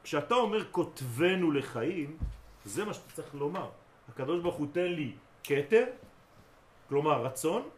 כשאתה 0.04 0.34
אומר 0.34 0.64
כותבנו 0.70 1.52
לחיים, 1.52 2.16
זה 2.64 2.84
מה 2.84 2.94
שאתה 2.94 3.12
צריך 3.12 3.34
לומר. 3.34 3.68
הקדוש 4.08 4.42
ברוך 4.42 4.54
הוא 4.54 4.66
תן 4.72 4.86
לי 4.86 5.12
כתר, 5.44 5.84
כלומר 6.88 7.22
רצון, 7.24 7.68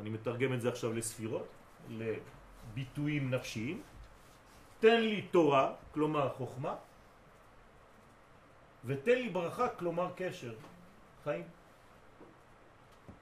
אני 0.00 0.10
מתרגם 0.10 0.52
את 0.52 0.60
זה 0.60 0.68
עכשיו 0.68 0.92
לספירות, 0.92 1.46
לביטויים 1.90 3.30
נפשיים, 3.30 3.82
תן 4.80 5.00
לי 5.00 5.22
תורה, 5.22 5.72
כלומר 5.94 6.28
חוכמה, 6.28 6.74
ותן 8.86 9.12
לי 9.12 9.28
ברכה, 9.28 9.68
כלומר 9.68 10.12
קשר, 10.16 10.54
חיים. 11.24 11.44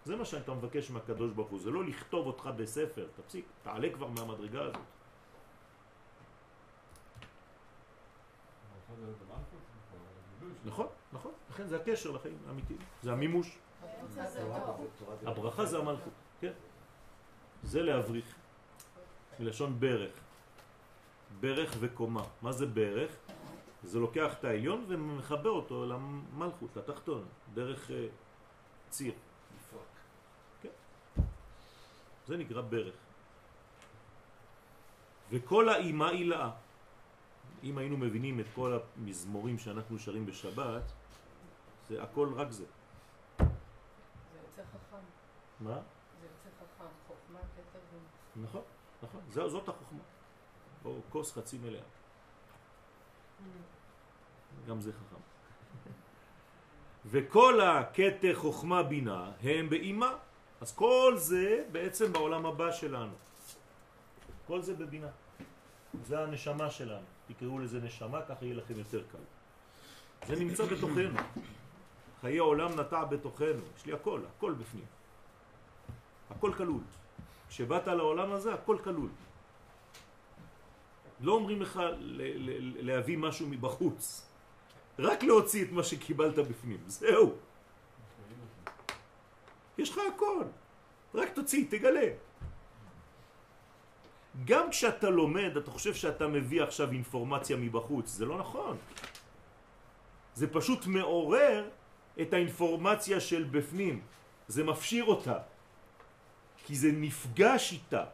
זה 0.04 0.16
מה 0.16 0.24
שאתה 0.24 0.54
מבקש 0.54 0.90
מהקדוש 0.90 1.30
ברוך 1.32 1.48
הוא, 1.48 1.60
זה 1.60 1.70
לא 1.70 1.84
לכתוב 1.84 2.26
אותך 2.26 2.50
בספר, 2.56 3.06
תפסיק, 3.16 3.44
תעלה 3.62 3.88
כבר 3.92 4.08
מהמדרגה 4.08 4.62
הזאת. 4.62 4.82
נכון, 10.64 10.86
נכון, 11.12 11.32
לכן 11.50 11.66
זה 11.66 11.76
הקשר 11.76 12.10
לחיים 12.10 12.38
האמיתיים, 12.48 12.78
זה 13.02 13.12
המימוש. 13.12 13.58
הברכה 15.26 15.64
זה 15.64 15.78
המלכות, 15.78 16.12
כן. 16.40 16.52
זה 17.62 17.82
להבריך, 17.82 18.34
מלשון 19.40 19.80
ברך. 19.80 20.12
ברך 21.40 21.76
וקומה. 21.80 22.24
מה 22.42 22.52
זה 22.52 22.66
ברך? 22.66 23.10
זה 23.82 23.98
לוקח 23.98 24.34
את 24.38 24.44
העליון 24.44 24.84
ומחבר 24.88 25.50
אותו 25.50 25.86
למלכות, 25.86 26.76
לתחתון, 26.76 27.24
דרך 27.54 27.90
uh, 27.90 27.92
ציר. 28.90 29.12
כן. 30.62 30.68
זה 32.26 32.36
נקרא 32.36 32.60
ברך. 32.60 32.94
וכל 35.30 35.68
האימה 35.68 36.08
הילאה. 36.08 36.50
אם 37.62 37.78
היינו 37.78 37.96
מבינים 37.96 38.40
את 38.40 38.46
כל 38.54 38.78
המזמורים 38.78 39.58
שאנחנו 39.58 39.98
שרים 39.98 40.26
בשבת, 40.26 40.82
זה 41.88 42.02
הכל 42.02 42.28
רק 42.36 42.50
זה. 42.50 42.64
זה 43.38 43.44
יוצא 44.42 44.62
חכם. 44.62 45.04
מה? 45.60 45.78
זה 46.20 46.26
יוצא 46.26 46.48
חכם. 46.58 46.90
חוכמה, 47.06 47.38
כתר 47.38 47.78
ו... 47.92 48.42
נכון, 48.42 48.62
נכון, 49.02 49.20
זו, 49.30 49.48
זאת 49.48 49.68
החוכמה. 49.68 50.02
או 50.84 51.00
כוס 51.10 51.32
חצי 51.32 51.58
מלאה. 51.58 51.82
גם 54.68 54.80
זה 54.80 54.92
חכם. 54.92 55.20
וכל 57.06 57.60
הקטע 57.60 58.28
חוכמה 58.34 58.82
בינה 58.82 59.30
הם 59.42 59.70
באימה. 59.70 60.14
אז 60.60 60.72
כל 60.72 61.14
זה 61.16 61.64
בעצם 61.72 62.12
בעולם 62.12 62.46
הבא 62.46 62.72
שלנו. 62.72 63.12
כל 64.46 64.62
זה 64.62 64.74
בבינה. 64.74 65.08
זה 66.04 66.22
הנשמה 66.22 66.70
שלנו. 66.70 67.06
תקראו 67.26 67.58
לזה 67.58 67.80
נשמה, 67.80 68.22
ככה 68.22 68.44
יהיה 68.44 68.54
לכם 68.54 68.78
יותר 68.78 69.02
קל. 69.12 69.18
זה 70.26 70.44
נמצא 70.44 70.64
בתוכנו. 70.64 71.18
חיי 72.20 72.38
עולם 72.38 72.80
נטע 72.80 73.04
בתוכנו. 73.04 73.62
יש 73.76 73.86
לי 73.86 73.92
הכל, 73.92 74.20
הכל 74.36 74.52
בפנים. 74.52 74.84
הכל 76.30 76.52
כלול. 76.56 76.80
כשבאת 77.48 77.86
לעולם 77.86 78.32
הזה, 78.32 78.54
הכל 78.54 78.76
כלול. 78.84 79.10
לא 81.22 81.32
אומרים 81.32 81.62
לך 81.62 81.80
להביא 82.76 83.18
משהו 83.18 83.46
מבחוץ. 83.48 84.26
רק 84.98 85.22
להוציא 85.22 85.64
את 85.64 85.72
מה 85.72 85.82
שקיבלת 85.82 86.38
בפנים. 86.38 86.80
זהו. 86.86 87.34
יש 89.78 89.90
לך 89.90 89.98
הכל. 90.14 90.44
רק 91.14 91.34
תוציא, 91.34 91.64
תגלה. 91.70 92.08
גם 94.44 94.70
כשאתה 94.70 95.10
לומד, 95.10 95.56
אתה 95.56 95.70
חושב 95.70 95.94
שאתה 95.94 96.28
מביא 96.28 96.62
עכשיו 96.62 96.92
אינפורמציה 96.92 97.56
מבחוץ. 97.56 98.08
זה 98.10 98.24
לא 98.26 98.38
נכון. 98.38 98.76
זה 100.34 100.46
פשוט 100.52 100.86
מעורר 100.86 101.68
את 102.20 102.32
האינפורמציה 102.32 103.20
של 103.20 103.44
בפנים. 103.44 104.00
זה 104.48 104.64
מפשיר 104.64 105.04
אותה. 105.04 105.38
כי 106.64 106.74
זה 106.76 106.88
נפגש 106.92 107.72
איתה. 107.72 108.04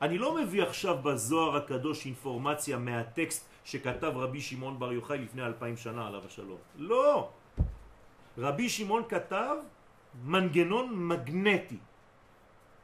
אני 0.00 0.18
לא 0.18 0.34
מביא 0.34 0.62
עכשיו 0.62 0.98
בזוהר 1.02 1.56
הקדוש 1.56 2.06
אינפורמציה 2.06 2.78
מהטקסט 2.78 3.48
שכתב 3.64 4.12
רבי 4.16 4.40
שמעון 4.40 4.78
בר 4.78 4.92
יוחאי 4.92 5.18
לפני 5.18 5.42
אלפיים 5.46 5.76
שנה 5.76 6.06
עליו 6.06 6.26
השלום. 6.26 6.58
לא! 6.76 7.30
רבי 8.38 8.68
שמעון 8.68 9.02
כתב 9.08 9.56
מנגנון 10.24 11.08
מגנטי. 11.08 11.78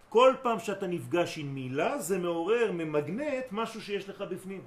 כל 0.09 0.35
פעם 0.43 0.59
שאתה 0.61 0.87
נפגש 0.87 1.39
עם 1.39 1.55
מילה 1.55 1.99
זה 1.99 2.19
מעורר, 2.19 2.73
ממגנט, 2.73 3.45
משהו 3.53 3.81
שיש 3.81 4.09
לך 4.09 4.21
בפנים. 4.21 4.62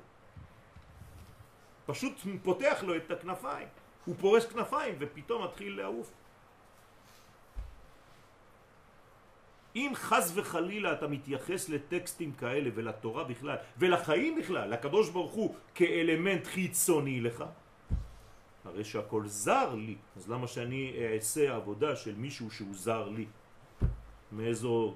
פשוט 1.86 2.14
פותח 2.43 2.84
לו 2.84 2.95
את 2.95 3.12
הכנפיים. 3.12 3.68
הוא 4.06 4.16
פורס 4.20 4.45
כנפיים 4.45 4.95
ופתאום 5.00 5.43
מתחיל 5.43 5.78
לעוף. 5.78 6.12
אם 9.80 9.91
חז 9.95 10.32
וחלילה 10.36 10.93
אתה 10.93 11.07
מתייחס 11.07 11.69
לטקסטים 11.69 12.32
כאלה 12.32 12.69
ולתורה 12.75 13.23
בכלל 13.23 13.55
ולחיים 13.77 14.39
בכלל, 14.39 14.69
לקדוש 14.69 15.09
ברוך 15.09 15.32
הוא 15.32 15.55
כאלמנט 15.75 16.47
חיצוני 16.47 17.21
לך, 17.21 17.43
הרי 18.65 18.84
שהכל 18.84 19.23
זר 19.27 19.75
לי, 19.75 19.95
אז 20.15 20.30
למה 20.30 20.47
שאני 20.47 20.93
אעשה 21.15 21.55
עבודה 21.55 21.95
של 21.95 22.15
מישהו 22.15 22.51
שהוא 22.51 22.75
זר 22.75 23.09
לי? 23.09 23.25
מאיזו 24.32 24.95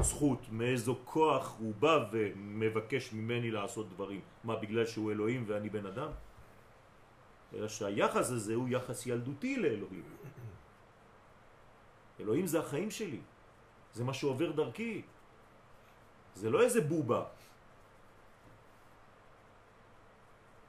זכות, 0.00 0.46
מאיזו 0.50 0.96
כוח 1.04 1.56
הוא 1.58 1.74
בא 1.74 2.08
ומבקש 2.12 3.12
ממני 3.12 3.50
לעשות 3.50 3.90
דברים? 3.90 4.20
מה, 4.44 4.56
בגלל 4.56 4.86
שהוא 4.86 5.12
אלוהים 5.12 5.44
ואני 5.46 5.68
בן 5.68 5.86
אדם? 5.86 6.08
אלא 7.54 7.68
שהיחס 7.68 8.30
הזה 8.30 8.54
הוא 8.54 8.68
יחס 8.68 9.06
ילדותי 9.06 9.56
לאלוהים. 9.56 10.02
אלוהים 12.20 12.46
זה 12.46 12.60
החיים 12.60 12.90
שלי. 12.90 13.20
זה 13.94 14.04
מה 14.04 14.14
שעובר 14.14 14.50
דרכי. 14.52 15.02
זה 16.34 16.50
לא 16.50 16.62
איזה 16.62 16.80
בובה. 16.80 17.24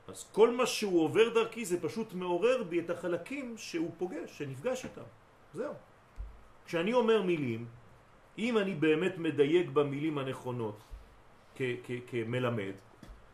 אז 0.08 0.26
כל 0.32 0.52
מה 0.52 0.66
שהוא 0.66 1.02
עובר 1.04 1.30
דרכי 1.34 1.66
זה 1.66 1.82
פשוט 1.82 2.14
מעורר 2.14 2.64
בי 2.64 2.80
את 2.80 2.90
החלקים 2.90 3.58
שהוא 3.58 3.92
פוגש, 3.98 4.38
שנפגש 4.38 4.86
איתם. 4.86 5.08
זהו. 5.54 5.74
כשאני 6.66 6.94
אומר 6.94 7.22
מילים, 7.22 7.66
אם 8.38 8.58
אני 8.58 8.76
באמת 8.76 9.18
מדייק 9.18 9.70
במילים 9.70 10.18
הנכונות 10.18 10.80
כמלמד, 12.08 12.76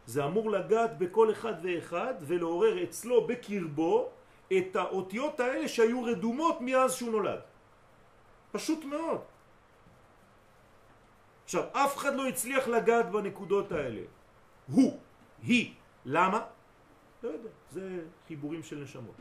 זה 0.05 0.25
אמור 0.25 0.51
לגעת 0.51 0.97
בכל 0.97 1.31
אחד 1.31 1.53
ואחד 1.61 2.13
ולעורר 2.21 2.83
אצלו 2.83 3.27
בקרבו 3.27 4.09
את 4.57 4.75
האותיות 4.75 5.39
האלה 5.39 5.67
שהיו 5.67 6.03
רדומות 6.03 6.57
מאז 6.61 6.93
שהוא 6.93 7.11
נולד. 7.11 7.41
פשוט 8.51 8.85
מאוד. 8.85 9.21
עכשיו, 11.49 11.63
אף 11.73 11.97
אחד 11.97 12.13
לא 12.15 12.27
הצליח 12.27 12.67
לגעת 12.67 13.11
בנקודות 13.11 13.71
האלה. 13.71 14.01
הוא, 14.67 14.99
היא. 15.41 15.73
למה? 16.05 16.45
לא 17.23 17.29
יודע, 17.29 17.49
זה 17.71 18.05
חיבורים 18.27 18.63
של 18.63 18.83
נשמות. 18.83 19.15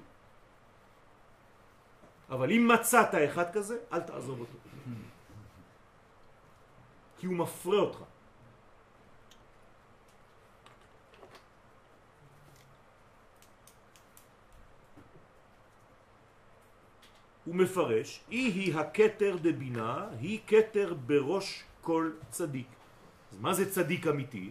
אבל 2.28 2.52
אם 2.52 2.68
מצאת 2.68 3.14
אחד 3.14 3.52
כזה, 3.52 3.78
אל 3.92 4.00
תעזוב 4.00 4.40
אותו. 4.40 4.58
כי 7.18 7.26
הוא 7.26 7.34
מפרה 7.34 7.78
אותך. 7.78 7.98
הוא 17.44 17.54
מפרש, 17.54 18.20
היא 18.28 18.52
היא 18.52 18.78
הכתר 18.78 19.36
דבינה, 19.40 20.08
היא 20.20 20.40
כתר 20.46 20.94
בראש 20.94 21.67
כל 21.80 22.10
צדיק. 22.30 22.66
אז 23.32 23.38
מה 23.40 23.54
זה 23.54 23.70
צדיק 23.70 24.06
אמיתי? 24.06 24.50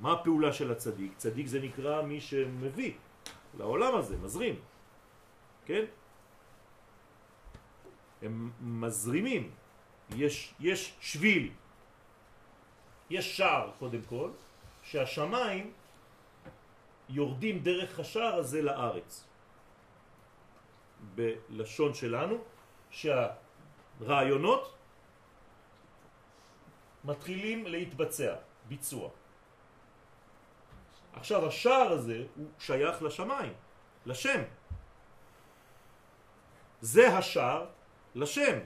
מה 0.00 0.12
הפעולה 0.12 0.52
של 0.52 0.72
הצדיק? 0.72 1.12
צדיק 1.16 1.46
זה 1.46 1.60
נקרא 1.60 2.02
מי 2.02 2.20
שמביא 2.20 2.92
לעולם 3.58 3.94
הזה, 3.94 4.16
מזרים, 4.16 4.60
כן? 5.64 5.84
הם 8.22 8.50
מזרימים, 8.60 9.50
יש, 10.16 10.54
יש 10.60 10.96
שביל, 11.00 11.50
יש 13.10 13.36
שער 13.36 13.70
קודם 13.78 14.02
כל, 14.08 14.30
שהשמיים 14.82 15.72
יורדים 17.08 17.58
דרך 17.58 18.00
השער 18.00 18.34
הזה 18.34 18.62
לארץ. 18.62 19.24
בלשון 21.14 21.94
שלנו, 21.94 22.38
שהרעיונות 22.90 24.74
מתחילים 27.06 27.66
להתבצע, 27.66 28.34
ביצוע. 28.68 29.08
עכשיו 31.12 31.46
השער 31.46 31.92
הזה 31.92 32.24
הוא 32.36 32.46
שייך 32.58 33.02
לשמיים, 33.02 33.52
לשם. 34.06 34.42
זה 36.80 37.16
השער 37.16 37.66
לשם. 38.14 38.58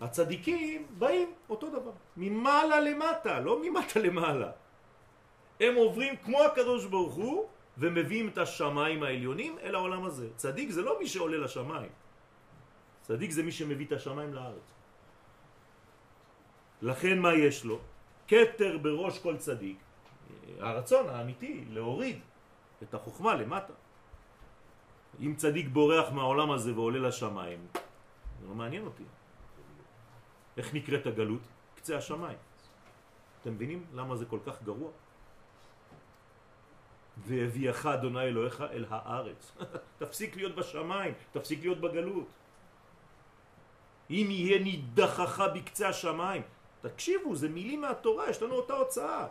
הצדיקים 0.00 0.86
באים 0.98 1.34
אותו 1.50 1.70
דבר, 1.70 1.92
ממעלה 2.16 2.80
למטה, 2.80 3.40
לא 3.40 3.62
ממטה 3.62 4.00
למעלה. 4.00 4.50
הם 5.60 5.74
עוברים 5.74 6.16
כמו 6.16 6.42
הקדוש 6.42 6.84
ברוך 6.86 7.14
הוא 7.14 7.48
ומביאים 7.78 8.28
את 8.28 8.38
השמיים 8.38 9.02
העליונים 9.02 9.58
אל 9.58 9.74
העולם 9.74 10.04
הזה. 10.04 10.28
צדיק 10.36 10.70
זה 10.70 10.82
לא 10.82 10.98
מי 10.98 11.06
שעולה 11.06 11.36
לשמיים. 11.38 11.90
צדיק 13.02 13.30
זה 13.30 13.42
מי 13.42 13.52
שמביא 13.52 13.86
את 13.86 13.92
השמיים 13.92 14.34
לארץ. 14.34 14.77
לכן 16.82 17.18
מה 17.18 17.34
יש 17.34 17.64
לו? 17.64 17.78
כתר 18.28 18.78
בראש 18.78 19.18
כל 19.18 19.36
צדיק. 19.36 19.78
הרצון 20.58 21.08
האמיתי 21.08 21.64
להוריד 21.70 22.20
את 22.82 22.94
החוכמה 22.94 23.34
למטה. 23.34 23.72
אם 25.20 25.34
צדיק 25.36 25.68
בורח 25.68 26.12
מהעולם 26.12 26.50
הזה 26.50 26.74
ועולה 26.74 27.08
לשמיים, 27.08 27.66
זה 28.40 28.46
לא 28.48 28.54
מעניין 28.54 28.84
אותי. 28.84 29.04
איך 30.56 30.74
נקראת 30.74 31.06
הגלות? 31.06 31.40
קצה 31.74 31.96
השמיים. 31.96 32.38
אתם 33.42 33.52
מבינים 33.52 33.86
למה 33.94 34.16
זה 34.16 34.26
כל 34.26 34.38
כך 34.46 34.62
גרוע? 34.62 34.90
והביאך 37.26 37.86
אדוני 37.86 38.22
אלוהיך 38.22 38.60
אל 38.60 38.84
הארץ. 38.88 39.52
תפסיק 39.98 40.36
להיות 40.36 40.54
בשמיים, 40.54 41.14
תפסיק 41.32 41.60
להיות 41.60 41.80
בגלות. 41.80 42.28
אם 44.10 44.26
יהיה 44.30 44.58
נידחך 44.58 45.42
בקצה 45.54 45.88
השמיים, 45.88 46.42
תקשיבו, 46.80 47.36
זה 47.36 47.48
מילים 47.48 47.80
מהתורה, 47.80 48.30
יש 48.30 48.42
לנו 48.42 48.54
אותה 48.54 48.74
הוצאה. 48.74 49.26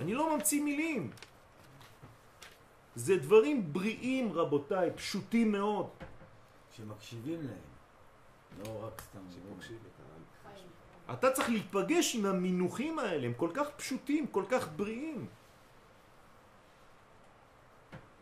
אני 0.00 0.14
לא 0.14 0.36
ממציא 0.36 0.62
מילים. 0.62 1.10
זה 2.94 3.16
דברים 3.16 3.72
בריאים, 3.72 4.32
רבותיי, 4.32 4.90
פשוטים 4.96 5.52
מאוד. 5.52 5.88
שמקשיבים 6.76 7.40
להם, 7.42 7.68
לא 8.58 8.86
רק 8.86 9.00
סתם. 9.00 9.18
חיים. 10.42 10.66
אתה 11.12 11.30
צריך 11.30 11.48
להיפגש 11.48 12.16
עם 12.16 12.26
המינוחים 12.26 12.98
האלה, 12.98 13.26
הם 13.26 13.34
כל 13.34 13.50
כך 13.54 13.70
פשוטים, 13.76 14.26
כל 14.26 14.44
כך 14.50 14.68
בריאים. 14.76 15.26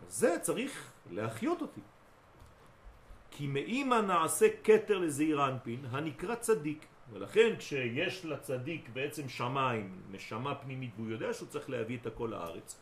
זה 0.09 0.37
צריך 0.43 0.93
להחיות 1.11 1.62
אותי. 1.62 1.81
כי 3.39 3.47
מאמא 3.47 4.01
נעשה 4.01 4.47
כתר 4.64 4.99
לזעיר 4.99 5.47
אנפין, 5.47 5.84
הנקרא 5.91 6.34
צדיק. 6.34 6.86
ולכן 7.12 7.57
כשיש 7.59 8.24
לצדיק 8.24 8.89
בעצם 8.93 9.28
שמיים, 9.28 10.03
נשמה 10.11 10.55
פנימית, 10.55 10.91
והוא 10.97 11.11
יודע 11.11 11.32
שהוא 11.32 11.49
צריך 11.49 11.70
להביא 11.70 11.99
את 11.99 12.07
הכל 12.07 12.28
לארץ, 12.30 12.80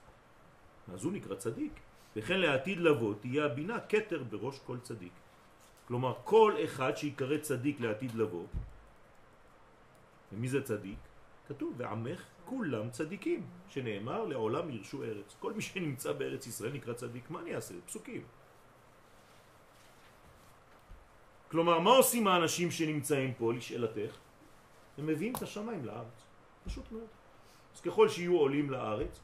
אז 0.94 1.04
הוא 1.04 1.12
נקרא 1.12 1.34
צדיק. 1.34 1.72
וכן 2.16 2.40
לעתיד 2.40 2.78
לבוא 2.78 3.14
תהיה 3.20 3.44
הבינה 3.44 3.80
כתר 3.80 4.22
בראש 4.22 4.58
כל 4.66 4.78
צדיק. 4.82 5.12
כלומר, 5.88 6.14
כל 6.24 6.54
אחד 6.64 6.96
שיקרא 6.96 7.38
צדיק 7.38 7.80
לעתיד 7.80 8.14
לבוא, 8.14 8.46
ומי 10.32 10.48
זה 10.48 10.62
צדיק? 10.62 10.98
כתוב, 11.48 11.74
ועמך 11.76 12.24
כולם 12.44 12.90
צדיקים, 12.90 13.46
שנאמר 13.68 14.24
לעולם 14.24 14.70
ירשו 14.70 15.04
ארץ. 15.04 15.36
כל 15.38 15.52
מי 15.52 15.62
שנמצא 15.62 16.12
בארץ 16.12 16.46
ישראל 16.46 16.72
נקרא 16.72 16.94
צדיק, 16.94 17.30
מה 17.30 17.40
אני 17.40 17.54
אעשה? 17.54 17.74
פסוקים. 17.86 18.22
כלומר, 21.50 21.78
מה 21.78 21.90
עושים 21.90 22.26
האנשים 22.26 22.70
שנמצאים 22.70 23.34
פה, 23.34 23.52
לשאלתך? 23.52 24.16
הם 24.98 25.06
מביאים 25.06 25.32
את 25.36 25.42
השמיים 25.42 25.84
לארץ. 25.84 26.26
פשוט 26.64 26.92
מאוד. 26.92 27.08
אז 27.74 27.80
ככל 27.80 28.08
שיהיו 28.08 28.36
עולים 28.38 28.70
לארץ, 28.70 29.20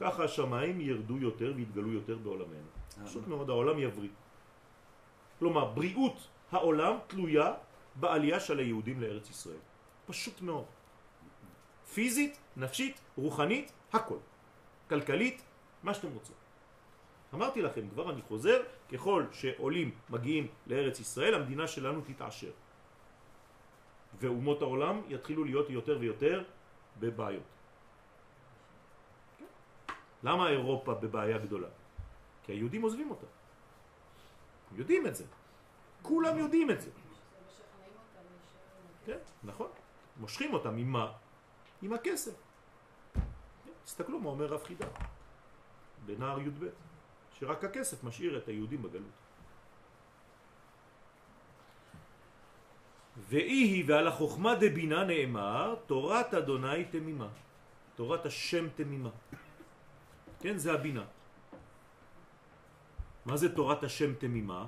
ככה 0.00 0.24
השמיים 0.24 0.80
ירדו 0.80 1.18
יותר 1.18 1.52
ויתגלו 1.56 1.92
יותר 1.92 2.18
בעולמנו. 2.18 2.70
פשוט 3.04 3.26
מאוד, 3.26 3.50
העולם 3.50 3.78
יבריא. 3.78 4.08
כלומר, 5.38 5.64
בריאות 5.64 6.28
העולם 6.52 6.96
תלויה 7.06 7.54
בעלייה 7.94 8.40
של 8.40 8.58
היהודים 8.58 9.00
לארץ 9.00 9.30
ישראל. 9.30 9.62
פשוט 10.06 10.40
מאוד. 10.40 10.64
פיזית, 11.94 12.38
נפשית, 12.56 13.00
רוחנית, 13.16 13.72
הכל. 13.92 14.18
כלכלית, 14.88 15.42
מה 15.82 15.94
שאתם 15.94 16.08
רוצים. 16.14 16.39
אמרתי 17.34 17.62
לכם, 17.62 17.88
כבר 17.88 18.10
אני 18.10 18.22
חוזר, 18.22 18.62
ככל 18.92 19.24
שעולים 19.32 19.90
מגיעים 20.10 20.46
לארץ 20.66 21.00
ישראל, 21.00 21.34
המדינה 21.34 21.68
שלנו 21.68 22.00
תתעשר. 22.00 22.50
ואומות 24.18 24.62
העולם 24.62 25.00
יתחילו 25.08 25.44
להיות 25.44 25.70
יותר 25.70 25.96
ויותר 26.00 26.44
בבעיות. 27.00 27.42
למה 30.22 30.48
אירופה 30.48 30.94
בבעיה 30.94 31.38
גדולה? 31.38 31.68
כי 32.42 32.52
היהודים 32.52 32.82
עוזבים 32.82 33.10
אותה. 33.10 33.26
יודעים 34.74 35.06
את 35.06 35.16
זה. 35.16 35.24
כולם 36.02 36.38
יודעים 36.38 36.70
את 36.70 36.80
זה. 36.80 36.90
כן, 39.06 39.18
נכון. 39.44 39.68
מושכים 40.16 40.54
אותם 40.54 40.76
עם 40.76 40.92
מה? 40.92 41.12
עם 41.82 41.92
הכסף. 41.92 42.34
תסתכלו 43.84 44.18
מה 44.18 44.28
אומר 44.28 44.46
רב 44.46 44.64
חידה 44.64 44.86
בנער 46.06 46.40
י"ב, 46.40 46.64
שרק 47.40 47.64
הכסף 47.64 48.04
משאיר 48.04 48.36
את 48.38 48.48
היהודים 48.48 48.82
בגלות. 48.82 49.18
ואי 53.28 53.52
היא 53.52 53.84
ועל 53.86 54.08
החוכמה 54.08 54.54
דבינה 54.54 55.04
נאמר 55.04 55.74
תורת 55.86 56.34
אדוני 56.34 56.84
תמימה 56.84 57.28
תורת 57.94 58.26
השם 58.26 58.68
תמימה 58.74 59.10
כן 60.40 60.58
זה 60.58 60.72
הבינה 60.72 61.04
מה 63.24 63.36
זה 63.36 63.54
תורת 63.54 63.84
השם 63.84 64.14
תמימה? 64.14 64.66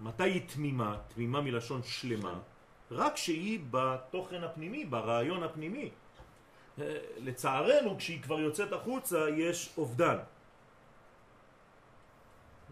מתי 0.00 0.22
היא 0.22 0.48
תמימה? 0.48 0.98
תמימה 1.14 1.40
מלשון 1.40 1.82
שלמה 1.82 2.40
רק 2.90 3.16
שהיא 3.16 3.60
בתוכן 3.70 4.44
הפנימי, 4.44 4.84
ברעיון 4.84 5.42
הפנימי 5.42 5.90
אה, 6.80 6.98
לצערנו 7.16 7.98
כשהיא 7.98 8.22
כבר 8.22 8.40
יוצאת 8.40 8.72
החוצה 8.72 9.28
יש 9.36 9.74
אובדן 9.78 10.16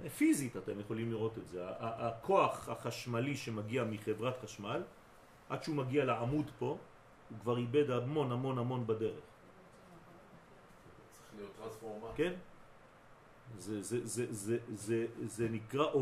פיזית 0.08 0.56
אתם 0.56 0.80
יכולים 0.80 1.10
לראות 1.10 1.38
את 1.38 1.48
זה 1.48 1.60
הכוח 1.78 2.68
החשמלי 2.68 3.36
שמגיע 3.36 3.84
מחברת 3.84 4.38
חשמל 4.42 4.82
עד 5.48 5.62
שהוא 5.62 5.76
מגיע 5.76 6.04
לעמוד 6.04 6.50
פה 6.58 6.78
הוא 7.30 7.38
כבר 7.42 7.58
איבד 7.58 7.90
המון 7.90 8.32
המון 8.32 8.58
המון 8.58 8.86
בדרך 8.86 9.24
צריך 11.12 11.34
להיות 11.36 11.50
טרנספורמציה. 11.56 12.16
כן? 12.16 12.32
זה, 13.58 13.82
זה, 13.82 14.06
זה, 14.06 14.26
זה, 14.32 14.58
זה, 14.74 15.06
זה 15.26 15.48
נקרא 15.48 15.92